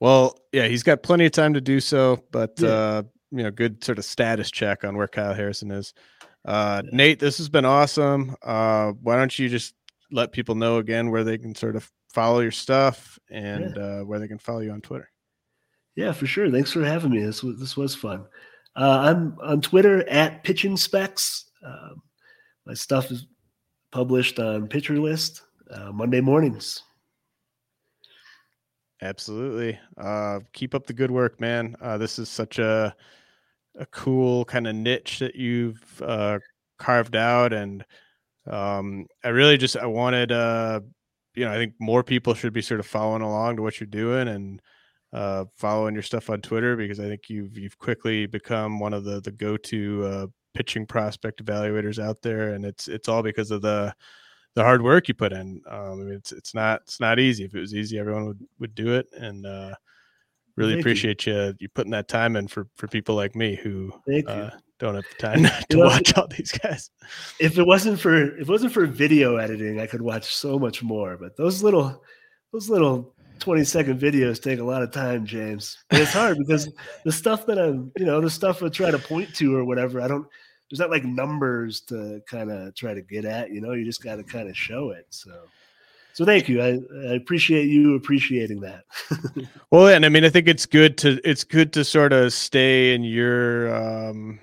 Well, 0.00 0.38
yeah, 0.52 0.66
he's 0.66 0.82
got 0.82 1.02
plenty 1.02 1.26
of 1.26 1.32
time 1.32 1.54
to 1.54 1.60
do 1.60 1.80
so, 1.80 2.22
but 2.30 2.52
yeah. 2.58 2.68
uh, 2.68 3.02
you 3.30 3.42
know, 3.42 3.50
good 3.50 3.82
sort 3.82 3.98
of 3.98 4.04
status 4.04 4.50
check 4.50 4.84
on 4.84 4.96
where 4.96 5.08
Kyle 5.08 5.34
Harrison 5.34 5.70
is. 5.70 5.94
Uh, 6.44 6.82
yeah. 6.84 6.90
Nate, 6.92 7.18
this 7.18 7.38
has 7.38 7.48
been 7.48 7.64
awesome. 7.64 8.36
Uh, 8.42 8.92
why 9.02 9.16
don't 9.16 9.36
you 9.38 9.48
just 9.48 9.74
let 10.10 10.32
people 10.32 10.54
know 10.54 10.76
again 10.76 11.10
where 11.10 11.24
they 11.24 11.38
can 11.38 11.54
sort 11.54 11.74
of 11.74 11.90
follow 12.12 12.40
your 12.40 12.50
stuff 12.50 13.18
and 13.30 13.74
yeah. 13.76 13.82
uh, 13.82 14.00
where 14.00 14.18
they 14.18 14.28
can 14.28 14.38
follow 14.38 14.60
you 14.60 14.70
on 14.70 14.80
Twitter? 14.80 15.10
Yeah, 15.96 16.12
for 16.12 16.26
sure. 16.26 16.50
Thanks 16.50 16.72
for 16.72 16.84
having 16.84 17.10
me. 17.10 17.24
This 17.24 17.42
was 17.42 17.58
this 17.58 17.76
was 17.76 17.94
fun. 17.94 18.24
Uh, 18.76 18.98
I'm 19.02 19.36
on 19.42 19.60
Twitter 19.60 20.08
at 20.08 20.42
Pitching 20.42 20.76
Specs. 20.76 21.46
Uh, 21.64 21.90
my 22.66 22.74
stuff 22.74 23.10
is 23.10 23.26
published 23.92 24.38
on 24.38 24.66
Pitcher 24.66 24.98
List 24.98 25.42
uh, 25.70 25.92
Monday 25.92 26.20
mornings. 26.20 26.82
Absolutely. 29.02 29.78
Uh, 29.96 30.40
keep 30.52 30.74
up 30.74 30.86
the 30.86 30.92
good 30.92 31.10
work, 31.10 31.40
man. 31.40 31.76
Uh, 31.80 31.98
this 31.98 32.18
is 32.18 32.28
such 32.28 32.58
a 32.58 32.94
a 33.76 33.86
cool 33.86 34.44
kind 34.44 34.68
of 34.68 34.74
niche 34.76 35.18
that 35.18 35.34
you've 35.34 36.00
uh, 36.02 36.38
carved 36.78 37.16
out, 37.16 37.52
and 37.52 37.84
um, 38.48 39.06
I 39.24 39.28
really 39.28 39.56
just 39.58 39.76
I 39.76 39.86
wanted, 39.86 40.32
uh, 40.32 40.80
you 41.34 41.44
know, 41.44 41.52
I 41.52 41.56
think 41.56 41.74
more 41.80 42.04
people 42.04 42.34
should 42.34 42.52
be 42.52 42.62
sort 42.62 42.80
of 42.80 42.86
following 42.86 43.22
along 43.22 43.56
to 43.56 43.62
what 43.62 43.80
you're 43.80 43.86
doing 43.88 44.28
and 44.28 44.62
uh, 45.14 45.44
following 45.54 45.94
your 45.94 46.02
stuff 46.02 46.28
on 46.28 46.42
Twitter 46.42 46.76
because 46.76 46.98
I 46.98 47.04
think 47.04 47.30
you've 47.30 47.56
you've 47.56 47.78
quickly 47.78 48.26
become 48.26 48.80
one 48.80 48.92
of 48.92 49.04
the 49.04 49.20
the 49.20 49.30
go 49.30 49.56
to 49.56 50.04
uh, 50.04 50.26
pitching 50.54 50.86
prospect 50.86 51.44
evaluators 51.44 52.02
out 52.02 52.20
there, 52.20 52.50
and 52.50 52.64
it's 52.64 52.88
it's 52.88 53.08
all 53.08 53.22
because 53.22 53.52
of 53.52 53.62
the 53.62 53.94
the 54.54 54.62
hard 54.62 54.82
work 54.82 55.06
you 55.06 55.14
put 55.14 55.32
in. 55.32 55.62
Um, 55.70 55.92
I 55.92 55.94
mean, 55.94 56.14
it's 56.14 56.32
it's 56.32 56.52
not 56.52 56.82
it's 56.82 56.98
not 56.98 57.20
easy. 57.20 57.44
If 57.44 57.54
it 57.54 57.60
was 57.60 57.74
easy, 57.74 57.98
everyone 57.98 58.26
would 58.26 58.40
would 58.58 58.74
do 58.74 58.94
it, 58.94 59.06
and 59.12 59.46
uh, 59.46 59.74
really 60.56 60.72
Thank 60.72 60.82
appreciate 60.82 61.26
you. 61.26 61.34
you. 61.34 61.54
you 61.60 61.68
putting 61.68 61.92
that 61.92 62.08
time 62.08 62.34
in 62.34 62.48
for 62.48 62.66
for 62.74 62.88
people 62.88 63.14
like 63.14 63.36
me 63.36 63.54
who 63.54 63.92
uh, 64.26 64.50
don't 64.80 64.96
have 64.96 65.04
the 65.16 65.28
time 65.28 65.46
to 65.70 65.78
watch 65.78 66.16
all 66.18 66.26
these 66.26 66.50
guys. 66.50 66.90
If 67.38 67.56
it 67.56 67.66
wasn't 67.66 68.00
for 68.00 68.36
if 68.36 68.42
it 68.42 68.48
wasn't 68.48 68.72
for 68.72 68.86
video 68.86 69.36
editing, 69.36 69.78
I 69.78 69.86
could 69.86 70.02
watch 70.02 70.34
so 70.34 70.58
much 70.58 70.82
more. 70.82 71.16
But 71.16 71.36
those 71.36 71.62
little 71.62 72.02
those 72.52 72.68
little 72.68 73.13
20 73.38 73.64
second 73.64 74.00
videos 74.00 74.42
take 74.42 74.58
a 74.58 74.64
lot 74.64 74.82
of 74.82 74.90
time, 74.90 75.26
James. 75.26 75.78
And 75.90 76.00
it's 76.00 76.12
hard 76.12 76.38
because 76.38 76.68
the 77.04 77.12
stuff 77.12 77.46
that 77.46 77.58
I'm, 77.58 77.92
you 77.98 78.04
know, 78.04 78.20
the 78.20 78.30
stuff 78.30 78.62
I 78.62 78.68
try 78.68 78.90
to 78.90 78.98
point 78.98 79.34
to 79.36 79.56
or 79.56 79.64
whatever, 79.64 80.00
I 80.00 80.08
don't, 80.08 80.26
there's 80.70 80.80
not 80.80 80.90
like 80.90 81.04
numbers 81.04 81.80
to 81.82 82.22
kind 82.28 82.50
of 82.50 82.74
try 82.74 82.94
to 82.94 83.02
get 83.02 83.24
at, 83.24 83.50
you 83.50 83.60
know, 83.60 83.72
you 83.72 83.84
just 83.84 84.02
got 84.02 84.16
to 84.16 84.24
kind 84.24 84.48
of 84.48 84.56
show 84.56 84.90
it. 84.90 85.06
So, 85.10 85.32
so 86.14 86.24
thank 86.24 86.48
you. 86.48 86.62
I, 86.62 86.80
I 87.08 87.14
appreciate 87.14 87.68
you 87.68 87.94
appreciating 87.96 88.60
that. 88.60 88.84
well, 89.70 89.88
and 89.88 90.06
I 90.06 90.08
mean, 90.08 90.24
I 90.24 90.30
think 90.30 90.48
it's 90.48 90.66
good 90.66 90.96
to, 90.98 91.20
it's 91.28 91.44
good 91.44 91.72
to 91.74 91.84
sort 91.84 92.12
of 92.12 92.32
stay 92.32 92.94
in 92.94 93.04
your, 93.04 93.74
um, 93.74 94.40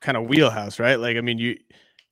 kind 0.00 0.16
of 0.16 0.28
wheelhouse, 0.28 0.78
right? 0.78 1.00
Like, 1.00 1.16
I 1.16 1.20
mean, 1.20 1.38
you, 1.38 1.58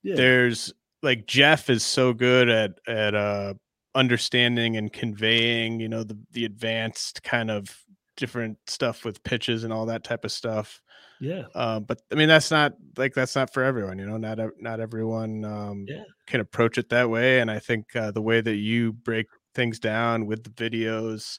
yeah. 0.02 0.16
there's 0.16 0.72
like 1.02 1.26
Jeff 1.26 1.70
is 1.70 1.84
so 1.84 2.12
good 2.12 2.48
at, 2.48 2.78
at, 2.88 3.14
uh, 3.14 3.54
understanding 3.96 4.76
and 4.76 4.92
conveying, 4.92 5.80
you 5.80 5.88
know, 5.88 6.04
the 6.04 6.16
the 6.32 6.44
advanced 6.44 7.22
kind 7.24 7.50
of 7.50 7.76
different 8.16 8.58
stuff 8.66 9.04
with 9.04 9.22
pitches 9.24 9.64
and 9.64 9.72
all 9.72 9.86
that 9.86 10.04
type 10.04 10.24
of 10.24 10.32
stuff. 10.32 10.80
Yeah. 11.20 11.44
Um, 11.54 11.84
but 11.84 12.02
I 12.12 12.14
mean, 12.14 12.28
that's 12.28 12.50
not 12.50 12.74
like 12.96 13.14
that's 13.14 13.34
not 13.34 13.52
for 13.52 13.64
everyone. 13.64 13.98
You 13.98 14.06
know, 14.06 14.18
not 14.18 14.38
not 14.60 14.80
everyone 14.80 15.44
um, 15.44 15.86
yeah. 15.88 16.04
can 16.26 16.40
approach 16.40 16.78
it 16.78 16.90
that 16.90 17.08
way. 17.08 17.40
And 17.40 17.50
I 17.50 17.58
think 17.58 17.96
uh, 17.96 18.10
the 18.10 18.22
way 18.22 18.40
that 18.40 18.56
you 18.56 18.92
break 18.92 19.26
things 19.54 19.78
down 19.78 20.26
with 20.26 20.44
the 20.44 20.50
videos, 20.50 21.38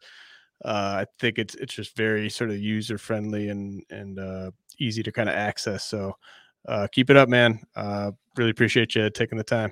uh, 0.65 1.03
I 1.03 1.05
think 1.19 1.37
it's 1.37 1.55
it's 1.55 1.75
just 1.75 1.95
very 1.95 2.29
sort 2.29 2.49
of 2.49 2.57
user 2.57 2.97
friendly 2.97 3.49
and 3.49 3.83
and 3.91 4.19
uh, 4.19 4.51
easy 4.79 5.03
to 5.03 5.11
kind 5.11 5.29
of 5.29 5.35
access. 5.35 5.85
So 5.85 6.13
uh, 6.67 6.87
keep 6.91 7.09
it 7.09 7.17
up, 7.17 7.29
man. 7.29 7.59
Uh, 7.75 8.11
really 8.35 8.51
appreciate 8.51 8.95
you 8.95 9.09
taking 9.11 9.37
the 9.37 9.43
time. 9.43 9.71